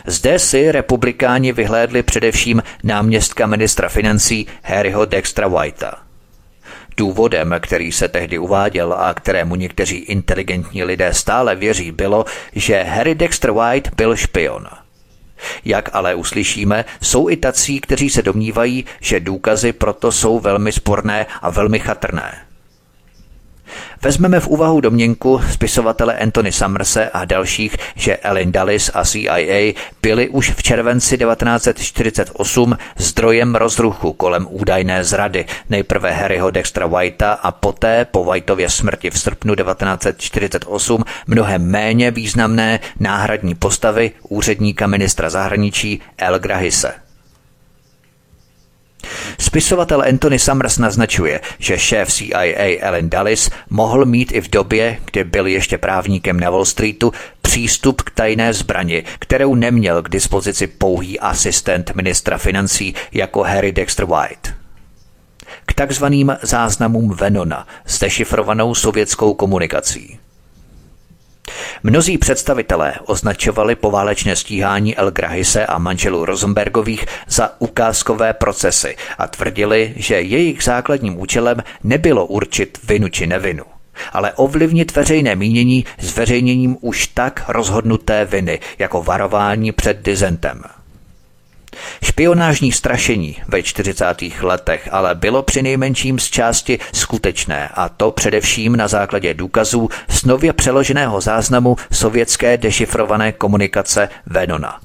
Zde 0.05 0.39
si 0.39 0.71
republikáni 0.71 1.51
vyhlédli 1.51 2.03
především 2.03 2.63
náměstka 2.84 3.47
ministra 3.47 3.89
financí 3.89 4.47
Harryho 4.63 5.05
Dextra 5.05 5.47
Whitea. 5.47 5.93
Důvodem, 6.97 7.55
který 7.59 7.91
se 7.91 8.07
tehdy 8.07 8.38
uváděl 8.39 8.93
a 8.93 9.13
kterému 9.13 9.55
někteří 9.55 9.95
inteligentní 9.95 10.84
lidé 10.84 11.13
stále 11.13 11.55
věří, 11.55 11.91
bylo, 11.91 12.25
že 12.53 12.84
Harry 12.84 13.15
Dexter 13.15 13.51
White 13.51 13.89
byl 13.95 14.15
špion. 14.15 14.67
Jak 15.65 15.89
ale 15.93 16.15
uslyšíme, 16.15 16.86
jsou 17.01 17.30
i 17.30 17.38
tací, 17.38 17.80
kteří 17.82 18.09
se 18.09 18.21
domnívají, 18.21 18.86
že 19.01 19.19
důkazy 19.19 19.73
proto 19.73 20.11
jsou 20.11 20.39
velmi 20.39 20.71
sporné 20.71 21.25
a 21.41 21.49
velmi 21.49 21.80
chatrné. 21.80 22.49
Vezmeme 24.02 24.39
v 24.39 24.47
úvahu 24.47 24.82
domněnku 24.82 25.41
spisovatele 25.52 26.18
Anthony 26.18 26.52
Summerse 26.52 27.10
a 27.10 27.26
dalších, 27.26 27.78
že 27.95 28.18
Ellen 28.18 28.52
Dulles 28.52 28.91
a 28.93 29.06
CIA 29.06 29.74
byli 30.02 30.30
už 30.30 30.52
v 30.52 30.64
červenci 30.64 31.18
1948 31.18 32.78
zdrojem 32.97 33.56
rozruchu 33.56 34.14
kolem 34.14 34.47
údajné 34.50 35.04
zrady 35.04 35.45
nejprve 35.70 36.12
Harryho 36.12 36.52
Dextra 36.52 36.88
Whitea 36.88 37.32
a 37.32 37.52
poté 37.52 38.06
po 38.06 38.32
Whiteově 38.32 38.70
smrti 38.70 39.10
v 39.10 39.20
srpnu 39.20 39.56
1948 39.56 41.04
mnohem 41.28 41.72
méně 41.72 42.12
významné 42.12 42.80
náhradní 43.00 43.56
postavy 43.56 44.12
úředníka 44.30 44.88
ministra 44.88 45.30
zahraničí 45.30 46.02
El 46.18 46.39
Grahise. 46.39 47.09
Spisovatel 49.39 50.01
Anthony 50.01 50.39
Summers 50.39 50.78
naznačuje, 50.78 51.41
že 51.60 51.78
šéf 51.78 52.12
CIA 52.12 52.78
Ellen 52.80 53.10
Dulles 53.10 53.49
mohl 53.70 54.05
mít 54.05 54.32
i 54.32 54.41
v 54.41 54.49
době, 54.49 54.97
kdy 55.12 55.24
byl 55.24 55.47
ještě 55.47 55.78
právníkem 55.78 56.39
na 56.39 56.49
Wall 56.49 56.66
Streetu, 56.66 57.14
přístup 57.41 58.01
k 58.01 58.12
tajné 58.12 58.53
zbrani, 58.53 59.03
kterou 59.20 59.55
neměl 59.55 60.01
k 60.01 60.10
dispozici 60.10 60.68
pouhý 60.68 61.20
asistent 61.20 61.95
ministra 61.95 62.38
financí 62.38 62.95
jako 63.12 63.43
Harry 63.43 63.72
Dexter 63.72 64.05
White. 64.05 64.53
takzvaným 65.80 66.38
záznamům 66.41 67.14
Venona 67.14 67.68
s 67.86 67.99
dešifrovanou 67.99 68.76
sovětskou 68.76 69.34
komunikací. 69.34 70.20
Mnozí 71.83 72.17
představitelé 72.17 72.93
označovali 73.05 73.75
poválečné 73.75 74.35
stíhání 74.35 74.97
El 74.97 75.11
Grahise 75.11 75.65
a 75.65 75.77
manželů 75.77 76.25
Rosenbergových 76.25 77.05
za 77.27 77.51
ukázkové 77.59 78.33
procesy 78.33 78.95
a 79.17 79.27
tvrdili, 79.27 79.93
že 79.95 80.21
jejich 80.21 80.63
základním 80.63 81.19
účelem 81.19 81.63
nebylo 81.83 82.25
určit 82.25 82.79
vinu 82.83 83.09
či 83.09 83.27
nevinu 83.27 83.63
ale 84.13 84.33
ovlivnit 84.33 84.95
veřejné 84.95 85.35
mínění 85.35 85.85
zveřejněním 85.99 86.77
už 86.81 87.07
tak 87.07 87.45
rozhodnuté 87.47 88.25
viny 88.25 88.59
jako 88.77 89.03
varování 89.03 89.71
před 89.71 90.01
dizentem. 90.01 90.63
Špionážní 92.03 92.72
strašení 92.72 93.38
ve 93.47 93.63
40. 93.63 94.05
letech 94.41 94.89
ale 94.91 95.15
bylo 95.15 95.43
při 95.43 95.61
nejmenším 95.61 96.20
z 96.20 96.30
části 96.30 96.80
skutečné 96.93 97.70
a 97.74 97.89
to 97.89 98.11
především 98.11 98.76
na 98.76 98.88
základě 98.88 99.34
důkazů 99.34 99.89
z 100.09 100.24
nově 100.24 100.53
přeloženého 100.53 101.22
záznamu 101.22 101.76
sovětské 101.91 102.57
dešifrované 102.57 103.32
komunikace 103.32 104.09
Venona. 104.26 104.80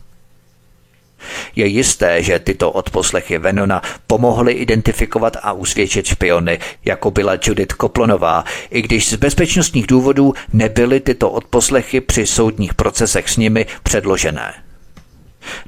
Je 1.56 1.66
jisté, 1.66 2.22
že 2.22 2.38
tyto 2.38 2.70
odposlechy 2.70 3.38
Venona 3.38 3.82
pomohly 4.06 4.52
identifikovat 4.52 5.36
a 5.42 5.52
usvědčit 5.52 6.06
špiony, 6.06 6.58
jako 6.84 7.10
byla 7.10 7.32
Judith 7.42 7.72
Koplonová, 7.72 8.44
i 8.70 8.82
když 8.82 9.08
z 9.08 9.14
bezpečnostních 9.14 9.86
důvodů 9.86 10.34
nebyly 10.52 11.00
tyto 11.00 11.30
odposlechy 11.30 12.00
při 12.00 12.26
soudních 12.26 12.74
procesech 12.74 13.28
s 13.28 13.36
nimi 13.36 13.66
předložené. 13.82 14.63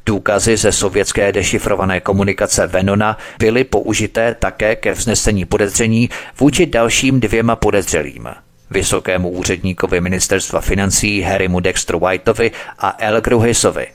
Důkazy 0.07 0.57
ze 0.57 0.73
sovětské 0.73 1.33
dešifrované 1.33 2.01
komunikace 2.01 2.67
Venona 2.67 3.19
byly 3.39 3.65
použité 3.65 4.35
také 4.35 4.77
ke 4.77 4.93
vznesení 4.93 5.45
podezření 5.45 6.11
vůči 6.39 6.67
dalším 6.67 7.21
dvěma 7.21 7.57
podezřelým 7.57 8.29
vysokému 8.71 9.31
úředníkovi 9.31 10.01
ministerstva 10.01 10.61
financí 10.61 11.21
Harrymu 11.21 11.61
Dexter 11.61 11.97
Whiteovi 11.97 12.51
a 12.79 12.97
El 12.99 13.21
Gruhisovi. 13.21 13.87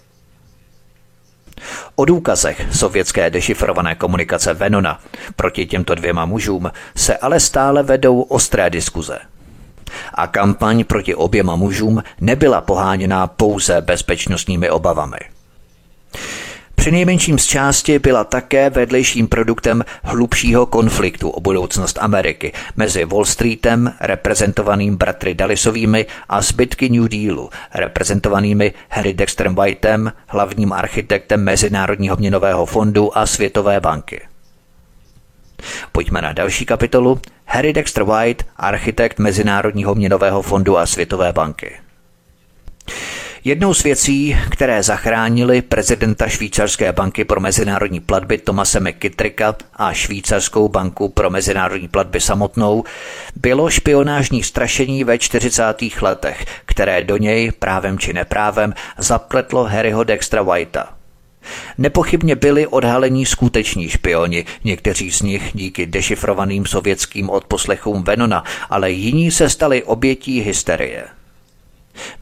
O 1.96 2.06
důkazech 2.06 2.66
sovětské 2.72 3.30
dešifrované 3.30 3.96
komunikace 3.96 4.54
Venona 4.54 5.00
proti 5.36 5.66
těmto 5.66 5.96
dvěma 5.96 6.26
mužům 6.26 6.72
se 6.96 7.18
ale 7.18 7.40
stále 7.40 7.84
vedou 7.84 8.22
ostré 8.22 8.70
diskuze. 8.70 9.20
A 10.14 10.28
kampaň 10.28 10.84
proti 10.84 11.16
oběma 11.16 11.56
mužům 11.56 12.04
nebyla 12.22 12.62
poháněná 12.62 13.28
pouze 13.28 13.82
bezpečnostními 13.82 14.70
obavami. 14.70 15.18
Při 16.82 16.92
nejmenším 16.92 17.40
z 17.40 17.46
části 17.46 18.00
byla 18.00 18.24
také 18.24 18.70
vedlejším 18.70 19.28
produktem 19.28 19.84
hlubšího 20.04 20.66
konfliktu 20.66 21.30
o 21.30 21.42
budoucnost 21.42 21.98
Ameriky 22.02 22.54
mezi 22.76 23.06
Wall 23.06 23.26
Streetem, 23.26 23.94
reprezentovaným 24.00 24.96
bratry 24.98 25.34
Dallisovými, 25.34 26.06
a 26.30 26.42
zbytky 26.42 26.90
New 26.90 27.08
Dealu, 27.08 27.50
reprezentovanými 27.74 28.74
Harry 28.90 29.14
Dexterem 29.14 29.56
Whiteem, 29.56 30.14
hlavním 30.28 30.74
architektem 30.74 31.44
Mezinárodního 31.44 32.16
měnového 32.16 32.66
fondu 32.66 33.18
a 33.18 33.26
Světové 33.26 33.80
banky. 33.80 34.22
Pojďme 35.92 36.22
na 36.22 36.34
další 36.34 36.66
kapitolu. 36.66 37.22
Harry 37.46 37.74
Dexter 37.74 38.04
White, 38.04 38.46
architekt 38.58 39.20
Mezinárodního 39.20 39.96
měnového 39.96 40.42
fondu 40.42 40.78
a 40.78 40.86
Světové 40.86 41.34
banky. 41.34 41.76
Jednou 43.44 43.74
z 43.74 43.84
věcí, 43.84 44.38
které 44.50 44.84
zachránili 44.84 45.62
prezidenta 45.62 46.28
Švýcarské 46.28 46.92
banky 46.94 47.26
pro 47.26 47.40
mezinárodní 47.40 48.00
platby 48.00 48.38
Tomase 48.38 48.80
McKittricka 48.80 49.56
a 49.76 49.94
Švýcarskou 49.94 50.70
banku 50.70 51.10
pro 51.10 51.30
mezinárodní 51.30 51.88
platby 51.88 52.22
samotnou, 52.22 52.84
bylo 53.36 53.70
špionážní 53.70 54.44
strašení 54.44 55.04
ve 55.04 55.18
40. 55.18 55.64
letech, 56.02 56.46
které 56.66 57.04
do 57.04 57.18
něj 57.18 57.52
právem 57.52 58.00
či 58.00 58.14
neprávem 58.14 58.74
zapletlo 58.98 59.64
Harryho 59.64 60.04
Dextra 60.04 60.42
Whitea. 60.42 60.94
Nepochybně 61.78 62.36
byli 62.36 62.68
odhalení 62.68 63.26
skuteční 63.26 63.90
špioni, 63.90 64.46
někteří 64.64 65.12
z 65.12 65.22
nich 65.22 65.52
díky 65.54 65.86
dešifrovaným 65.86 66.66
sovětským 66.66 67.30
odposlechům 67.30 68.04
Venona, 68.04 68.44
ale 68.70 68.92
jiní 68.92 69.32
se 69.32 69.50
stali 69.50 69.84
obětí 69.84 70.42
hysterie. 70.42 71.04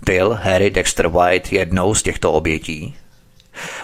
Byl 0.05 0.39
Harry 0.43 0.69
Dexter 0.69 1.07
White 1.07 1.53
jednou 1.53 1.95
z 1.95 2.03
těchto 2.03 2.31
obětí? 2.31 2.95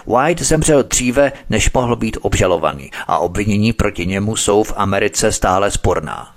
White 0.06 0.42
zemřel 0.42 0.82
dříve, 0.82 1.32
než 1.50 1.72
mohl 1.72 1.96
být 1.96 2.18
obžalovaný 2.20 2.90
a 3.06 3.18
obvinění 3.18 3.72
proti 3.72 4.06
němu 4.06 4.36
jsou 4.36 4.62
v 4.62 4.72
Americe 4.76 5.32
stále 5.32 5.70
sporná. 5.70 6.32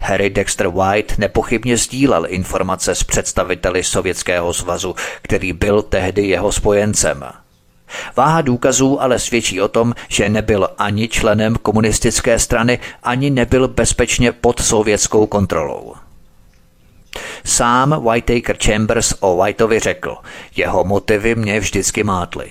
Harry 0.00 0.30
Dexter 0.30 0.68
White 0.68 1.18
nepochybně 1.18 1.76
sdílel 1.76 2.26
informace 2.28 2.94
s 2.94 3.04
představiteli 3.04 3.84
Sovětského 3.84 4.54
svazu, 4.54 4.94
který 5.22 5.52
byl 5.52 5.82
tehdy 5.82 6.26
jeho 6.26 6.52
spojencem. 6.52 7.24
Váha 8.16 8.42
důkazů 8.42 9.02
ale 9.02 9.18
svědčí 9.18 9.60
o 9.60 9.68
tom, 9.68 9.94
že 10.08 10.28
nebyl 10.28 10.68
ani 10.78 11.08
členem 11.08 11.56
komunistické 11.62 12.38
strany, 12.38 12.78
ani 13.02 13.30
nebyl 13.30 13.68
bezpečně 13.68 14.32
pod 14.32 14.60
sovětskou 14.60 15.26
kontrolou. 15.26 15.94
Sám 17.44 18.04
Whitaker 18.04 18.56
Chambers 18.64 19.14
o 19.20 19.36
Whiteovi 19.36 19.78
řekl, 19.78 20.16
jeho 20.56 20.84
motivy 20.84 21.34
mě 21.34 21.60
vždycky 21.60 22.04
mátly. 22.04 22.50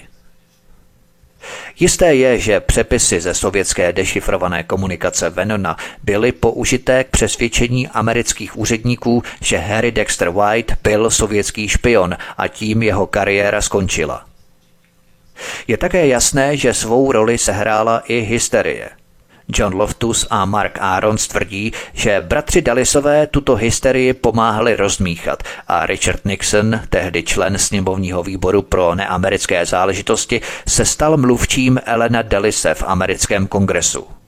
Jisté 1.79 2.15
je, 2.15 2.39
že 2.39 2.59
přepisy 2.59 3.21
ze 3.21 3.33
sovětské 3.33 3.93
dešifrované 3.93 4.63
komunikace 4.63 5.29
Venona 5.29 5.77
byly 6.03 6.31
použité 6.31 7.03
k 7.03 7.07
přesvědčení 7.07 7.87
amerických 7.87 8.57
úředníků, 8.57 9.23
že 9.41 9.57
Harry 9.57 9.91
Dexter 9.91 10.29
White 10.29 10.73
byl 10.83 11.09
sovětský 11.09 11.67
špion 11.67 12.15
a 12.37 12.47
tím 12.47 12.83
jeho 12.83 13.07
kariéra 13.07 13.61
skončila. 13.61 14.25
Je 15.67 15.77
také 15.77 16.07
jasné, 16.07 16.57
že 16.57 16.73
svou 16.73 17.11
roli 17.11 17.37
sehrála 17.37 18.03
i 18.07 18.19
hysterie– 18.19 18.89
John 19.47 19.75
Loftus 19.75 20.27
a 20.29 20.45
Mark 20.45 20.77
Arons 20.81 21.27
tvrdí, 21.27 21.71
že 21.93 22.21
bratři 22.27 22.61
Dallisové 22.61 23.27
tuto 23.27 23.55
hysterii 23.55 24.13
pomáhali 24.13 24.75
rozmíchat 24.75 25.43
a 25.67 25.85
Richard 25.85 26.25
Nixon, 26.25 26.79
tehdy 26.89 27.23
člen 27.23 27.57
sněmovního 27.57 28.23
výboru 28.23 28.61
pro 28.61 28.95
neamerické 28.95 29.65
záležitosti, 29.65 30.41
se 30.67 30.85
stal 30.85 31.17
mluvčím 31.17 31.79
Elena 31.85 32.21
Dallise 32.21 32.73
v 32.73 32.83
americkém 32.87 33.47
kongresu. 33.47 34.22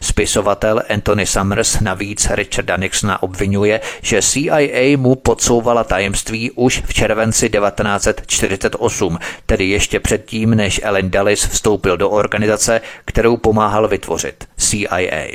Spisovatel 0.00 0.82
Anthony 0.90 1.26
Summers 1.26 1.80
navíc 1.80 2.28
Richarda 2.30 2.76
Nixona 2.76 3.22
obvinuje, 3.22 3.80
že 4.02 4.22
CIA 4.22 4.96
mu 4.96 5.14
podsouvala 5.14 5.84
tajemství 5.84 6.50
už 6.50 6.82
v 6.86 6.94
červenci 6.94 7.50
1948, 7.50 9.18
tedy 9.46 9.64
ještě 9.64 10.00
předtím, 10.00 10.50
než 10.50 10.80
Ellen 10.82 11.10
Dulles 11.10 11.46
vstoupil 11.46 11.96
do 11.96 12.10
organizace, 12.10 12.80
kterou 13.04 13.36
pomáhal 13.36 13.88
vytvořit 13.88 14.44
CIA. 14.56 15.26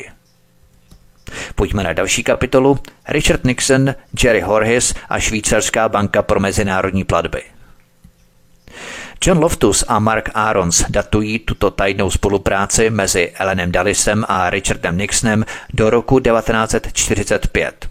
Pojďme 1.55 1.83
na 1.83 1.93
další 1.93 2.23
kapitolu. 2.23 2.79
Richard 3.07 3.43
Nixon, 3.43 3.95
Jerry 4.23 4.41
Horhis 4.41 4.93
a 5.09 5.19
Švýcarská 5.19 5.89
banka 5.89 6.21
pro 6.21 6.39
mezinárodní 6.39 7.03
platby. 7.03 7.54
John 9.21 9.39
Loftus 9.39 9.83
a 9.87 9.99
Mark 9.99 10.29
Arons 10.33 10.85
datují 10.89 11.39
tuto 11.39 11.71
tajnou 11.71 12.11
spolupráci 12.11 12.89
mezi 12.89 13.31
Ellenem 13.35 13.71
Dallisem 13.71 14.25
a 14.27 14.49
Richardem 14.49 14.97
Nixonem 14.97 15.45
do 15.73 15.89
roku 15.89 16.19
1945. 16.19 17.89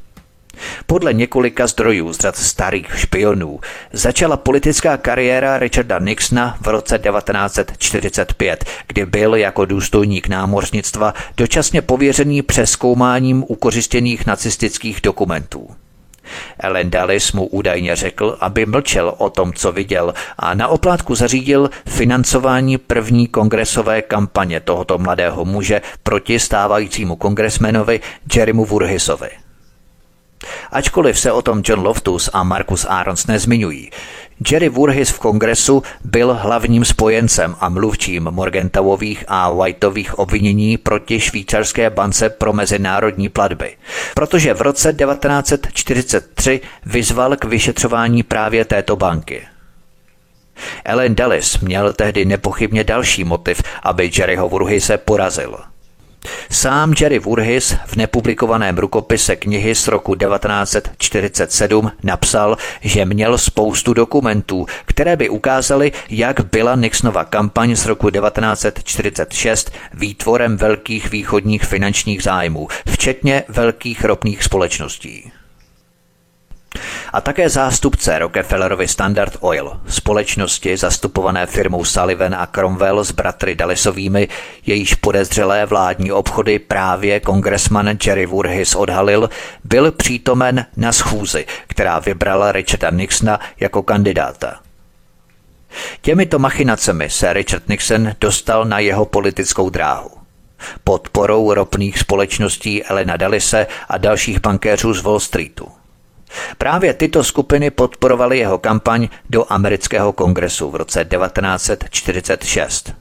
Podle 0.87 1.13
několika 1.13 1.67
zdrojů 1.67 2.13
z 2.13 2.19
řad 2.19 2.37
starých 2.37 2.99
špionů 2.99 3.61
začala 3.93 4.37
politická 4.37 4.97
kariéra 4.97 5.59
Richarda 5.59 5.99
Nixona 5.99 6.57
v 6.61 6.67
roce 6.69 6.99
1945, 6.99 8.65
kdy 8.89 9.07
byl 9.07 9.35
jako 9.35 9.65
důstojník 9.65 10.29
námořnictva 10.29 11.15
dočasně 11.37 11.83
pověřený 11.83 12.43
přeskoumáním 12.43 13.45
ukořistěných 13.49 14.27
nacistických 14.27 15.01
dokumentů. 15.01 15.69
Ellen 16.59 16.91
Dallis 16.91 17.33
mu 17.33 17.47
údajně 17.47 17.97
řekl, 17.97 18.37
aby 18.41 18.67
mlčel 18.67 19.15
o 19.19 19.31
tom, 19.31 19.53
co 19.53 19.73
viděl 19.73 20.15
a 20.39 20.55
na 20.55 20.69
oplátku 20.69 21.15
zařídil 21.15 21.71
financování 21.87 22.79
první 22.79 23.29
kongresové 23.29 24.03
kampaně 24.03 24.61
tohoto 24.61 24.99
mladého 24.99 25.45
muže 25.45 25.83
proti 26.03 26.39
stávajícímu 26.39 27.17
kongresmenovi 27.17 28.01
Jerrymu 28.35 28.65
Vurhisovi. 28.65 29.31
Ačkoliv 30.71 31.19
se 31.19 31.33
o 31.33 31.43
tom 31.43 31.63
John 31.65 31.81
Loftus 31.81 32.31
a 32.33 32.43
Marcus 32.43 32.87
Arons 32.89 33.27
nezmiňují, 33.27 33.91
Jerry 34.51 34.69
Voorhis 34.69 35.11
v 35.11 35.19
kongresu 35.19 35.83
byl 36.05 36.35
hlavním 36.35 36.85
spojencem 36.85 37.57
a 37.61 37.69
mluvčím 37.69 38.25
Morgentauových 38.31 39.25
a 39.29 39.51
Whiteových 39.51 40.19
obvinění 40.19 40.77
proti 40.77 41.21
švýcarské 41.21 41.91
bance 41.91 42.31
pro 42.31 42.53
mezinárodní 42.53 43.29
platby, 43.29 43.77
protože 44.15 44.55
v 44.55 44.61
roce 44.61 44.93
1943 44.93 46.61
vyzval 46.87 47.37
k 47.37 47.45
vyšetřování 47.45 48.23
právě 48.23 48.65
této 48.65 48.97
banky. 48.97 49.43
Ellen 50.85 51.15
Dulles 51.15 51.61
měl 51.61 51.93
tehdy 51.93 52.25
nepochybně 52.25 52.85
další 52.85 53.25
motiv, 53.25 53.63
aby 53.83 54.11
Jerryho 54.19 54.49
Voorhise 54.49 54.99
porazil– 54.99 55.57
Sám 56.51 56.95
Jerry 57.01 57.19
Voorhis 57.19 57.75
v 57.87 57.97
nepublikovaném 57.97 58.79
rukopise 58.79 59.37
knihy 59.37 59.75
z 59.75 59.89
roku 59.89 60.15
1947 60.15 61.93
napsal, 62.03 62.57
že 62.81 63.05
měl 63.05 63.39
spoustu 63.39 63.95
dokumentů, 63.95 64.67
které 64.85 65.17
by 65.17 65.29
ukázaly, 65.29 65.93
jak 66.11 66.41
byla 66.53 66.77
Nixonova 66.77 67.25
kampaň 67.25 67.77
z 67.77 67.87
roku 67.87 68.11
1946 68.11 69.73
výtvorem 69.95 70.57
velkých 70.57 71.11
východních 71.11 71.65
finančních 71.65 72.23
zájmů, 72.23 72.69
včetně 72.89 73.45
velkých 73.49 74.05
ropných 74.05 74.45
společností 74.45 75.33
a 77.13 77.21
také 77.21 77.49
zástupce 77.49 78.19
Rockefellerovy 78.19 78.89
Standard 78.89 79.37
Oil, 79.41 79.81
společnosti 79.89 80.77
zastupované 80.77 81.47
firmou 81.47 81.85
Sullivan 81.85 82.35
a 82.35 82.47
Cromwell 82.47 83.05
s 83.05 83.11
bratry 83.11 83.55
Dallisovými, 83.55 84.29
jejíž 84.67 84.95
podezřelé 84.95 85.67
vládní 85.67 86.13
obchody 86.13 86.59
právě 86.59 87.21
kongresman 87.21 87.91
Jerry 88.07 88.27
Voorhis 88.27 88.75
odhalil, 88.75 89.31
byl 89.65 89.93
přítomen 89.93 90.67
na 90.77 90.93
schůzi, 90.93 91.47
která 91.67 91.99
vybrala 91.99 92.53
Richarda 92.53 92.91
Nixona 92.91 93.41
jako 93.61 93.83
kandidáta. 93.83 94.61
Těmito 96.01 96.39
machinacemi 96.39 97.11
se 97.11 97.33
Richard 97.33 97.69
Nixon 97.69 98.13
dostal 98.21 98.65
na 98.65 98.79
jeho 98.79 99.05
politickou 99.05 99.71
dráhu 99.71 100.11
podporou 100.85 101.55
ropných 101.55 101.99
společností 101.99 102.85
Elena 102.85 103.17
Dallise 103.17 103.67
a 103.89 103.99
dalších 103.99 104.41
bankéřů 104.41 104.95
z 104.95 105.03
Wall 105.03 105.21
Streetu. 105.21 105.69
Právě 106.59 106.95
tyto 106.95 107.25
skupiny 107.25 107.71
podporovaly 107.71 108.39
jeho 108.39 108.59
kampaň 108.59 109.09
do 109.31 109.53
amerického 109.53 110.13
kongresu 110.13 110.71
v 110.71 110.75
roce 110.75 111.05
1946. 111.05 112.93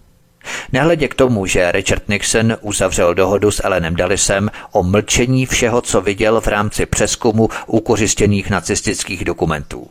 Nehledě 0.71 1.07
k 1.07 1.15
tomu, 1.15 1.45
že 1.45 1.71
Richard 1.71 2.09
Nixon 2.09 2.57
uzavřel 2.61 3.13
dohodu 3.13 3.51
s 3.51 3.63
Elenem 3.63 3.95
Dallisem 3.95 4.51
o 4.71 4.83
mlčení 4.83 5.45
všeho, 5.45 5.81
co 5.81 6.01
viděl 6.01 6.41
v 6.41 6.47
rámci 6.47 6.85
přeskumu 6.85 7.49
ukořistěných 7.67 8.49
nacistických 8.49 9.25
dokumentů. 9.25 9.87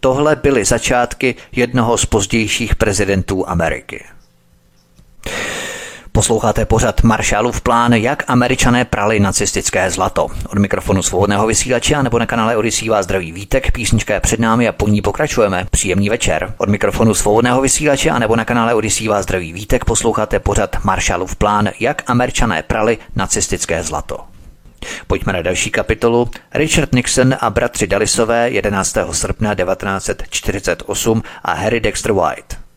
Tohle 0.00 0.36
byly 0.36 0.64
začátky 0.64 1.34
jednoho 1.52 1.98
z 1.98 2.06
pozdějších 2.06 2.74
prezidentů 2.76 3.48
Ameriky. 3.48 4.04
Posloucháte 6.18 6.64
pořad 6.64 7.02
Marshallův 7.02 7.60
plán, 7.60 7.92
jak 7.92 8.24
američané 8.26 8.84
prali 8.84 9.20
nacistické 9.20 9.90
zlato. 9.90 10.26
Od 10.48 10.58
mikrofonu 10.58 11.02
svobodného 11.02 11.46
vysílače 11.46 12.02
nebo 12.02 12.18
na 12.18 12.26
kanále 12.26 12.56
Odisí 12.56 12.88
vás 12.88 13.04
zdraví 13.04 13.32
Vítek, 13.32 13.72
písnička 13.72 14.14
je 14.14 14.20
před 14.20 14.40
námi 14.40 14.68
a 14.68 14.72
po 14.72 14.88
ní 14.88 15.02
pokračujeme. 15.02 15.66
Příjemný 15.70 16.08
večer. 16.08 16.54
Od 16.58 16.68
mikrofonu 16.68 17.14
svobodného 17.14 17.60
vysílače 17.60 18.18
nebo 18.18 18.36
na 18.36 18.44
kanále 18.44 18.74
Odisí 18.74 19.08
vás 19.08 19.22
zdraví 19.22 19.52
Vítek, 19.52 19.84
posloucháte 19.84 20.38
pořad 20.38 20.76
Marshallův 20.84 21.36
plán, 21.36 21.68
jak 21.80 22.02
američané 22.10 22.62
prali 22.62 22.98
nacistické 23.16 23.82
zlato. 23.82 24.18
Pojďme 25.06 25.32
na 25.32 25.42
další 25.42 25.70
kapitolu. 25.70 26.30
Richard 26.54 26.94
Nixon 26.94 27.34
a 27.40 27.50
bratři 27.50 27.86
Dallisové 27.86 28.50
11. 28.50 28.96
srpna 29.12 29.54
1948 29.54 31.22
a 31.44 31.52
Harry 31.52 31.80
Dexter 31.80 32.12
White. 32.12 32.67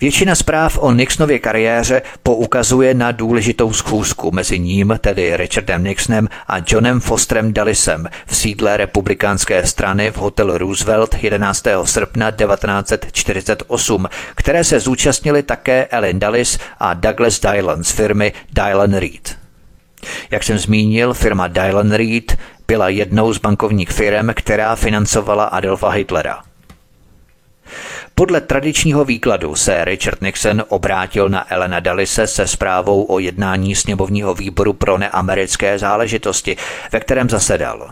Většina 0.00 0.34
zpráv 0.34 0.78
o 0.78 0.92
Nixonově 0.92 1.38
kariéře 1.38 2.02
poukazuje 2.22 2.94
na 2.94 3.12
důležitou 3.12 3.72
schůzku 3.72 4.30
mezi 4.30 4.58
ním, 4.58 4.98
tedy 5.00 5.36
Richardem 5.36 5.84
Nixonem 5.84 6.28
a 6.48 6.56
Johnem 6.66 7.00
Fosterem 7.00 7.52
Dallisem 7.52 8.08
v 8.26 8.36
sídle 8.36 8.76
republikánské 8.76 9.66
strany 9.66 10.10
v 10.10 10.16
hotelu 10.16 10.58
Roosevelt 10.58 11.14
11. 11.22 11.64
srpna 11.84 12.30
1948, 12.30 14.08
které 14.34 14.64
se 14.64 14.80
zúčastnili 14.80 15.42
také 15.42 15.84
Ellen 15.84 16.18
Dallis 16.18 16.58
a 16.78 16.94
Douglas 16.94 17.40
Dylan 17.40 17.84
z 17.84 17.90
firmy 17.90 18.32
Dylan 18.52 18.94
Reed. 18.94 19.36
Jak 20.30 20.42
jsem 20.42 20.58
zmínil, 20.58 21.14
firma 21.14 21.48
Dylan 21.48 21.92
Reed 21.92 22.38
byla 22.66 22.88
jednou 22.88 23.32
z 23.32 23.38
bankovních 23.38 23.90
firm, 23.90 24.28
která 24.34 24.76
financovala 24.76 25.44
Adolfa 25.44 25.88
Hitlera. 25.90 26.42
Podle 28.18 28.40
tradičního 28.40 29.04
výkladu 29.04 29.54
se 29.54 29.84
Richard 29.84 30.22
Nixon 30.22 30.64
obrátil 30.68 31.28
na 31.28 31.52
Elena 31.52 31.80
Dallise 31.80 32.26
se 32.26 32.46
zprávou 32.46 33.04
o 33.04 33.18
jednání 33.18 33.74
sněmovního 33.74 34.34
výboru 34.34 34.72
pro 34.72 34.98
neamerické 34.98 35.78
záležitosti, 35.78 36.56
ve 36.92 37.00
kterém 37.00 37.30
zasedal. 37.30 37.90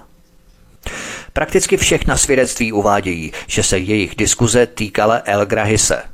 Prakticky 1.32 1.76
všechna 1.76 2.16
svědectví 2.16 2.72
uvádějí, 2.72 3.32
že 3.46 3.62
se 3.62 3.78
jejich 3.78 4.16
diskuze 4.16 4.66
týkala 4.66 5.22
El 5.24 5.46
Grahise– 5.46 6.02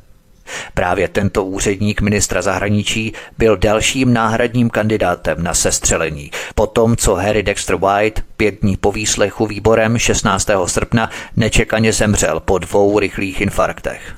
Právě 0.75 1.09
tento 1.09 1.45
úředník 1.45 2.01
ministra 2.01 2.43
zahraničí 2.43 3.13
byl 3.39 3.57
dalším 3.57 4.13
náhradním 4.13 4.71
kandidátem 4.71 5.43
na 5.43 5.55
sestřelení. 5.55 6.31
Potom, 6.55 6.97
co 6.97 7.15
Harry 7.15 7.43
Dexter 7.43 7.77
White 7.77 8.23
pět 8.37 8.61
dní 8.61 8.77
po 8.77 8.93
výslechu 8.93 9.47
výborem 9.47 9.99
16. 9.99 10.51
srpna 10.67 11.11
nečekaně 11.37 11.93
zemřel 11.93 12.41
po 12.41 12.59
dvou 12.59 12.99
rychlých 12.99 13.41
infarktech. 13.41 14.15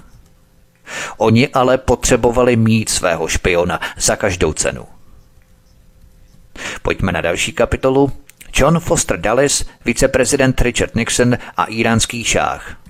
Oni 1.17 1.49
ale 1.49 1.79
potřebovali 1.79 2.57
mít 2.57 2.89
svého 2.89 3.29
špiona 3.29 3.81
za 3.97 4.17
každou 4.17 4.53
cenu. 4.53 4.85
Pojďme 6.83 7.13
na 7.13 7.21
další 7.21 7.53
kapitolu. 7.53 8.13
John 8.55 8.81
Foster 8.81 9.21
Dulles, 9.21 9.65
viceprezident 9.85 10.61
Richard 10.61 10.95
Nixon 10.95 11.39
a 11.57 11.65
iránský 11.65 12.25
šách– 12.25 12.77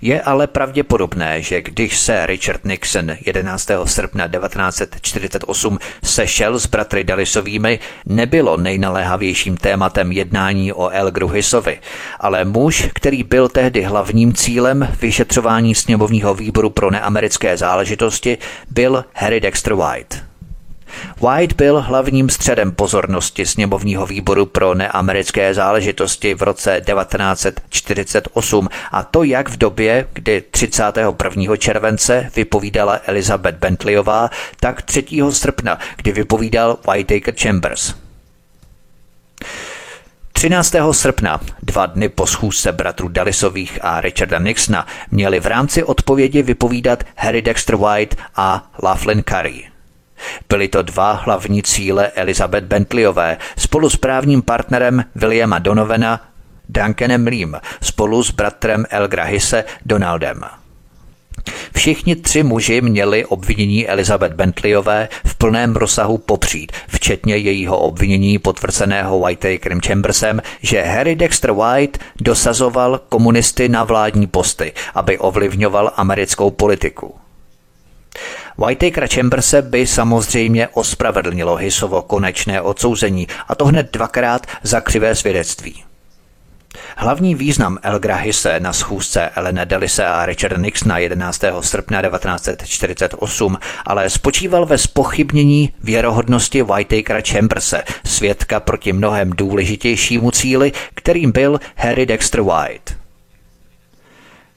je 0.00 0.22
ale 0.22 0.46
pravděpodobné, 0.46 1.42
že 1.42 1.62
když 1.62 1.98
se 1.98 2.26
Richard 2.26 2.64
Nixon 2.64 3.16
11. 3.26 3.70
srpna 3.84 4.28
1948 4.28 5.78
sešel 6.04 6.58
s 6.58 6.66
bratry 6.66 7.04
Dallisovými, 7.04 7.78
nebylo 8.06 8.56
nejnaléhavějším 8.56 9.56
tématem 9.56 10.12
jednání 10.12 10.72
o 10.72 10.88
El 10.88 11.10
Gruhisovi, 11.10 11.80
ale 12.20 12.44
muž, 12.44 12.88
který 12.94 13.22
byl 13.22 13.48
tehdy 13.48 13.82
hlavním 13.82 14.32
cílem 14.32 14.88
vyšetřování 15.00 15.74
sněmovního 15.74 16.34
výboru 16.34 16.70
pro 16.70 16.90
neamerické 16.90 17.56
záležitosti, 17.56 18.38
byl 18.70 19.04
Harry 19.14 19.40
Dexter 19.40 19.74
White. 19.74 20.27
White 21.20 21.52
byl 21.52 21.80
hlavním 21.80 22.28
středem 22.30 22.72
pozornosti 22.72 23.46
sněmovního 23.46 24.06
výboru 24.06 24.46
pro 24.46 24.74
neamerické 24.74 25.54
záležitosti 25.54 26.34
v 26.34 26.42
roce 26.42 26.82
1948 26.86 28.68
a 28.92 29.02
to 29.02 29.22
jak 29.22 29.48
v 29.48 29.56
době, 29.56 30.08
kdy 30.12 30.42
31. 30.50 31.56
července 31.56 32.30
vypovídala 32.36 33.00
Elizabeth 33.06 33.58
Bentleyová, 33.58 34.30
tak 34.60 34.82
3. 34.82 35.04
srpna, 35.30 35.78
kdy 35.96 36.12
vypovídal 36.12 36.78
Whitaker 36.92 37.34
Chambers. 37.42 37.94
13. 40.32 40.74
srpna, 40.92 41.40
dva 41.62 41.86
dny 41.86 42.08
po 42.08 42.26
schůzce 42.26 42.72
bratru 42.72 43.08
Dallisových 43.08 43.78
a 43.82 44.00
Richarda 44.00 44.38
Nixona, 44.38 44.86
měli 45.10 45.40
v 45.40 45.46
rámci 45.46 45.84
odpovědi 45.84 46.42
vypovídat 46.42 47.04
Harry 47.16 47.42
Dexter 47.42 47.76
White 47.76 48.16
a 48.36 48.70
Laughlin 48.82 49.22
Curry. 49.28 49.64
Byly 50.48 50.68
to 50.68 50.82
dva 50.82 51.12
hlavní 51.12 51.62
cíle 51.62 52.08
Elizabeth 52.08 52.64
Bentleyové 52.64 53.36
spolu 53.58 53.90
s 53.90 53.96
právním 53.96 54.42
partnerem 54.42 55.04
Williama 55.14 55.58
Donovena 55.58 56.28
Duncanem 56.68 57.26
Leem 57.26 57.56
spolu 57.82 58.22
s 58.22 58.30
bratrem 58.30 58.84
El 58.90 59.08
Grahise 59.08 59.64
Donaldem. 59.86 60.44
Všichni 61.74 62.16
tři 62.16 62.42
muži 62.42 62.80
měli 62.80 63.24
obvinění 63.24 63.88
Elizabeth 63.88 64.34
Bentleyové 64.34 65.08
v 65.24 65.34
plném 65.34 65.76
rozsahu 65.76 66.18
popřít, 66.18 66.72
včetně 66.88 67.36
jejího 67.36 67.78
obvinění 67.78 68.38
potvrzeného 68.38 69.20
Whitakerem 69.20 69.80
Chambersem, 69.80 70.42
že 70.62 70.82
Harry 70.82 71.16
Dexter 71.16 71.52
White 71.52 71.98
dosazoval 72.20 73.00
komunisty 73.08 73.68
na 73.68 73.84
vládní 73.84 74.26
posty, 74.26 74.72
aby 74.94 75.18
ovlivňoval 75.18 75.92
americkou 75.96 76.50
politiku. 76.50 77.14
Whitaker 78.58 79.08
Chamberse 79.08 79.62
by 79.62 79.86
samozřejmě 79.86 80.68
ospravedlnilo 80.68 81.56
Hisovo 81.56 82.02
konečné 82.02 82.60
odsouzení, 82.60 83.26
a 83.48 83.54
to 83.54 83.64
hned 83.64 83.92
dvakrát 83.92 84.46
za 84.62 84.80
křivé 84.80 85.14
svědectví. 85.14 85.84
Hlavní 86.96 87.34
význam 87.34 87.78
Elgra 87.82 88.16
Hisse 88.16 88.60
na 88.60 88.72
schůzce 88.72 89.30
Elena 89.34 89.64
Delise 89.64 90.06
a 90.06 90.26
Richarda 90.26 90.56
Nixona 90.56 90.98
11. 90.98 91.40
srpna 91.60 92.02
1948 92.02 93.58
ale 93.86 94.10
spočíval 94.10 94.66
ve 94.66 94.78
spochybnění 94.78 95.72
věrohodnosti 95.82 96.62
Whitakera 96.62 97.20
Chamberse, 97.28 97.82
svědka 98.04 98.60
proti 98.60 98.92
mnohem 98.92 99.30
důležitějšímu 99.30 100.30
cíli, 100.30 100.72
kterým 100.94 101.32
byl 101.32 101.60
Harry 101.76 102.06
Dexter 102.06 102.40
White. 102.40 102.97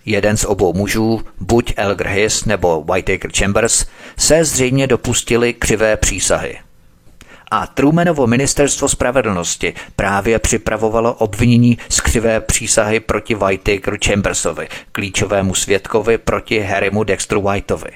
Jeden 0.06 0.38
z 0.38 0.46
obou 0.46 0.74
mužů, 0.74 1.22
buď 1.40 1.74
Elger 1.78 2.08
Hiss 2.08 2.46
nebo 2.46 2.84
Whitaker 2.84 3.32
Chambers, 3.38 3.86
se 4.18 4.46
zřejmě 4.46 4.88
dopustili 4.88 5.54
křivé 5.54 5.98
přísahy. 5.98 6.58
A 7.52 7.68
Trumanovo 7.68 8.28
ministerstvo 8.28 8.90
spravedlnosti 8.90 9.74
právě 9.96 10.40
připravovalo 10.40 11.14
obvinění 11.14 11.78
z 11.90 12.02
křivé 12.02 12.42
přísahy 12.42 13.00
proti 13.00 13.36
Whitakeru 13.36 13.98
Chambersovi, 14.06 14.68
klíčovému 14.92 15.56
svědkovi 15.56 16.18
proti 16.18 16.60
Harrymu 16.60 17.04
Dexteru 17.04 17.42
Whiteovi. 17.42 17.92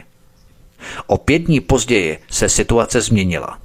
O 1.08 1.18
pět 1.18 1.40
dní 1.40 1.60
později 1.60 2.20
se 2.30 2.50
situace 2.50 3.02
změnila. 3.02 3.65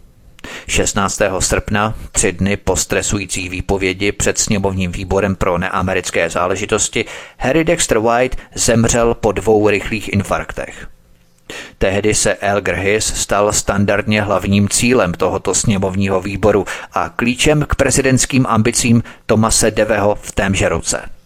16. 0.69 1.21
srpna, 1.39 1.95
tři 2.13 2.33
dny 2.33 2.57
po 2.57 2.77
stresující 2.77 3.49
výpovědi 3.49 4.13
před 4.13 4.39
sněmovním 4.39 4.93
výborem 4.93 5.37
pro 5.37 5.59
neamerické 5.59 6.31
záležitosti, 6.31 7.05
Harry 7.39 7.65
Dexter 7.65 7.99
White 7.99 8.37
zemřel 8.55 9.15
po 9.15 9.33
dvou 9.33 9.69
rychlých 9.69 10.13
infarktech. 10.13 10.89
Tehdy 11.79 12.15
se 12.15 12.35
Elger 12.35 12.75
Hiss 12.75 13.07
stal 13.07 13.53
standardně 13.53 14.23
hlavním 14.23 14.69
cílem 14.69 15.13
tohoto 15.13 15.55
sněmovního 15.55 16.21
výboru 16.21 16.65
a 16.93 17.09
klíčem 17.09 17.65
k 17.69 17.75
prezidentským 17.75 18.47
ambicím 18.49 19.03
Tomase 19.27 19.71
Deveho 19.71 20.15
v 20.23 20.33
témže 20.33 20.69
roce. 20.69 21.20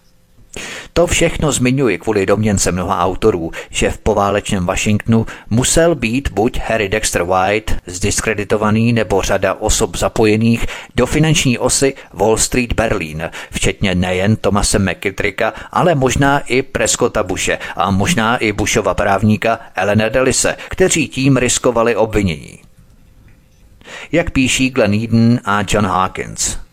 To 0.92 1.06
všechno 1.06 1.52
zmiňuji 1.52 1.98
kvůli 1.98 2.26
domněnce 2.26 2.72
mnoha 2.72 3.04
autorů, 3.04 3.50
že 3.70 3.90
v 3.90 3.98
poválečném 3.98 4.66
Washingtonu 4.66 5.26
musel 5.50 5.94
být 5.94 6.28
buď 6.32 6.60
Harry 6.66 6.88
Dexter 6.88 7.22
White 7.22 7.76
zdiskreditovaný 7.86 8.92
nebo 8.92 9.22
řada 9.22 9.54
osob 9.54 9.96
zapojených 9.96 10.66
do 10.94 11.06
finanční 11.06 11.58
osy 11.58 11.94
Wall 12.12 12.36
Street 12.36 12.72
Berlin, 12.72 13.30
včetně 13.50 13.94
nejen 13.94 14.36
Tomase 14.36 14.78
McKittricka, 14.78 15.52
ale 15.72 15.94
možná 15.94 16.38
i 16.38 16.62
Prescotta 16.62 17.22
Bushe 17.22 17.58
a 17.76 17.90
možná 17.90 18.36
i 18.36 18.52
Bushova 18.52 18.94
právníka 18.94 19.58
Elena 19.74 20.08
Delise, 20.08 20.56
kteří 20.68 21.08
tím 21.08 21.36
riskovali 21.36 21.96
obvinění. 21.96 22.58
Jak 24.12 24.30
píší 24.30 24.70
Glenn 24.70 24.94
Eden 25.04 25.40
a 25.44 25.62
John 25.68 25.86
Hawkins– 25.86 26.56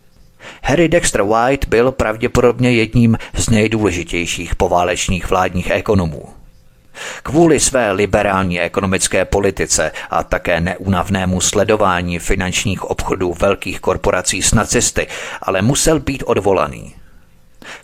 Harry 0.63 0.87
Dexter 0.87 1.21
White 1.21 1.67
byl 1.67 1.91
pravděpodobně 1.91 2.71
jedním 2.71 3.17
z 3.33 3.49
nejdůležitějších 3.49 4.55
poválečných 4.55 5.29
vládních 5.29 5.71
ekonomů. 5.71 6.29
Kvůli 7.23 7.59
své 7.59 7.91
liberální 7.91 8.61
ekonomické 8.61 9.25
politice 9.25 9.91
a 10.09 10.23
také 10.23 10.61
neúnavnému 10.61 11.41
sledování 11.41 12.19
finančních 12.19 12.83
obchodů 12.83 13.33
velkých 13.33 13.79
korporací 13.79 14.41
s 14.41 14.53
nacisty, 14.53 15.07
ale 15.41 15.61
musel 15.61 15.99
být 15.99 16.23
odvolaný. 16.25 16.95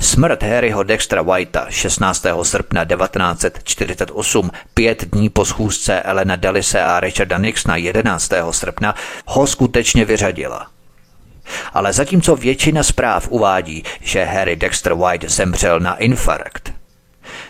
Smrt 0.01 0.43
Harryho 0.43 0.84
Dextra 0.84 1.22
Whitea 1.22 1.65
16. 1.70 2.26
srpna 2.43 2.86
1948, 2.86 4.51
pět 4.74 5.05
dní 5.05 5.30
po 5.30 5.45
schůzce 5.45 6.01
Elena 6.01 6.36
Delise 6.36 6.82
a 6.82 6.99
Richarda 6.99 7.38
Nixona 7.38 7.76
11. 7.76 8.32
srpna, 8.51 8.95
ho 9.26 9.47
skutečně 9.47 10.05
vyřadila– 10.05 10.68
ale 11.74 11.93
zatímco 11.93 12.36
většina 12.36 12.84
zpráv 12.84 13.28
uvádí, 13.30 13.84
že 14.02 14.24
Harry 14.24 14.56
Dexter 14.56 14.93
White 14.93 15.30
zemřel 15.30 15.80
na 15.80 15.95
infarkt, 15.95 16.74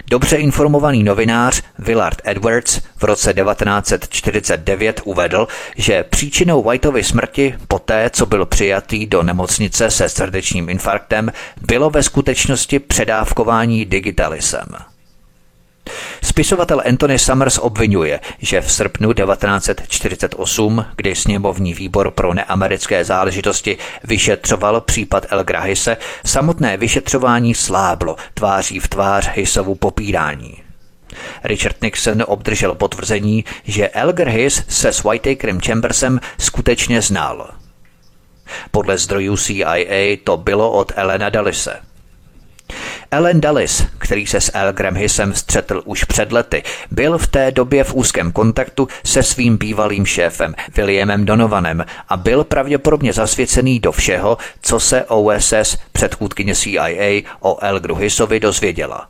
Dobře 0.09 0.35
informovaný 0.35 1.03
novinář 1.03 1.61
Willard 1.79 2.21
Edwards 2.23 2.81
v 2.97 3.03
roce 3.03 3.33
1949 3.33 5.01
uvedl, 5.03 5.47
že 5.77 6.03
příčinou 6.03 6.63
Whiteovy 6.63 7.03
smrti 7.03 7.55
poté, 7.67 8.09
co 8.09 8.25
byl 8.25 8.45
přijatý 8.45 9.05
do 9.05 9.23
nemocnice 9.23 9.91
se 9.91 10.09
srdečním 10.09 10.69
infarktem, 10.69 11.31
bylo 11.61 11.89
ve 11.89 12.03
skutečnosti 12.03 12.79
předávkování 12.79 13.85
digitalisem. 13.85 14.65
Spisovatel 16.23 16.81
Anthony 16.85 17.19
Summers 17.19 17.57
obvinuje, 17.57 18.19
že 18.39 18.61
v 18.61 18.71
srpnu 18.71 19.13
1948, 19.13 20.85
kdy 20.95 21.15
sněmovní 21.15 21.73
výbor 21.73 22.11
pro 22.11 22.33
neamerické 22.33 23.05
záležitosti 23.05 23.77
vyšetřoval 24.03 24.81
případ 24.81 25.25
El 25.29 25.43
Grahise, 25.43 25.97
samotné 26.25 26.77
vyšetřování 26.77 27.55
sláblo 27.55 28.15
tváří 28.33 28.79
v 28.79 28.87
tvář 28.87 29.29
Hisovu 29.33 29.75
popírání. 29.75 30.63
Richard 31.43 31.81
Nixon 31.81 32.23
obdržel 32.27 32.75
potvrzení, 32.75 33.45
že 33.63 33.89
Elger 33.89 34.29
Hiss 34.29 34.63
se 34.67 34.93
s 34.93 35.03
Whitakerem 35.03 35.61
Chambersem 35.61 36.19
skutečně 36.37 37.01
znal. 37.01 37.49
Podle 38.71 38.97
zdrojů 38.97 39.37
CIA 39.37 40.17
to 40.23 40.37
bylo 40.37 40.71
od 40.71 40.91
Elena 40.95 41.29
Dallise– 41.29 41.79
Ellen 43.11 43.41
Dulles, 43.41 43.83
který 43.97 44.25
se 44.25 44.41
s 44.41 44.51
Al 44.55 44.73
Hissem 44.93 45.33
střetl 45.33 45.81
už 45.85 46.03
před 46.03 46.31
lety, 46.31 46.63
byl 46.91 47.17
v 47.17 47.27
té 47.27 47.51
době 47.51 47.83
v 47.83 47.93
úzkém 47.93 48.31
kontaktu 48.31 48.87
se 49.05 49.23
svým 49.23 49.57
bývalým 49.57 50.05
šéfem 50.05 50.55
Williamem 50.75 51.25
Donovanem 51.25 51.85
a 52.09 52.17
byl 52.17 52.43
pravděpodobně 52.43 53.13
zasvěcený 53.13 53.79
do 53.79 53.91
všeho, 53.91 54.37
co 54.61 54.79
se 54.79 55.05
OSS, 55.05 55.77
předchůdkyně 55.91 56.55
CIA, 56.55 57.21
o 57.39 57.57
Elgru 57.61 57.95
Hissovi 57.95 58.39
dozvěděla. 58.39 59.07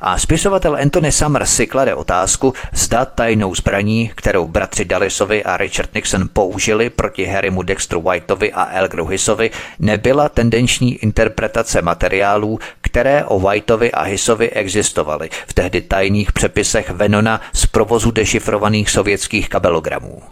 A 0.00 0.18
spisovatel 0.18 0.76
Anthony 0.82 1.12
Summers 1.12 1.54
si 1.54 1.66
klade 1.66 1.94
otázku, 1.94 2.54
zda 2.72 3.04
tajnou 3.04 3.54
zbraní, 3.54 4.12
kterou 4.14 4.48
bratři 4.48 4.84
Dallisovi 4.84 5.44
a 5.44 5.56
Richard 5.56 5.94
Nixon 5.94 6.28
použili 6.32 6.90
proti 6.90 7.24
Harrymu 7.24 7.62
Dexteru 7.62 8.02
Whiteovi 8.10 8.52
a 8.52 8.78
Elgru 8.78 9.06
Hissovi, 9.06 9.50
nebyla 9.78 10.28
tendenční 10.28 10.96
interpretace 10.96 11.82
materiálů, 11.82 12.58
které 12.88 13.24
o 13.24 13.40
Whiteovi 13.40 13.92
a 13.92 14.02
Hissovi 14.02 14.50
existovaly 14.50 15.28
v 15.46 15.52
tehdy 15.52 15.80
tajných 15.80 16.32
přepisech 16.32 16.90
Venona 16.90 17.40
z 17.52 17.66
provozu 17.66 18.10
dešifrovaných 18.10 18.90
sovětských 18.90 19.48
kabelogramů. 19.48 20.22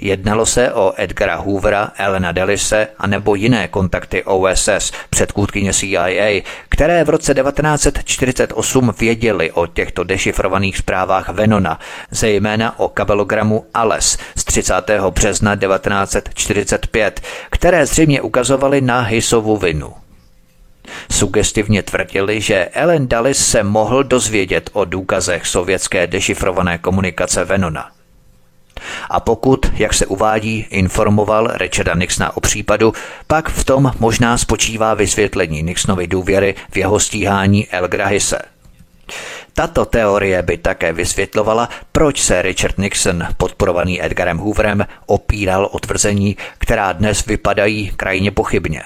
Jednalo 0.00 0.46
se 0.46 0.72
o 0.72 0.92
Edgara 0.96 1.36
Hoovera, 1.36 1.90
Elena 1.96 2.32
Delise 2.32 2.88
a 2.98 3.06
nebo 3.06 3.34
jiné 3.34 3.68
kontakty 3.68 4.24
OSS, 4.24 4.92
předkůdkyně 5.10 5.72
CIA, 5.72 6.42
které 6.68 7.04
v 7.04 7.08
roce 7.08 7.34
1948 7.34 8.94
věděli 8.98 9.52
o 9.52 9.66
těchto 9.66 10.04
dešifrovaných 10.04 10.76
zprávách 10.76 11.28
Venona, 11.28 11.78
zejména 12.10 12.78
o 12.78 12.88
kabelogramu 12.88 13.66
ALES 13.74 14.18
z 14.36 14.44
30. 14.44 14.74
března 15.10 15.56
1945, 15.56 17.20
které 17.50 17.86
zřejmě 17.86 18.22
ukazovaly 18.22 18.80
na 18.80 19.00
Hisovu 19.00 19.56
vinu. 19.56 20.03
Sugestivně 21.10 21.82
tvrdili, 21.82 22.40
že 22.40 22.64
Ellen 22.64 23.08
Dulles 23.08 23.46
se 23.46 23.62
mohl 23.62 24.04
dozvědět 24.04 24.70
o 24.72 24.84
důkazech 24.84 25.46
sovětské 25.46 26.06
dešifrované 26.06 26.78
komunikace 26.78 27.44
Venona. 27.44 27.90
A 29.10 29.20
pokud, 29.20 29.66
jak 29.74 29.94
se 29.94 30.06
uvádí, 30.06 30.66
informoval 30.70 31.50
Richarda 31.54 31.94
Nixona 31.94 32.36
o 32.36 32.40
případu, 32.40 32.92
pak 33.26 33.48
v 33.48 33.64
tom 33.64 33.92
možná 33.98 34.38
spočívá 34.38 34.94
vysvětlení 34.94 35.62
Nixonovy 35.62 36.06
důvěry 36.06 36.54
v 36.70 36.76
jeho 36.76 37.00
stíhání 37.00 37.68
El 37.68 37.88
Grahise. 37.88 38.38
Tato 39.52 39.84
teorie 39.84 40.42
by 40.42 40.58
také 40.58 40.92
vysvětlovala, 40.92 41.68
proč 41.92 42.22
se 42.22 42.42
Richard 42.42 42.78
Nixon, 42.78 43.26
podporovaný 43.36 44.04
Edgarem 44.04 44.38
Hooverem, 44.38 44.86
opíral 45.06 45.68
o 45.72 45.78
tvrzení, 45.78 46.36
která 46.58 46.92
dnes 46.92 47.26
vypadají 47.26 47.92
krajně 47.96 48.30
pochybně. 48.30 48.82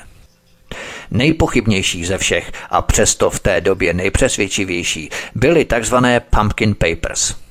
Nejpochybnější 1.11 2.04
ze 2.04 2.18
všech 2.18 2.52
a 2.70 2.82
přesto 2.82 3.30
v 3.30 3.40
té 3.40 3.61
době 3.61 3.94
nejpřesvědčivější 3.94 5.11
byly 5.34 5.64
tzv. 5.64 5.96
Pumpkin 6.30 6.74
Papers– 6.74 7.34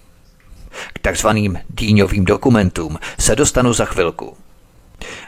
k 0.94 1.00
takzvaným 1.00 1.60
dýňovým 1.70 2.26
dokumentům 2.26 3.00
se 3.20 3.36
dostanu 3.36 3.74
za 3.74 3.86
chvilku. 3.86 4.38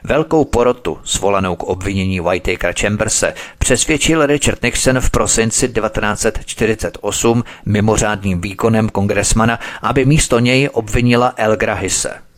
Velkou 0.03 0.45
porotu, 0.45 0.99
svolanou 1.03 1.55
k 1.55 1.63
obvinění 1.63 2.19
Whitakera 2.19 2.73
Chamberse, 2.81 3.33
přesvědčil 3.57 4.25
Richard 4.25 4.63
Nixon 4.63 4.99
v 4.99 5.09
prosinci 5.09 5.69
1948 5.69 7.43
mimořádným 7.65 8.41
výkonem 8.41 8.89
kongresmana, 8.89 9.59
aby 9.81 10.05
místo 10.05 10.39
něj 10.39 10.69
obvinila 10.73 11.33
Elgra 11.37 11.73
Hisse. 11.73 12.28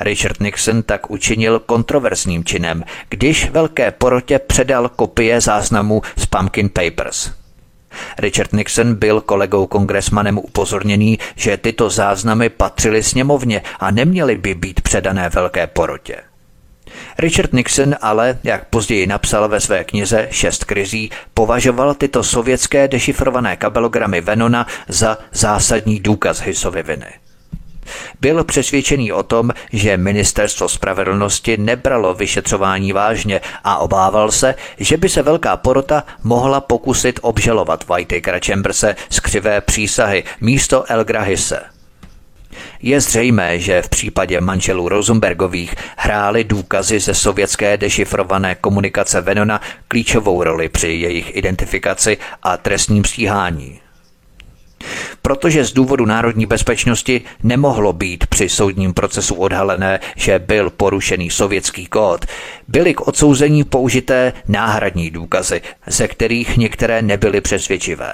Richard 0.00 0.40
Nixon 0.40 0.82
tak 0.82 1.10
učinil 1.10 1.58
kontroverzním 1.58 2.44
činem, 2.44 2.84
když 3.08 3.50
velké 3.50 3.90
porotě 3.90 4.38
předal 4.38 4.88
kopie 4.88 5.40
záznamů 5.40 6.02
z 6.16 6.26
Pumpkin 6.26 6.68
Papers– 6.68 7.30
Richard 8.18 8.52
Nixon 8.52 8.94
byl 8.94 9.20
kolegou 9.20 9.66
kongresmanem 9.66 10.38
upozorněný, 10.38 11.18
že 11.36 11.56
tyto 11.56 11.90
záznamy 11.90 12.48
patřily 12.48 13.02
sněmovně 13.02 13.62
a 13.80 13.90
neměly 13.90 14.36
by 14.36 14.54
být 14.54 14.80
předané 14.80 15.28
velké 15.28 15.66
porotě. 15.66 16.16
Richard 17.18 17.52
Nixon 17.52 17.96
ale, 18.00 18.38
jak 18.44 18.64
později 18.64 19.06
napsal 19.06 19.48
ve 19.48 19.60
své 19.60 19.84
knize 19.84 20.28
Šest 20.30 20.64
krizí, 20.64 21.10
považoval 21.34 21.94
tyto 21.94 22.22
sovětské 22.22 22.88
dešifrované 22.88 23.56
kabelogramy 23.56 24.20
Venona 24.20 24.66
za 24.88 25.18
zásadní 25.32 26.00
důkaz 26.00 26.40
Hissovy 26.40 26.82
viny. 26.82 27.23
Byl 28.20 28.44
přesvědčený 28.44 29.12
o 29.12 29.22
tom, 29.22 29.50
že 29.72 29.96
ministerstvo 29.96 30.68
spravedlnosti 30.68 31.56
nebralo 31.56 32.14
vyšetřování 32.14 32.92
vážně 32.92 33.40
a 33.64 33.78
obával 33.78 34.30
se, 34.30 34.54
že 34.78 34.96
by 34.96 35.08
se 35.08 35.22
velká 35.22 35.56
porota 35.56 36.04
mohla 36.22 36.60
pokusit 36.60 37.18
obžalovat 37.22 37.84
Whitakera 37.88 38.38
Chamberse 38.46 38.96
z 39.10 39.20
křivé 39.20 39.60
přísahy 39.60 40.24
místo 40.40 40.84
Elgra 40.88 41.22
Hisse. 41.22 41.60
Je 42.82 43.00
zřejmé, 43.00 43.58
že 43.58 43.82
v 43.82 43.88
případě 43.88 44.40
manželů 44.40 44.88
Rosenbergových 44.88 45.74
hrály 45.96 46.44
důkazy 46.44 47.00
ze 47.00 47.14
sovětské 47.14 47.76
dešifrované 47.76 48.54
komunikace 48.54 49.20
Venona 49.20 49.60
klíčovou 49.88 50.42
roli 50.42 50.68
při 50.68 50.88
jejich 50.88 51.36
identifikaci 51.36 52.18
a 52.42 52.56
trestním 52.56 53.04
stíhání. 53.04 53.83
Protože 55.22 55.64
z 55.64 55.72
důvodu 55.72 56.06
národní 56.06 56.46
bezpečnosti 56.46 57.22
nemohlo 57.42 57.92
být 57.92 58.26
při 58.26 58.48
soudním 58.48 58.94
procesu 58.94 59.34
odhalené, 59.34 60.00
že 60.16 60.38
byl 60.38 60.70
porušený 60.70 61.30
sovětský 61.30 61.86
kód, 61.86 62.26
byly 62.68 62.94
k 62.94 63.08
odsouzení 63.08 63.64
použité 63.64 64.32
náhradní 64.48 65.10
důkazy, 65.10 65.60
ze 65.86 66.08
kterých 66.08 66.56
některé 66.56 67.02
nebyly 67.02 67.40
přesvědčivé. 67.40 68.12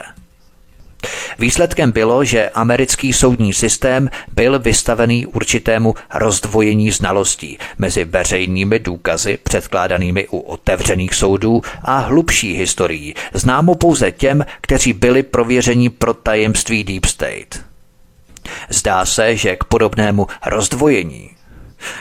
Výsledkem 1.38 1.92
bylo, 1.92 2.24
že 2.24 2.50
americký 2.50 3.12
soudní 3.12 3.52
systém 3.52 4.10
byl 4.32 4.58
vystavený 4.58 5.26
určitému 5.26 5.94
rozdvojení 6.14 6.90
znalostí 6.90 7.58
mezi 7.78 8.04
veřejnými 8.04 8.78
důkazy 8.78 9.38
předkládanými 9.42 10.28
u 10.28 10.38
otevřených 10.38 11.14
soudů 11.14 11.62
a 11.82 11.98
hlubší 11.98 12.54
historií, 12.54 13.14
známou 13.34 13.74
pouze 13.74 14.12
těm, 14.12 14.44
kteří 14.60 14.92
byli 14.92 15.22
prověření 15.22 15.88
pro 15.88 16.14
tajemství 16.14 16.84
Deep 16.84 17.04
State. 17.04 17.64
Zdá 18.68 19.06
se, 19.06 19.36
že 19.36 19.56
k 19.56 19.64
podobnému 19.64 20.26
rozdvojení 20.46 21.30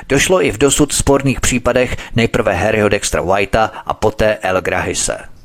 došlo 0.09 0.45
i 0.45 0.51
v 0.51 0.57
dosud 0.57 0.93
sporných 0.93 1.41
případech 1.41 1.97
nejprve 2.15 2.53
Harryho 2.53 2.89
Dextra 2.89 3.21
Whitea 3.21 3.71
a 3.85 3.93
poté 3.93 4.37
El 4.41 4.61
Grahise. 4.61 5.38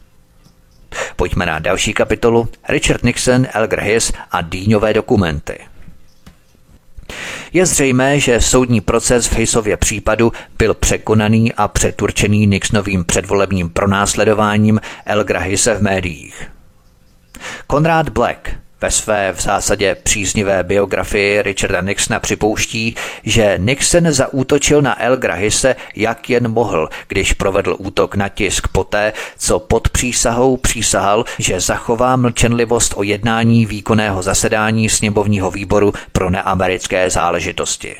Pojďme 1.17 1.47
na 1.47 1.59
další 1.59 1.95
kapitolu 1.95 2.49
Richard 2.69 3.05
Nixon, 3.05 3.47
Elgar 3.53 3.81
Hiss 3.81 4.13
a 4.31 4.41
dýňové 4.41 4.95
dokumenty. 4.95 5.59
Je 7.53 7.67
zřejmé, 7.67 8.21
že 8.21 8.41
soudní 8.41 8.81
proces 8.81 9.27
v 9.27 9.37
Hissově 9.37 9.77
případu 9.77 10.33
byl 10.59 10.75
překonaný 10.75 11.53
a 11.53 11.69
přeturčený 11.69 12.47
Nixonovým 12.47 13.05
předvolebním 13.05 13.71
pronásledováním 13.71 14.81
Elgra 15.07 15.41
Hisse 15.41 15.75
v 15.75 15.83
médiích. 15.83 16.51
Konrad 17.67 18.09
Black, 18.09 18.51
ve 18.81 18.91
své 18.91 19.33
v 19.33 19.41
zásadě 19.41 19.97
příznivé 20.03 20.63
biografii 20.63 21.43
Richarda 21.43 21.81
Nixona 21.81 22.21
připouští, 22.21 22.97
že 23.23 23.55
Nixon 23.59 24.13
zaútočil 24.13 24.83
na 24.83 25.03
El 25.03 25.17
Grahise 25.17 25.77
jak 25.97 26.31
jen 26.31 26.49
mohl, 26.49 26.89
když 27.09 27.33
provedl 27.33 27.77
útok 27.79 28.15
na 28.17 28.29
tisk 28.29 28.69
poté, 28.69 29.13
co 29.39 29.59
pod 29.59 29.89
přísahou 29.89 30.57
přísahal, 30.57 31.25
že 31.39 31.61
zachová 31.61 32.17
mlčenlivost 32.17 32.95
o 32.97 33.03
jednání 33.03 33.67
výkonného 33.67 34.23
zasedání 34.23 34.89
sněmovního 34.89 35.51
výboru 35.51 35.93
pro 36.13 36.31
neamerické 36.31 37.11
záležitosti. 37.11 37.97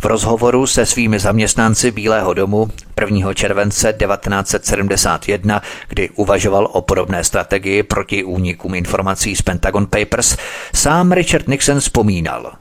V 0.00 0.04
rozhovoru 0.04 0.66
se 0.66 0.86
svými 0.86 1.18
zaměstnanci 1.18 1.90
Bílého 1.90 2.34
domu 2.34 2.70
1. 3.00 3.34
července 3.34 3.92
1971, 3.92 5.62
kdy 5.88 6.10
uvažoval 6.10 6.68
o 6.72 6.82
podobné 6.82 7.24
strategii 7.24 7.82
proti 7.82 8.24
únikům 8.24 8.74
informací 8.74 9.36
z 9.36 9.42
Pentagon 9.42 9.86
Papers, 9.86 10.36
sám 10.74 11.12
Richard 11.12 11.48
Nixon 11.48 11.80
vzpomínal. 11.80 12.52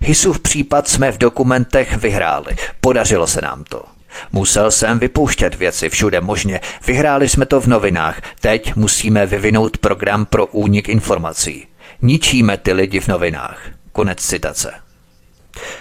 Hisův 0.00 0.40
případ 0.40 0.88
jsme 0.88 1.12
v 1.12 1.18
dokumentech 1.18 1.96
vyhráli. 1.96 2.56
Podařilo 2.80 3.26
se 3.26 3.40
nám 3.40 3.64
to. 3.64 3.84
Musel 4.32 4.70
jsem 4.70 4.98
vypouštět 4.98 5.54
věci 5.54 5.88
všude 5.88 6.20
možně. 6.20 6.60
Vyhráli 6.86 7.28
jsme 7.28 7.46
to 7.46 7.60
v 7.60 7.66
novinách. 7.66 8.20
Teď 8.40 8.76
musíme 8.76 9.26
vyvinout 9.26 9.78
program 9.78 10.26
pro 10.26 10.46
únik 10.46 10.88
informací. 10.88 11.66
Ničíme 12.02 12.56
ty 12.56 12.72
lidi 12.72 13.00
v 13.00 13.08
novinách. 13.08 13.62
Konec 13.92 14.18
citace. 14.18 14.87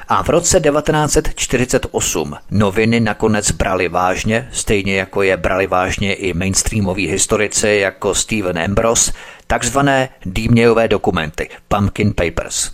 A 0.07 0.23
v 0.23 0.29
roce 0.29 0.59
1948 0.59 2.35
noviny 2.51 2.99
nakonec 2.99 3.51
brali 3.51 3.89
vážně, 3.89 4.49
stejně 4.51 4.97
jako 4.97 5.21
je 5.21 5.37
brali 5.37 5.67
vážně 5.67 6.13
i 6.13 6.33
mainstreamoví 6.33 7.07
historici 7.07 7.67
jako 7.81 8.15
Stephen 8.15 8.59
Ambrose, 8.59 9.11
takzvané 9.47 10.09
dýmějové 10.25 10.87
dokumenty, 10.87 11.49
Pumpkin 11.67 12.13
Papers. 12.13 12.71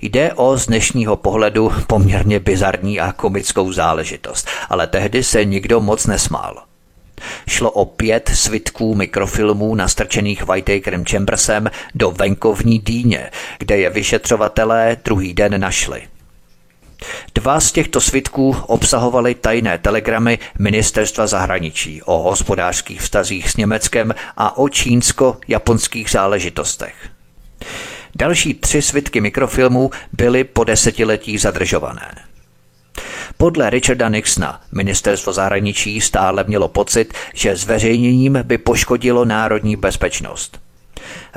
Jde 0.00 0.32
o 0.32 0.56
z 0.56 0.66
dnešního 0.66 1.16
pohledu 1.16 1.72
poměrně 1.86 2.40
bizarní 2.40 3.00
a 3.00 3.12
komickou 3.12 3.72
záležitost, 3.72 4.48
ale 4.68 4.86
tehdy 4.86 5.22
se 5.22 5.44
nikdo 5.44 5.80
moc 5.80 6.06
nesmál. 6.06 6.71
Šlo 7.48 7.70
o 7.70 7.84
pět 7.84 8.30
svitků 8.34 8.94
mikrofilmů 8.94 9.74
nastrčených 9.74 10.46
Whitakerem 10.46 11.04
Chambersem 11.04 11.70
do 11.94 12.10
venkovní 12.10 12.78
dýně, 12.78 13.30
kde 13.58 13.78
je 13.78 13.90
vyšetřovatelé 13.90 14.96
druhý 15.04 15.34
den 15.34 15.60
našli. 15.60 16.02
Dva 17.34 17.60
z 17.60 17.72
těchto 17.72 18.00
svitků 18.00 18.56
obsahovaly 18.66 19.34
tajné 19.34 19.78
telegramy 19.78 20.38
ministerstva 20.58 21.26
zahraničí 21.26 22.02
o 22.02 22.18
hospodářských 22.18 23.00
vztazích 23.00 23.50
s 23.50 23.56
Německem 23.56 24.14
a 24.36 24.58
o 24.58 24.68
čínsko-japonských 24.68 26.10
záležitostech. 26.10 26.94
Další 28.14 28.54
tři 28.54 28.82
svitky 28.82 29.20
mikrofilmů 29.20 29.90
byly 30.12 30.44
po 30.44 30.64
desetiletí 30.64 31.38
zadržované. 31.38 32.31
Podle 33.42 33.70
Richarda 33.70 34.08
Nixona 34.08 34.60
ministerstvo 34.72 35.32
zahraničí 35.32 36.00
stále 36.00 36.44
mělo 36.44 36.68
pocit, 36.68 37.14
že 37.34 37.56
zveřejněním 37.56 38.38
by 38.42 38.58
poškodilo 38.58 39.24
národní 39.24 39.76
bezpečnost. 39.76 40.60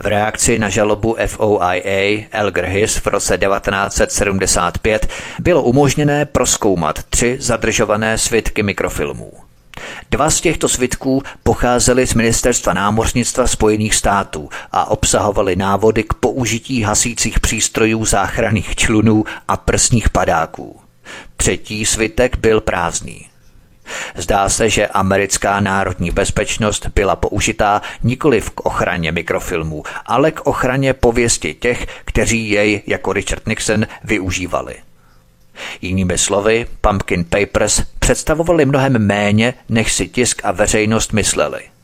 V 0.02 0.06
reakci 0.06 0.60
na 0.60 0.70
žalobu 0.70 1.18
FOIA 1.28 2.28
Elger 2.32 2.66
Hiss 2.66 2.96
v 2.96 3.08
roce 3.08 3.38
1975 3.38 5.08
bylo 5.40 5.64
umožněné 5.64 6.26
proskoumat 6.26 7.04
tři 7.04 7.38
zadržované 7.40 8.18
svitky 8.18 8.64
mikrofilmů. 8.64 9.32
Dva 10.12 10.30
z 10.30 10.42
těchto 10.42 10.70
svitků 10.70 11.24
pocházely 11.44 12.08
z 12.08 12.14
ministerstva 12.14 12.74
námořnictva 12.74 13.48
Spojených 13.48 13.96
států 13.96 14.50
a 14.72 14.92
obsahovaly 14.92 15.56
návody 15.56 16.04
k 16.04 16.14
použití 16.14 16.82
hasících 16.82 17.40
přístrojů 17.40 18.06
záchranných 18.06 18.76
člunů 18.76 19.24
a 19.48 19.58
prsních 19.58 20.10
padáků. 20.10 20.85
Třetí 21.38 21.86
svitek 21.86 22.38
byl 22.38 22.62
prázdný. 22.62 23.28
Zdá 24.16 24.50
se, 24.50 24.70
že 24.70 24.88
americká 24.88 25.60
národní 25.60 26.12
bezpečnost 26.12 26.88
byla 26.96 27.16
použitá 27.16 27.82
nikoli 28.04 28.42
k 28.42 28.66
ochraně 28.66 29.12
mikrofilmů, 29.12 29.84
ale 30.06 30.32
k 30.32 30.42
ochraně 30.42 30.94
pověsti 30.94 31.54
těch, 31.54 31.88
kteří 32.06 32.50
jej 32.50 32.82
jako 32.88 33.14
Richard 33.14 33.48
Nixon 33.48 33.86
využívali. 34.04 34.76
Jinými 35.82 36.18
slovy, 36.18 36.68
Pumpkin 36.82 37.26
Papers 37.26 37.82
představovali 38.00 38.66
mnohem 38.66 39.08
méně, 39.08 39.54
než 39.70 39.94
si 39.94 40.08
tisk 40.08 40.42
a 40.44 40.52
veřejnost 40.52 41.14
mysleli– 41.14 41.62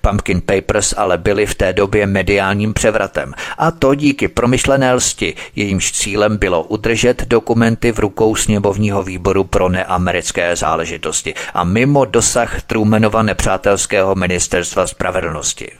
Pumpkin 0.00 0.40
Papers 0.40 0.94
ale 0.96 1.18
byly 1.18 1.46
v 1.46 1.54
té 1.54 1.72
době 1.72 2.06
mediálním 2.06 2.74
převratem 2.74 3.34
a 3.58 3.70
to 3.70 3.94
díky 3.94 4.28
promyšlené 4.28 4.94
lsti, 4.94 5.34
jejímž 5.56 5.92
cílem 5.92 6.36
bylo 6.36 6.62
udržet 6.62 7.24
dokumenty 7.28 7.92
v 7.92 7.98
rukou 7.98 8.36
sněmovního 8.36 9.02
výboru 9.02 9.44
pro 9.44 9.68
neamerické 9.68 10.56
záležitosti 10.56 11.34
a 11.54 11.64
mimo 11.64 12.04
dosah 12.04 12.62
Trumanova 12.62 13.22
nepřátelského 13.22 14.14
ministerstva 14.14 14.86
spravedlnosti. 14.86 15.70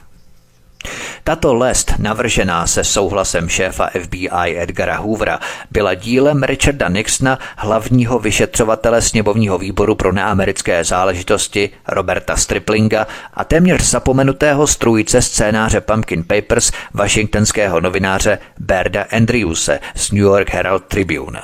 Tato 1.23 1.53
lest, 1.53 1.93
navržená 1.97 2.67
se 2.67 2.83
souhlasem 2.83 3.49
šéfa 3.49 3.89
FBI 4.03 4.59
Edgara 4.59 4.97
Hoovera, 4.97 5.39
byla 5.71 5.93
dílem 5.93 6.43
Richarda 6.43 6.89
Nixona, 6.89 7.39
hlavního 7.57 8.19
vyšetřovatele 8.19 9.01
sněmovního 9.01 9.57
výboru 9.57 9.95
pro 9.95 10.11
neamerické 10.11 10.83
záležitosti 10.83 11.69
Roberta 11.87 12.35
Striplinga 12.35 13.07
a 13.33 13.43
téměř 13.43 13.81
zapomenutého 13.81 14.67
strůjce 14.67 15.21
scénáře 15.21 15.81
Pumpkin 15.81 16.23
Papers 16.23 16.71
washingtonského 16.93 17.81
novináře 17.81 18.39
Berda 18.59 19.05
Andrewse 19.11 19.79
z 19.95 20.11
New 20.11 20.23
York 20.23 20.49
Herald 20.49 20.83
Tribune. 20.83 21.41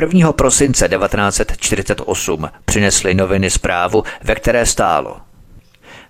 1. 0.00 0.32
prosince 0.32 0.88
1948 0.88 2.50
přinesly 2.64 3.14
noviny 3.14 3.50
zprávu, 3.50 4.04
ve 4.22 4.34
které 4.34 4.66
stálo– 4.66 5.16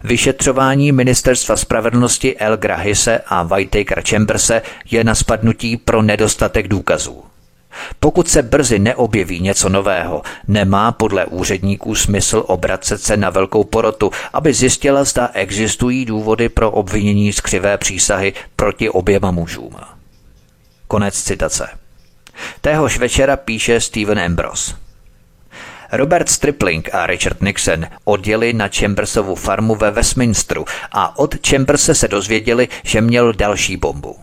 Vyšetřování 0.05 0.93
ministerstva 0.93 1.57
spravedlnosti 1.57 2.37
El 2.37 2.57
Grahise 2.57 3.21
a 3.27 3.43
Whitaker 3.43 4.03
Chamberse 4.09 4.63
je 4.91 5.05
na 5.05 5.15
spadnutí 5.15 5.77
pro 5.77 6.03
nedostatek 6.03 6.69
důkazů. 6.69 7.25
Pokud 8.01 8.29
se 8.29 8.43
brzy 8.43 8.79
neobjeví 8.79 9.41
něco 9.41 9.69
nového, 9.69 10.23
nemá 10.49 10.93
podle 10.93 11.27
úředníků 11.27 11.95
smysl 11.95 12.45
obracet 12.47 13.03
se 13.03 13.17
na 13.17 13.31
velkou 13.31 13.65
porotu, 13.65 14.11
aby 14.33 14.55
zjistila, 14.55 15.05
zda 15.05 15.31
existují 15.35 16.05
důvody 16.05 16.49
pro 16.49 16.71
obvinění 16.71 17.33
z 17.33 17.41
křivé 17.41 17.79
přísahy 17.79 18.33
proti 18.57 18.91
oběma 18.91 19.31
mužům. 19.31 19.77
Konec 20.89 21.23
citace. 21.23 21.69
Téhož 22.61 22.99
večera 22.99 23.37
píše 23.37 23.81
Steven 23.81 24.19
Ambrose. 24.19 24.88
Robert 25.93 26.29
Stripling 26.29 26.95
a 26.95 27.07
Richard 27.07 27.43
Nixon 27.43 27.87
odjeli 28.05 28.53
na 28.53 28.69
Chambersovu 28.69 29.35
farmu 29.35 29.75
ve 29.75 29.91
Westminsteru 29.91 30.65
a 30.93 31.19
od 31.19 31.47
Chamberse 31.47 31.95
se 31.95 32.09
dozvěděli, 32.09 32.69
že 32.85 33.01
měl 33.01 33.33
další 33.33 33.77
bombu. 33.77 34.17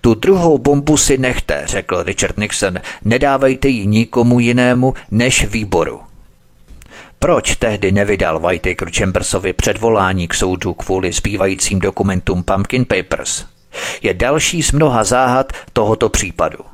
Tu 0.00 0.14
druhou 0.14 0.58
bombu 0.58 0.96
si 0.96 1.18
nechte, 1.18 1.62
řekl 1.66 2.02
Richard 2.02 2.38
Nixon, 2.38 2.78
nedávejte 3.04 3.68
ji 3.68 3.86
nikomu 3.86 4.40
jinému 4.40 4.94
než 5.10 5.44
výboru. 5.44 6.00
Proč 7.18 7.56
tehdy 7.56 7.92
nevydal 7.92 8.40
Whitaker 8.40 8.90
Chambersovi 8.90 9.52
předvolání 9.52 10.28
k 10.28 10.34
soudu 10.34 10.74
kvůli 10.74 11.12
zbývajícím 11.12 11.78
dokumentům 11.78 12.42
Pumpkin 12.42 12.84
Papers? 12.84 13.44
je 14.02 14.14
další 14.14 14.62
z 14.62 14.72
mnoha 14.72 15.04
záhad 15.04 15.52
tohoto 15.72 16.08
případu. 16.08 16.73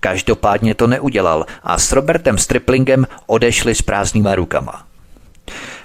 Každopádně 0.00 0.74
to 0.74 0.86
neudělal 0.86 1.46
a 1.62 1.78
s 1.78 1.92
Robertem 1.92 2.38
Striplingem 2.38 3.06
odešli 3.26 3.74
s 3.74 3.82
prázdnýma 3.82 4.34
rukama. 4.34 4.84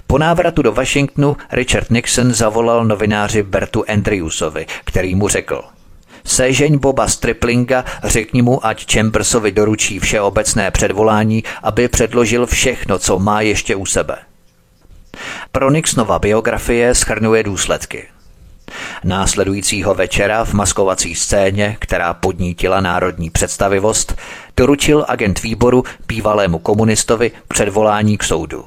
Po 0.06 0.18
návratu 0.18 0.62
do 0.62 0.72
Washingtonu 0.72 1.36
Richard 1.52 1.90
Nixon 1.90 2.32
zavolal 2.32 2.84
novináři 2.84 3.42
Bertu 3.42 3.84
Andrewsovi, 3.88 4.66
který 4.84 5.14
mu 5.14 5.28
řekl 5.28 5.62
Sežeň 6.24 6.78
Boba 6.78 7.08
Striplinga, 7.08 7.84
řekni 8.04 8.42
mu, 8.42 8.66
ať 8.66 8.92
Chambersovi 8.92 9.52
doručí 9.52 9.98
všeobecné 9.98 10.70
předvolání, 10.70 11.44
aby 11.62 11.88
předložil 11.88 12.46
všechno, 12.46 12.98
co 12.98 13.18
má 13.18 13.40
ještě 13.40 13.76
u 13.76 13.86
sebe. 13.86 14.16
Pro 15.52 15.70
Nixonova 15.70 16.18
biografie 16.18 16.94
schrnuje 16.94 17.42
důsledky. 17.42 18.06
Následujícího 19.04 19.94
večera 19.94 20.44
v 20.44 20.52
maskovací 20.52 21.14
scéně, 21.14 21.76
která 21.78 22.14
podnítila 22.14 22.80
národní 22.80 23.30
představivost, 23.30 24.16
doručil 24.56 25.04
agent 25.08 25.42
výboru 25.42 25.84
bývalému 26.06 26.58
komunistovi 26.58 27.30
předvolání 27.48 28.18
k 28.18 28.22
soudu. 28.24 28.64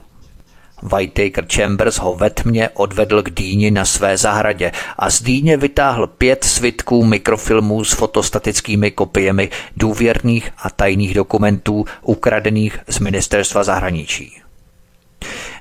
Whitaker 0.83 1.45
Chambers 1.55 1.95
ho 1.95 2.15
ve 2.15 2.29
tmě 2.29 2.69
odvedl 2.69 3.21
k 3.21 3.29
dýni 3.29 3.71
na 3.71 3.85
své 3.85 4.17
zahradě 4.17 4.71
a 4.97 5.09
z 5.09 5.21
dýně 5.21 5.57
vytáhl 5.57 6.07
pět 6.07 6.43
svitků 6.43 7.03
mikrofilmů 7.03 7.83
s 7.83 7.93
fotostatickými 7.93 8.91
kopiemi 8.91 9.49
důvěrných 9.77 10.51
a 10.57 10.69
tajných 10.69 11.13
dokumentů 11.13 11.85
ukradených 12.01 12.79
z 12.87 12.99
ministerstva 12.99 13.63
zahraničí. 13.63 14.42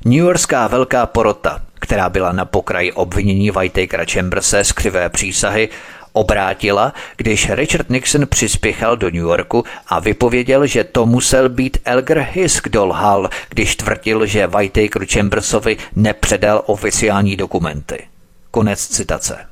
New 0.05 0.19
Yorkská 0.19 0.67
velká 0.67 1.07
porota, 1.07 1.63
která 1.75 2.09
byla 2.09 2.33
na 2.33 2.45
pokraji 2.45 2.93
obvinění 2.93 3.51
Whitakera 3.51 4.05
Chamberse 4.13 4.65
z 4.65 4.73
křivé 4.73 5.09
přísahy, 5.09 5.69
obrátila, 6.13 6.93
když 7.17 7.51
Richard 7.51 7.91
Nixon 7.91 8.27
přispěchal 8.27 8.97
do 8.97 9.07
New 9.07 9.23
Yorku 9.23 9.65
a 9.89 10.01
vypověděl, 10.01 10.67
že 10.67 10.85
to 10.85 11.07
musel 11.07 11.49
být 11.49 11.79
Elger 11.85 12.29
Hiss, 12.33 12.61
kdo 12.63 12.87
lhal, 12.87 13.31
když 13.49 13.77
tvrdil, 13.77 14.27
že 14.27 14.47
Whitaker 14.47 15.07
Chambersovi 15.07 15.77
nepředal 15.97 16.63
oficiální 16.67 17.37
dokumenty. 17.37 18.07
Konec 18.51 18.87
citace. 18.87 19.52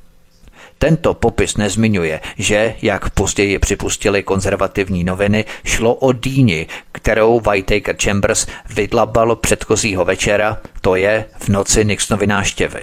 Tento 0.80 1.14
popis 1.14 1.56
nezmiňuje, 1.56 2.20
že, 2.38 2.74
jak 2.82 3.10
později 3.10 3.58
připustili 3.58 4.22
konzervativní 4.22 5.04
noviny, 5.04 5.44
šlo 5.64 5.94
o 5.94 6.12
dýni, 6.12 6.66
kterou 6.92 7.40
Whitaker 7.40 7.96
Chambers 8.02 8.46
vydlabal 8.74 9.36
předchozího 9.36 10.04
večera, 10.04 10.58
to 10.80 10.96
je 10.96 11.24
v 11.38 11.48
noci 11.48 11.84
Nixonovy 11.84 12.26
náštěvy. 12.26 12.82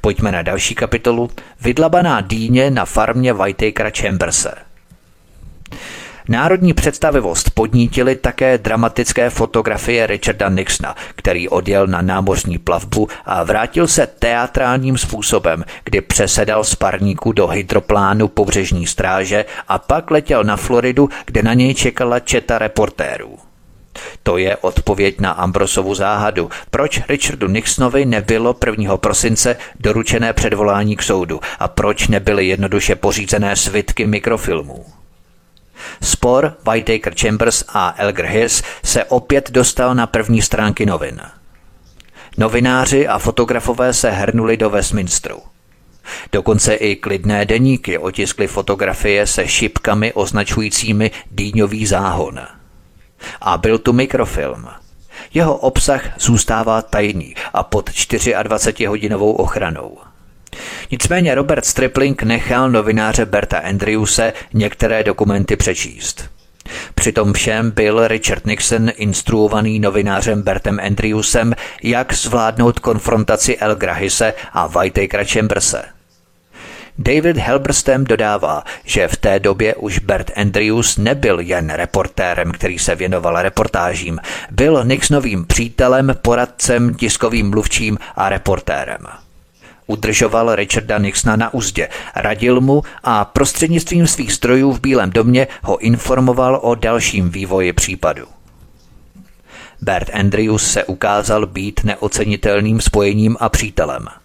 Pojďme 0.00 0.32
na 0.32 0.42
další 0.42 0.74
kapitolu. 0.74 1.30
Vydlabaná 1.60 2.20
dýně 2.20 2.70
na 2.70 2.84
farmě 2.84 3.32
Whitakera 3.32 3.90
Chamberse. 3.90 4.54
Národní 6.28 6.72
představivost 6.72 7.50
podnítili 7.50 8.16
také 8.16 8.58
dramatické 8.58 9.30
fotografie 9.30 10.06
Richarda 10.06 10.48
Nixona, 10.48 10.96
který 11.14 11.48
odjel 11.48 11.86
na 11.86 12.02
námořní 12.02 12.58
plavbu 12.58 13.08
a 13.26 13.44
vrátil 13.44 13.86
se 13.86 14.06
teatrálním 14.06 14.98
způsobem, 14.98 15.64
kdy 15.84 16.00
přesedal 16.00 16.64
z 16.64 16.74
parníku 16.74 17.32
do 17.32 17.46
hydroplánu 17.46 18.28
pobřežní 18.28 18.86
stráže 18.86 19.44
a 19.68 19.78
pak 19.78 20.10
letěl 20.10 20.44
na 20.44 20.56
Floridu, 20.56 21.08
kde 21.26 21.42
na 21.42 21.54
něj 21.54 21.74
čekala 21.74 22.20
četa 22.20 22.58
reportérů. 22.58 23.38
To 24.22 24.38
je 24.38 24.56
odpověď 24.56 25.20
na 25.20 25.30
Ambrosovu 25.30 25.94
záhadu. 25.94 26.50
Proč 26.70 27.00
Richardu 27.08 27.48
Nixonovi 27.48 28.04
nebylo 28.04 28.56
1. 28.66 28.96
prosince 28.96 29.56
doručené 29.80 30.32
předvolání 30.32 30.96
k 30.96 31.02
soudu 31.02 31.40
a 31.58 31.68
proč 31.68 32.08
nebyly 32.08 32.46
jednoduše 32.46 32.96
pořízené 32.96 33.56
svitky 33.56 34.06
mikrofilmů? 34.06 35.01
Spor 36.02 36.56
Whitaker 36.66 37.14
Chambers 37.20 37.64
a 37.68 37.94
Elger 37.96 38.26
Hiss 38.26 38.62
se 38.84 39.04
opět 39.04 39.50
dostal 39.50 39.94
na 39.94 40.06
první 40.06 40.42
stránky 40.42 40.86
novin. 40.86 41.20
Novináři 42.38 43.08
a 43.08 43.18
fotografové 43.18 43.92
se 43.92 44.10
hrnuli 44.10 44.56
do 44.56 44.70
Westminsteru. 44.70 45.38
Dokonce 46.32 46.74
i 46.74 46.96
klidné 46.96 47.44
deníky 47.44 47.98
otiskly 47.98 48.46
fotografie 48.46 49.26
se 49.26 49.48
šipkami 49.48 50.12
označujícími 50.12 51.10
dýňový 51.30 51.86
záhon– 51.86 52.40
a 53.40 53.58
byl 53.58 53.78
tu 53.78 53.92
mikrofilm. 53.92 54.68
Jeho 55.34 55.56
obsah 55.56 56.20
zůstává 56.20 56.82
tajný 56.82 57.34
a 57.52 57.62
pod 57.62 57.90
24-hodinovou 57.90 59.32
ochranou. 59.32 59.98
Nicméně 60.90 61.34
Robert 61.34 61.64
Stripling 61.64 62.22
nechal 62.22 62.70
novináře 62.70 63.26
Berta 63.26 63.58
Andrewse 63.58 64.32
některé 64.54 65.04
dokumenty 65.04 65.56
přečíst. 65.56 66.30
Přitom 66.94 67.32
všem 67.32 67.70
byl 67.70 68.08
Richard 68.08 68.46
Nixon 68.46 68.90
instruovaný 68.96 69.80
novinářem 69.80 70.42
Bertem 70.42 70.80
Andrewsem, 70.86 71.54
jak 71.82 72.12
zvládnout 72.12 72.78
konfrontaci 72.78 73.58
El 73.58 73.74
Grahise 73.74 74.34
a 74.52 74.66
Whitakera 74.66 75.24
Chamberse– 75.24 75.84
David 76.98 77.36
Helberstem 77.36 78.04
dodává, 78.04 78.64
že 78.84 79.08
v 79.08 79.16
té 79.16 79.40
době 79.40 79.74
už 79.74 79.98
Bert 79.98 80.30
Andrews 80.36 80.96
nebyl 80.96 81.40
jen 81.40 81.70
reportérem, 81.70 82.52
který 82.52 82.78
se 82.78 82.94
věnoval 82.94 83.42
reportážím, 83.42 84.18
byl 84.50 84.84
Nixonovým 84.84 85.44
přítelem, 85.44 86.14
poradcem, 86.22 86.94
tiskovým 86.94 87.50
mluvčím 87.50 87.98
a 88.16 88.28
reportérem. 88.28 89.21
Udržoval 89.92 90.54
Richarda 90.54 90.98
Nixona 90.98 91.36
na 91.36 91.54
úzdě, 91.54 91.88
radil 92.16 92.60
mu 92.60 92.82
a 93.04 93.24
prostřednictvím 93.24 94.06
svých 94.06 94.32
strojů 94.32 94.72
v 94.72 94.80
Bílém 94.80 95.10
domě 95.10 95.48
ho 95.62 95.78
informoval 95.78 96.60
o 96.62 96.74
dalším 96.74 97.30
vývoji 97.30 97.72
případu. 97.72 98.26
Bert 99.80 100.10
Andrews 100.14 100.72
se 100.72 100.84
ukázal 100.84 101.46
být 101.46 101.80
neocenitelným 101.84 102.80
spojením 102.80 103.36
a 103.40 103.48
přítelem– 103.48 104.06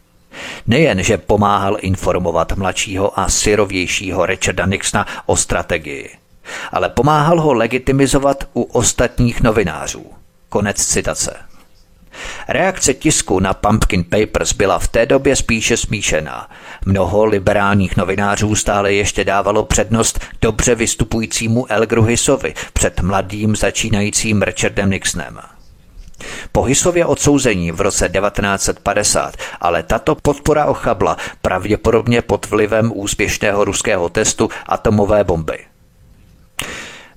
Nejen, 0.67 1.03
že 1.03 1.17
pomáhal 1.17 1.77
informovat 1.81 2.57
mladšího 2.57 3.19
a 3.19 3.29
syrovějšího 3.29 4.25
Richarda 4.25 4.65
Nixona 4.65 5.05
o 5.25 5.37
strategii, 5.37 6.09
ale 6.71 6.89
pomáhal 6.89 7.41
ho 7.41 7.53
legitimizovat 7.53 8.43
u 8.53 8.61
ostatních 8.61 9.41
novinářů. 9.41 10.05
Konec 10.49 10.85
citace. 10.85 11.46
Reakce 12.47 12.93
tisku 12.93 13.39
na 13.39 13.53
Pumpkin 13.53 14.03
Papers 14.03 14.53
byla 14.53 14.79
v 14.79 14.87
té 14.87 15.05
době 15.05 15.35
spíše 15.35 15.77
smíšená. 15.77 16.49
Mnoho 16.85 17.25
liberálních 17.25 17.97
novinářů 17.97 18.55
stále 18.55 18.93
ještě 18.93 19.23
dávalo 19.23 19.63
přednost 19.63 20.19
dobře 20.41 20.75
vystupujícímu 20.75 21.71
Elgru 21.71 22.03
Hissovi 22.03 22.53
před 22.73 22.99
mladým 22.99 23.55
začínajícím 23.55 24.41
Richardem 24.41 24.89
Nixonem. 24.89 25.39
Po 26.51 26.63
Hisově 26.63 27.05
odsouzení 27.05 27.71
v 27.71 27.81
roce 27.81 28.09
1950 28.09 29.37
ale 29.61 29.83
tato 29.83 30.15
podpora 30.15 30.65
ochabla 30.65 31.17
pravděpodobně 31.41 32.21
pod 32.21 32.49
vlivem 32.49 32.91
úspěšného 32.95 33.65
ruského 33.65 34.09
testu 34.09 34.49
atomové 34.65 35.23
bomby. 35.23 35.59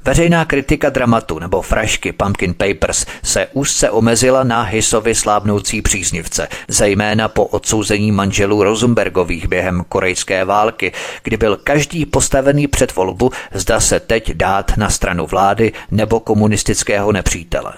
Veřejná 0.05 0.44
kritika 0.44 0.90
dramatu 0.90 1.39
nebo 1.39 1.62
frašky 1.62 2.12
Pumpkin 2.12 2.55
Papers 2.55 3.06
se 3.22 3.47
úzce 3.52 3.90
omezila 3.90 4.44
na 4.44 4.62
Hisovi 4.62 5.14
slábnoucí 5.14 5.82
příznivce, 5.82 6.48
zejména 6.68 7.28
po 7.28 7.44
odsouzení 7.44 8.12
manželů 8.12 8.62
Rosenbergových 8.62 9.48
během 9.48 9.85
korejské 9.89 10.44
války, 10.44 10.93
kdy 11.22 11.36
byl 11.36 11.56
každý 11.56 12.06
postavený 12.06 12.66
před 12.66 12.97
volbu, 12.97 13.31
zda 13.52 13.81
se 13.81 14.01
teď 14.01 14.32
dát 14.32 14.77
na 14.77 14.90
stranu 14.90 15.27
vlády 15.27 15.72
nebo 15.90 16.20
komunistického 16.20 17.12
nepřítele. 17.12 17.72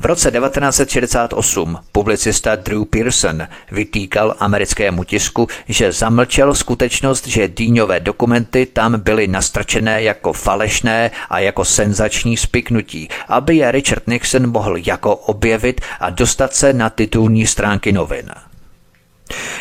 V 0.00 0.04
roce 0.04 0.30
1968 0.30 1.78
publicista 1.92 2.56
Drew 2.56 2.84
Pearson 2.84 3.48
vytýkal 3.72 4.34
americkému 4.38 5.04
tisku, 5.04 5.48
že 5.68 5.92
zamlčel 5.92 6.54
skutečnost, 6.54 7.26
že 7.26 7.48
dýňové 7.48 8.00
dokumenty 8.00 8.66
tam 8.66 9.00
byly 9.00 9.28
nastrčené 9.28 10.02
jako 10.02 10.32
falešné 10.32 11.10
a 11.30 11.38
jako 11.38 11.64
senzační 11.64 12.36
spiknutí, 12.36 13.08
aby 13.28 13.56
je 13.56 13.72
Richard 13.72 14.06
Nixon 14.06 14.50
mohl 14.50 14.76
jako 14.76 15.16
objevit 15.16 15.80
a 16.00 16.10
dostat 16.10 16.54
se 16.54 16.72
na 16.72 16.90
titulní 16.90 17.46
stránky 17.46 17.92
novin. 17.92 18.30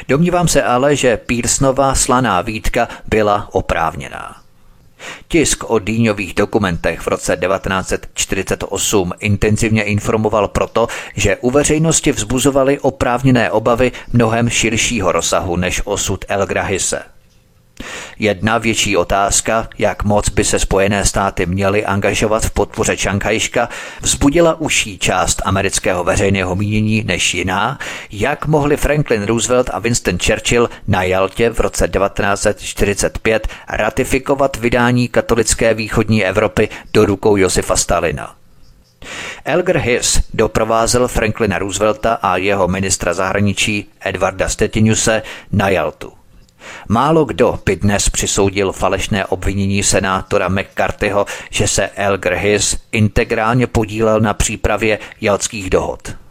Domnívám 0.08 0.48
se 0.48 0.64
ale, 0.64 0.96
že 0.96 1.18
Pearsonova 1.18 1.96
slaná 1.96 2.42
výtka 2.42 2.88
byla 3.08 3.48
oprávněná. 3.52 4.43
Tisk 5.28 5.70
o 5.70 5.80
dýňových 5.80 6.34
dokumentech 6.34 7.00
v 7.00 7.08
roce 7.08 7.38
1948 7.38 9.12
intenzivně 9.20 9.84
informoval 9.84 10.48
proto, 10.48 10.88
že 11.16 11.38
u 11.38 11.52
veřejnosti 11.52 12.12
vzbuzovaly 12.12 12.80
oprávněné 12.80 13.52
obavy 13.52 13.92
mnohem 14.14 14.50
širšího 14.50 15.12
rozsahu 15.12 15.56
než 15.56 15.82
osud 15.86 16.26
El 16.28 16.46
Grahise. 16.46 17.13
Jedna 18.20 18.58
větší 18.58 18.98
otázka, 18.98 19.68
jak 19.78 20.04
moc 20.04 20.30
by 20.30 20.44
se 20.44 20.60
Spojené 20.60 21.06
státy 21.06 21.46
měly 21.46 21.86
angažovat 21.86 22.46
v 22.46 22.52
podpoře 22.52 22.98
Šankajška, 22.98 23.70
vzbudila 24.02 24.60
užší 24.60 24.98
část 24.98 25.42
amerického 25.46 26.04
veřejného 26.04 26.56
mínění 26.56 27.04
než 27.04 27.34
jiná, 27.34 27.80
jak 28.12 28.46
mohli 28.46 28.78
Franklin 28.78 29.24
Roosevelt 29.24 29.70
a 29.74 29.80
Winston 29.80 30.18
Churchill 30.20 30.70
na 30.88 31.04
Jaltě 31.04 31.50
v 31.50 31.60
roce 31.60 31.88
1945 31.88 33.48
ratifikovat 33.70 34.58
vydání 34.58 35.08
katolické 35.08 35.74
východní 35.74 36.26
Evropy 36.26 36.70
do 36.94 37.06
rukou 37.06 37.38
Josefa 37.38 37.76
Stalina. 37.76 38.36
Elger 39.46 39.78
Hiss 39.78 40.22
doprovázel 40.34 41.08
Franklina 41.08 41.58
Roosevelta 41.58 42.14
a 42.14 42.38
jeho 42.38 42.68
ministra 42.68 43.14
zahraničí 43.14 43.90
Edvarda 44.00 44.50
Stetinuse 44.50 45.22
na 45.52 45.70
Jaltu. 45.70 46.23
Málo 46.88 47.26
kdo 47.26 47.60
by 47.66 47.76
dnes 47.76 48.10
přisoudil 48.10 48.72
falešné 48.72 49.26
obvinění 49.26 49.84
senátora 49.84 50.50
McCarthyho, 50.50 51.26
že 51.50 51.68
se 51.68 51.88
Elger 51.88 52.34
integrálně 52.92 53.68
podílel 53.68 54.20
na 54.20 54.34
přípravě 54.34 55.00
jaltských 55.22 55.70
dohod. 55.70 56.23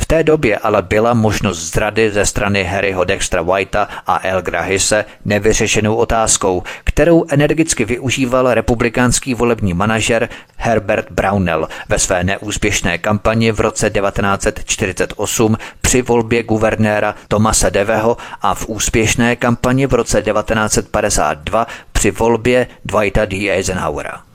V 0.00 0.06
té 0.06 0.22
době 0.22 0.58
ale 0.58 0.82
byla 0.82 1.14
možnost 1.14 1.72
zrady 1.72 2.10
ze 2.10 2.26
strany 2.26 2.64
Harryho 2.64 3.04
Dextra 3.04 3.42
Whitea 3.42 3.88
a 4.06 4.20
El 4.22 4.42
Grahise 4.42 5.04
nevyřešenou 5.24 5.94
otázkou, 5.94 6.62
kterou 6.84 7.24
energicky 7.28 7.84
využíval 7.84 8.54
republikánský 8.54 9.34
volební 9.34 9.74
manažer 9.74 10.28
Herbert 10.56 11.10
Brownell 11.10 11.68
ve 11.88 11.98
své 11.98 12.24
neúspěšné 12.24 12.98
kampani 12.98 13.52
v 13.52 13.60
roce 13.60 13.90
1948 13.90 15.56
při 15.80 16.02
volbě 16.02 16.42
guvernéra 16.42 17.14
Tomase 17.28 17.70
Deveho 17.70 18.16
a 18.42 18.54
v 18.54 18.68
úspěšné 18.68 19.36
kampani 19.36 19.86
v 19.86 19.94
roce 19.94 20.22
1952 20.22 21.66
při 21.92 22.10
volbě 22.10 22.66
Dwighta 22.84 23.24
D. 23.24 23.50
Eisenhowera. 23.50 24.29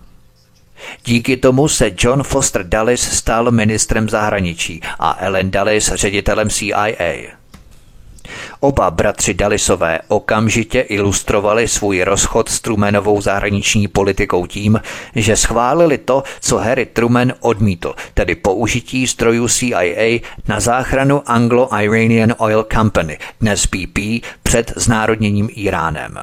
Díky 1.06 1.38
tomu 1.38 1.68
se 1.68 1.91
John 1.98 2.24
Foster 2.24 2.70
Dulles 2.70 3.02
stal 3.02 3.52
ministrem 3.52 4.10
zahraničí 4.10 4.82
a 4.99 5.18
Ellen 5.20 5.52
Dulles 5.52 5.91
ředitelem 5.94 6.49
CIA. 6.49 7.36
Oba 8.60 8.91
bratři 8.91 9.34
Dalisové 9.34 9.99
okamžitě 10.07 10.82
ilustrovali 10.82 11.68
svůj 11.68 12.03
rozchod 12.03 12.49
s 12.49 12.62
Trumanovou 12.62 13.22
zahraniční 13.22 13.88
politikou 13.88 14.45
tím, 14.45 14.82
že 15.16 15.36
schválili 15.36 15.98
to, 15.98 16.24
co 16.41 16.57
Harry 16.57 16.86
Truman 16.86 17.34
odmítl, 17.40 17.95
tedy 18.14 18.36
použití 18.36 19.07
strojů 19.07 19.48
CIA 19.48 20.20
na 20.48 20.60
záchranu 20.60 21.22
Anglo-Iranian 21.26 22.36
Oil 22.38 22.66
Company, 22.74 23.18
dnes 23.41 23.66
BP, 23.66 24.26
před 24.44 24.74
znárodněním 24.76 25.49
Iránem. 25.56 26.18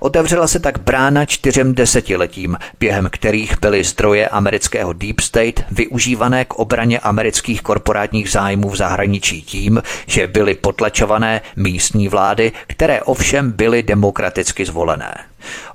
Otevřela 0.00 0.46
se 0.46 0.60
tak 0.60 0.78
brána 0.78 1.24
čtyřem 1.24 1.74
desetiletím, 1.74 2.58
během 2.80 3.08
kterých 3.12 3.60
byly 3.60 3.84
zdroje 3.84 4.28
amerického 4.28 4.92
Deep 4.92 5.20
State 5.20 5.64
využívané 5.70 6.44
k 6.44 6.54
obraně 6.54 6.98
amerických 6.98 7.62
korporátních 7.62 8.30
zájmů 8.30 8.70
v 8.70 8.76
zahraničí 8.76 9.42
tím, 9.42 9.82
že 10.06 10.26
byly 10.26 10.54
potlačované 10.54 11.40
místní 11.56 12.08
vlády, 12.08 12.52
které 12.66 13.02
ovšem 13.02 13.52
byly 13.52 13.82
demokraticky 13.82 14.64
zvolené. 14.66 15.14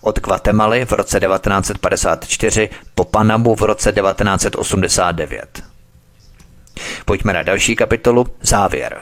Od 0.02 0.20
Guatemaly 0.20 0.86
v 0.86 0.92
roce 0.92 1.20
1954 1.20 2.70
po 2.96 3.04
Panamu 3.04 3.56
v 3.56 3.62
roce 3.62 3.92
1989. 3.92 5.64
Pojďme 7.06 7.34
na 7.34 7.44
další 7.44 7.76
kapitolu 7.76 8.28
Závěr. 8.42 9.02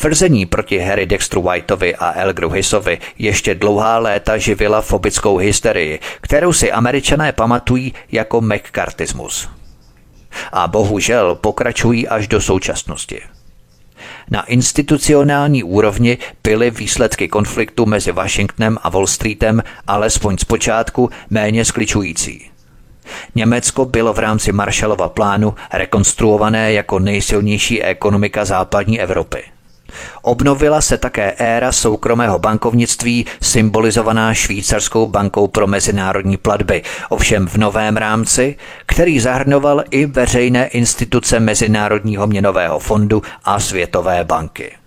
Tvrzení 0.00 0.46
proti 0.46 0.78
Harry 0.78 1.06
Dextru 1.06 1.42
Whiteovi 1.42 1.96
a 1.96 2.12
Elgru 2.20 2.50
Hissovi 2.50 2.98
ještě 3.18 3.54
dlouhá 3.54 3.98
léta 3.98 4.38
živila 4.38 4.80
fobickou 4.80 5.36
hysterii, 5.36 6.00
kterou 6.20 6.52
si 6.52 6.72
američané 6.72 7.32
pamatují 7.32 7.94
jako 8.12 8.40
McCarthyismus. 8.40 9.48
A 10.52 10.68
bohužel 10.68 11.34
pokračují 11.34 12.08
až 12.08 12.28
do 12.28 12.40
současnosti. 12.40 13.20
Na 14.30 14.44
institucionální 14.44 15.62
úrovni 15.62 16.18
byly 16.44 16.70
výsledky 16.70 17.28
konfliktu 17.28 17.86
mezi 17.86 18.12
Washingtonem 18.12 18.78
a 18.82 18.88
Wall 18.88 19.06
Streetem 19.06 19.62
alespoň 19.86 20.38
zpočátku 20.38 21.10
méně 21.30 21.64
skličující. 21.64 22.50
Německo 23.34 23.84
bylo 23.84 24.12
v 24.12 24.18
rámci 24.18 24.52
Marshallova 24.52 25.08
plánu 25.08 25.54
rekonstruované 25.72 26.72
jako 26.72 26.98
nejsilnější 26.98 27.82
ekonomika 27.82 28.44
západní 28.44 29.00
Evropy– 29.00 29.42
Obnovila 30.22 30.80
se 30.80 30.98
také 30.98 31.32
éra 31.32 31.72
soukromého 31.72 32.38
bankovnictví 32.38 33.26
symbolizovaná 33.42 34.34
švýcarskou 34.34 35.06
bankou 35.06 35.48
pro 35.48 35.66
mezinárodní 35.66 36.36
platby, 36.36 36.82
ovšem 37.08 37.48
v 37.48 37.56
novém 37.56 37.96
rámci, 37.96 38.56
který 38.86 39.20
zahrnoval 39.20 39.84
i 39.90 40.06
veřejné 40.06 40.66
instituce 40.66 41.40
Mezinárodního 41.40 42.26
měnového 42.26 42.78
fondu 42.78 43.22
a 43.44 43.60
Světové 43.60 44.24
banky. 44.24 44.77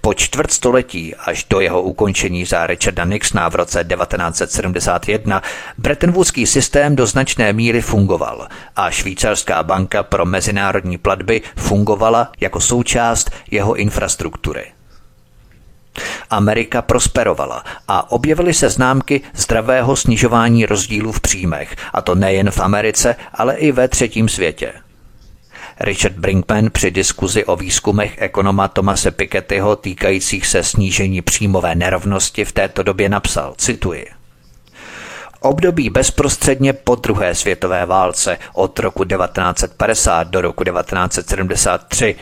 Po 0.00 0.14
čtvrtstoletí 0.14 1.14
až 1.14 1.44
do 1.50 1.60
jeho 1.60 1.82
ukončení 1.82 2.44
za 2.44 2.66
Richarda 2.66 3.04
Nixona 3.04 3.48
v 3.48 3.54
roce 3.54 3.84
1971 3.84 5.42
Bretton 5.78 6.12
Woodský 6.12 6.46
systém 6.46 6.96
do 6.96 7.06
značné 7.06 7.52
míry 7.52 7.80
fungoval 7.80 8.48
a 8.76 8.90
švýcarská 8.90 9.62
banka 9.62 10.02
pro 10.02 10.26
mezinárodní 10.26 10.98
platby 10.98 11.42
fungovala 11.56 12.32
jako 12.40 12.60
součást 12.60 13.30
jeho 13.50 13.74
infrastruktury. 13.74 14.64
Amerika 16.30 16.82
prosperovala 16.82 17.64
a 17.88 18.12
objevily 18.12 18.54
se 18.54 18.70
známky 18.70 19.20
zdravého 19.34 19.96
snižování 19.96 20.66
rozdílů 20.66 21.12
v 21.12 21.20
příjmech, 21.20 21.76
a 21.92 22.02
to 22.02 22.14
nejen 22.14 22.50
v 22.50 22.60
Americe, 22.60 23.16
ale 23.34 23.54
i 23.54 23.72
ve 23.72 23.88
třetím 23.88 24.28
světě. 24.28 24.72
Richard 25.84 26.12
Brinkman 26.16 26.70
při 26.70 26.90
diskuzi 26.90 27.44
o 27.44 27.56
výzkumech 27.56 28.14
ekonoma 28.18 28.68
Tomase 28.68 29.10
Pikettyho 29.10 29.76
týkajících 29.76 30.46
se 30.46 30.62
snížení 30.62 31.22
příjmové 31.22 31.74
nerovnosti 31.74 32.44
v 32.44 32.52
této 32.52 32.82
době 32.82 33.08
napsal, 33.08 33.54
cituji, 33.58 34.06
Období 35.40 35.90
bezprostředně 35.90 36.72
po 36.72 36.94
druhé 36.94 37.34
světové 37.34 37.86
válce 37.86 38.38
od 38.52 38.78
roku 38.78 39.04
1950 39.04 40.28
do 40.28 40.40
roku 40.40 40.64
1973 40.64 42.16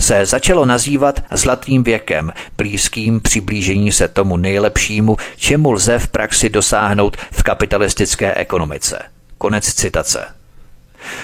se 0.00 0.26
začalo 0.26 0.66
nazývat 0.66 1.20
zlatým 1.30 1.82
věkem, 1.82 2.32
blízkým 2.56 3.20
přiblížení 3.20 3.92
se 3.92 4.08
tomu 4.08 4.36
nejlepšímu, 4.36 5.16
čemu 5.36 5.72
lze 5.72 5.98
v 5.98 6.08
praxi 6.08 6.48
dosáhnout 6.48 7.16
v 7.16 7.42
kapitalistické 7.42 8.34
ekonomice. 8.34 8.98
Konec 9.38 9.74
citace. 9.74 10.35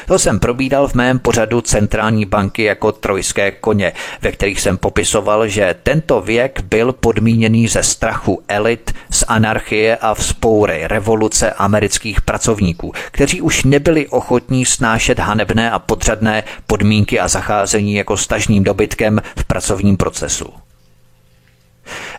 To 0.07 0.19
jsem 0.19 0.41
probídal 0.41 0.89
v 0.89 0.95
mém 0.95 1.19
pořadu 1.19 1.61
centrální 1.61 2.25
banky 2.25 2.63
jako 2.63 2.93
trojské 2.93 3.51
koně, 3.51 3.93
ve 4.21 4.33
kterých 4.33 4.61
jsem 4.61 4.79
popisoval, 4.79 5.49
že 5.49 5.75
tento 5.83 6.21
věk 6.21 6.61
byl 6.61 6.93
podmíněný 6.93 7.69
ze 7.69 7.83
strachu 7.83 8.43
elit, 8.49 8.95
z 9.11 9.25
anarchie 9.29 9.97
a 9.97 10.15
vzpoury 10.15 10.83
revoluce 10.87 11.53
amerických 11.53 12.21
pracovníků, 12.21 12.93
kteří 13.11 13.41
už 13.41 13.65
nebyli 13.65 14.09
ochotní 14.09 14.65
snášet 14.65 15.19
hanebné 15.19 15.71
a 15.71 15.79
podřadné 15.79 16.45
podmínky 16.67 17.21
a 17.21 17.29
zacházení 17.29 17.95
jako 17.95 18.17
stažným 18.17 18.65
dobytkem 18.65 19.23
v 19.37 19.45
pracovním 19.45 19.97
procesu. 19.97 20.53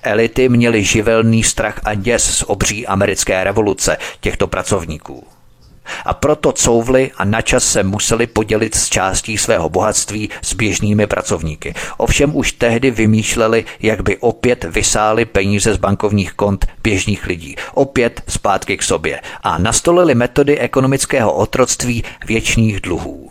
Elity 0.04 0.50
měly 0.50 0.84
živelný 0.84 1.44
strach 1.44 1.80
a 1.84 1.94
děs 1.94 2.36
z 2.36 2.44
obří 2.48 2.88
americké 2.88 3.44
revoluce 3.44 3.98
těchto 4.20 4.48
pracovníků. 4.48 5.33
A 6.06 6.14
proto 6.14 6.52
couvli 6.52 7.12
a 7.18 7.26
načas 7.26 7.64
se 7.66 7.84
museli 7.84 8.28
podělit 8.28 8.76
s 8.76 8.90
částí 8.90 9.38
svého 9.38 9.70
bohatství 9.70 10.30
s 10.42 10.54
běžnými 10.54 11.08
pracovníky. 11.08 11.74
Ovšem 11.98 12.36
už 12.36 12.52
tehdy 12.52 12.92
vymýšleli, 12.92 13.66
jak 13.80 14.02
by 14.02 14.18
opět 14.18 14.64
vysáli 14.64 15.26
peníze 15.26 15.74
z 15.74 15.78
bankovních 15.78 16.34
kont 16.34 16.66
běžných 16.84 17.26
lidí. 17.26 17.56
Opět 17.74 18.22
zpátky 18.28 18.78
k 18.78 18.84
sobě. 18.84 19.22
A 19.44 19.58
nastolili 19.58 20.16
metody 20.16 20.60
ekonomického 20.60 21.34
otroctví 21.34 22.04
věčných 22.26 22.82
dluhů. 22.82 23.30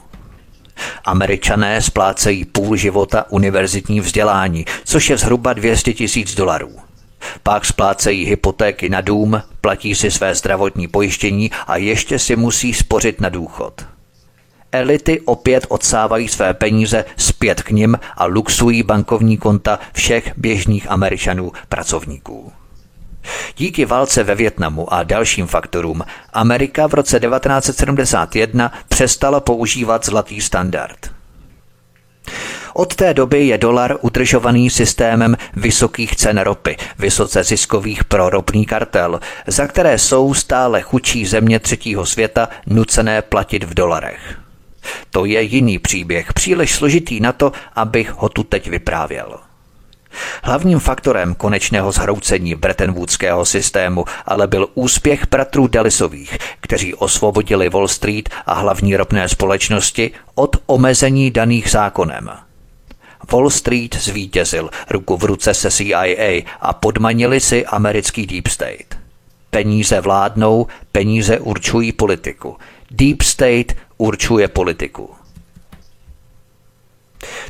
Američané 1.04 1.82
splácejí 1.82 2.44
půl 2.44 2.76
života 2.76 3.24
univerzitní 3.30 4.00
vzdělání, 4.00 4.64
což 4.84 5.10
je 5.10 5.16
zhruba 5.16 5.52
200 5.52 5.92
tisíc 5.92 6.34
dolarů. 6.34 6.91
Pak 7.42 7.64
splácejí 7.64 8.24
hypotéky 8.24 8.88
na 8.88 9.00
dům, 9.00 9.42
platí 9.60 9.94
si 9.94 10.10
své 10.10 10.34
zdravotní 10.34 10.88
pojištění 10.88 11.50
a 11.66 11.76
ještě 11.76 12.18
si 12.18 12.36
musí 12.36 12.74
spořit 12.74 13.20
na 13.20 13.28
důchod. 13.28 13.86
Elity 14.72 15.20
opět 15.20 15.66
odsávají 15.68 16.28
své 16.28 16.54
peníze 16.54 17.04
zpět 17.16 17.62
k 17.62 17.70
nim 17.70 17.98
a 18.16 18.24
luxují 18.24 18.82
bankovní 18.82 19.38
konta 19.38 19.78
všech 19.92 20.32
běžných 20.36 20.90
američanů 20.90 21.52
pracovníků. 21.68 22.52
Díky 23.56 23.84
válce 23.84 24.22
ve 24.22 24.34
Větnamu 24.34 24.92
a 24.94 25.02
dalším 25.02 25.46
faktorům 25.46 26.02
Amerika 26.32 26.86
v 26.86 26.94
roce 26.94 27.20
1971 27.20 28.72
přestala 28.88 29.40
používat 29.40 30.06
zlatý 30.06 30.40
standard. 30.40 31.21
Od 32.74 32.94
té 32.94 33.14
doby 33.14 33.46
je 33.46 33.58
dolar 33.58 33.96
udržovaný 34.00 34.70
systémem 34.70 35.36
vysokých 35.56 36.16
cen 36.16 36.38
ropy, 36.38 36.76
vysoce 36.98 37.44
ziskových 37.44 38.04
pro 38.04 38.30
ropný 38.30 38.66
kartel, 38.66 39.20
za 39.46 39.66
které 39.66 39.98
jsou 39.98 40.34
stále 40.34 40.82
chudší 40.82 41.26
země 41.26 41.58
třetího 41.58 42.06
světa 42.06 42.48
nucené 42.66 43.22
platit 43.22 43.64
v 43.64 43.74
dolarech. 43.74 44.38
To 45.10 45.24
je 45.24 45.42
jiný 45.42 45.78
příběh, 45.78 46.32
příliš 46.32 46.74
složitý 46.74 47.20
na 47.20 47.32
to, 47.32 47.52
abych 47.74 48.10
ho 48.12 48.28
tu 48.28 48.42
teď 48.42 48.68
vyprávěl. 48.68 49.38
Hlavním 50.42 50.78
faktorem 50.78 51.34
konečného 51.34 51.92
zhroucení 51.92 52.54
Bretton 52.54 53.06
systému 53.42 54.04
ale 54.26 54.46
byl 54.46 54.68
úspěch 54.74 55.28
bratrů 55.30 55.66
Delisových, 55.66 56.38
kteří 56.60 56.94
osvobodili 56.94 57.68
Wall 57.68 57.88
Street 57.88 58.28
a 58.46 58.54
hlavní 58.54 58.96
ropné 58.96 59.28
společnosti 59.28 60.10
od 60.34 60.56
omezení 60.66 61.30
daných 61.30 61.70
zákonem. 61.70 62.30
Wall 63.30 63.50
Street 63.50 63.94
zvítězil 63.94 64.70
ruku 64.90 65.16
v 65.16 65.24
ruce 65.24 65.54
se 65.54 65.70
CIA 65.70 66.42
a 66.60 66.72
podmanili 66.72 67.40
si 67.40 67.66
americký 67.66 68.26
Deep 68.26 68.46
State. 68.46 68.98
Peníze 69.50 70.00
vládnou, 70.00 70.66
peníze 70.92 71.38
určují 71.38 71.92
politiku. 71.92 72.56
Deep 72.90 73.22
State 73.22 73.76
určuje 73.98 74.48
politiku. 74.48 75.10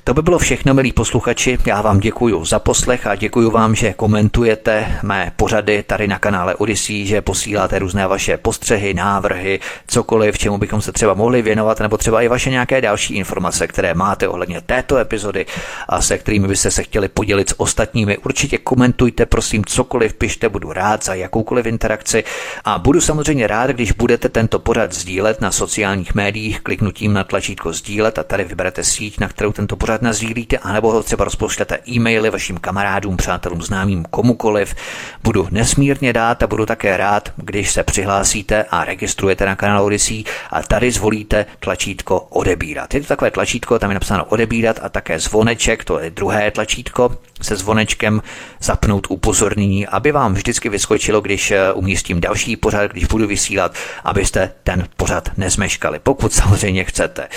To 0.04 0.14
by 0.14 0.22
bylo 0.22 0.38
všechno, 0.38 0.74
milí 0.74 0.92
posluchači. 0.92 1.58
Já 1.66 1.82
vám 1.82 2.00
děkuji 2.00 2.44
za 2.44 2.58
poslech 2.58 3.06
a 3.06 3.14
děkuji 3.14 3.50
vám, 3.50 3.74
že 3.74 3.92
komentujete 3.92 4.98
mé 5.02 5.32
pořady 5.36 5.82
tady 5.82 6.08
na 6.08 6.18
kanále 6.18 6.54
Odyssey, 6.54 7.06
že 7.06 7.20
posíláte 7.20 7.78
různé 7.78 8.06
vaše 8.06 8.36
postřehy, 8.36 8.94
návrhy, 8.94 9.60
cokoliv, 9.86 10.38
čemu 10.38 10.58
bychom 10.58 10.80
se 10.80 10.92
třeba 10.92 11.14
mohli 11.14 11.42
věnovat, 11.42 11.80
nebo 11.80 11.96
třeba 11.96 12.22
i 12.22 12.28
vaše 12.28 12.50
nějaké 12.50 12.80
další 12.80 13.14
informace, 13.14 13.66
které 13.66 13.94
máte 13.94 14.28
ohledně 14.28 14.60
této 14.60 14.96
epizody 14.96 15.46
a 15.88 16.02
se 16.02 16.18
kterými 16.18 16.48
byste 16.48 16.70
se 16.70 16.82
chtěli 16.82 17.08
podělit 17.08 17.48
s 17.48 17.60
ostatními. 17.60 18.18
Určitě 18.18 18.58
komentujte, 18.58 19.26
prosím, 19.26 19.64
cokoliv, 19.64 20.14
pište, 20.14 20.48
budu 20.48 20.72
rád 20.72 21.04
za 21.04 21.14
jakoukoliv 21.14 21.66
interakci 21.66 22.24
a 22.64 22.78
budu 22.78 23.00
samozřejmě 23.00 23.46
rád, 23.46 23.70
když 23.70 23.92
budete 23.92 24.28
tento 24.28 24.58
pořad 24.58 24.92
sdílet 24.92 25.40
na 25.40 25.52
sociálních 25.52 26.14
médiích 26.14 26.60
kliknutím 26.60 27.12
na 27.12 27.24
tlačítko 27.24 27.72
sdílet 27.72 28.18
a 28.18 28.22
tady 28.22 28.44
vyberete 28.44 28.84
síť, 28.84 29.20
na 29.20 29.28
kterou 29.28 29.52
tento 29.62 29.76
pořad 29.76 30.02
nazdílíte, 30.02 30.58
anebo 30.58 30.92
ho 30.92 31.02
třeba 31.02 31.24
rozpošlete 31.24 31.78
e-maily 31.88 32.30
vašim 32.30 32.58
kamarádům, 32.58 33.16
přátelům, 33.16 33.62
známým, 33.62 34.04
komukoliv. 34.10 34.74
Budu 35.22 35.48
nesmírně 35.50 36.12
rád 36.12 36.42
a 36.42 36.46
budu 36.46 36.66
také 36.66 36.96
rád, 36.96 37.32
když 37.36 37.70
se 37.70 37.82
přihlásíte 37.82 38.64
a 38.70 38.84
registrujete 38.84 39.46
na 39.46 39.56
kanál 39.56 39.84
Odyssey 39.84 40.24
a 40.50 40.62
tady 40.62 40.90
zvolíte 40.90 41.46
tlačítko 41.60 42.20
odebírat. 42.20 42.94
Je 42.94 43.00
to 43.00 43.06
takové 43.06 43.30
tlačítko, 43.30 43.78
tam 43.78 43.90
je 43.90 43.94
napsáno 43.94 44.24
odebírat 44.24 44.80
a 44.82 44.88
také 44.88 45.18
zvoneček, 45.18 45.84
to 45.84 45.98
je 45.98 46.10
druhé 46.10 46.50
tlačítko 46.50 47.16
se 47.42 47.56
zvonečkem 47.56 48.22
zapnout 48.60 49.06
upozornění, 49.10 49.86
aby 49.86 50.12
vám 50.12 50.34
vždycky 50.34 50.68
vyskočilo, 50.68 51.20
když 51.20 51.50
eh, 51.50 51.72
umístím 51.72 52.20
další 52.20 52.56
pořad, 52.56 52.90
když 52.90 53.04
budu 53.04 53.26
vysílat, 53.26 53.74
abyste 54.04 54.52
ten 54.64 54.88
pořad 54.96 55.28
nezmeškali, 55.36 55.98
pokud 56.02 56.32
samozřejmě 56.32 56.84
chcete. 56.84 57.28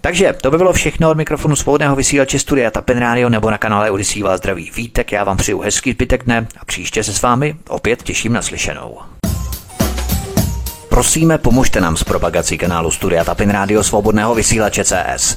Takže 0.00 0.34
to 0.42 0.50
by 0.50 0.58
bylo 0.58 0.72
všechno 0.72 1.10
od 1.10 1.16
mikrofonu 1.16 1.56
svobodného 1.56 1.96
vysílače 1.96 2.38
Studia 2.38 2.70
Tapen 2.70 2.98
Radio 2.98 3.28
nebo 3.28 3.50
na 3.50 3.58
kanále 3.58 3.90
Odisí 3.90 4.22
vás 4.22 4.40
zdraví 4.40 4.70
Vítek. 4.76 5.12
Já 5.12 5.24
vám 5.24 5.36
přeju 5.36 5.60
hezký 5.60 5.92
zbytek 5.92 6.24
dne 6.24 6.46
a 6.60 6.64
příště 6.64 7.04
se 7.04 7.12
s 7.12 7.22
vámi 7.22 7.54
opět 7.68 8.02
těším 8.02 8.32
na 8.32 8.42
slyšenou. 8.42 8.98
Prosíme, 10.88 11.38
pomožte 11.38 11.80
nám 11.80 11.96
s 11.96 12.04
propagací 12.04 12.58
kanálu 12.58 12.90
Studia 12.90 13.24
Tapin 13.24 13.50
Radio 13.50 13.84
Svobodného 13.84 14.34
vysílače 14.34 14.84
CS. 14.84 15.36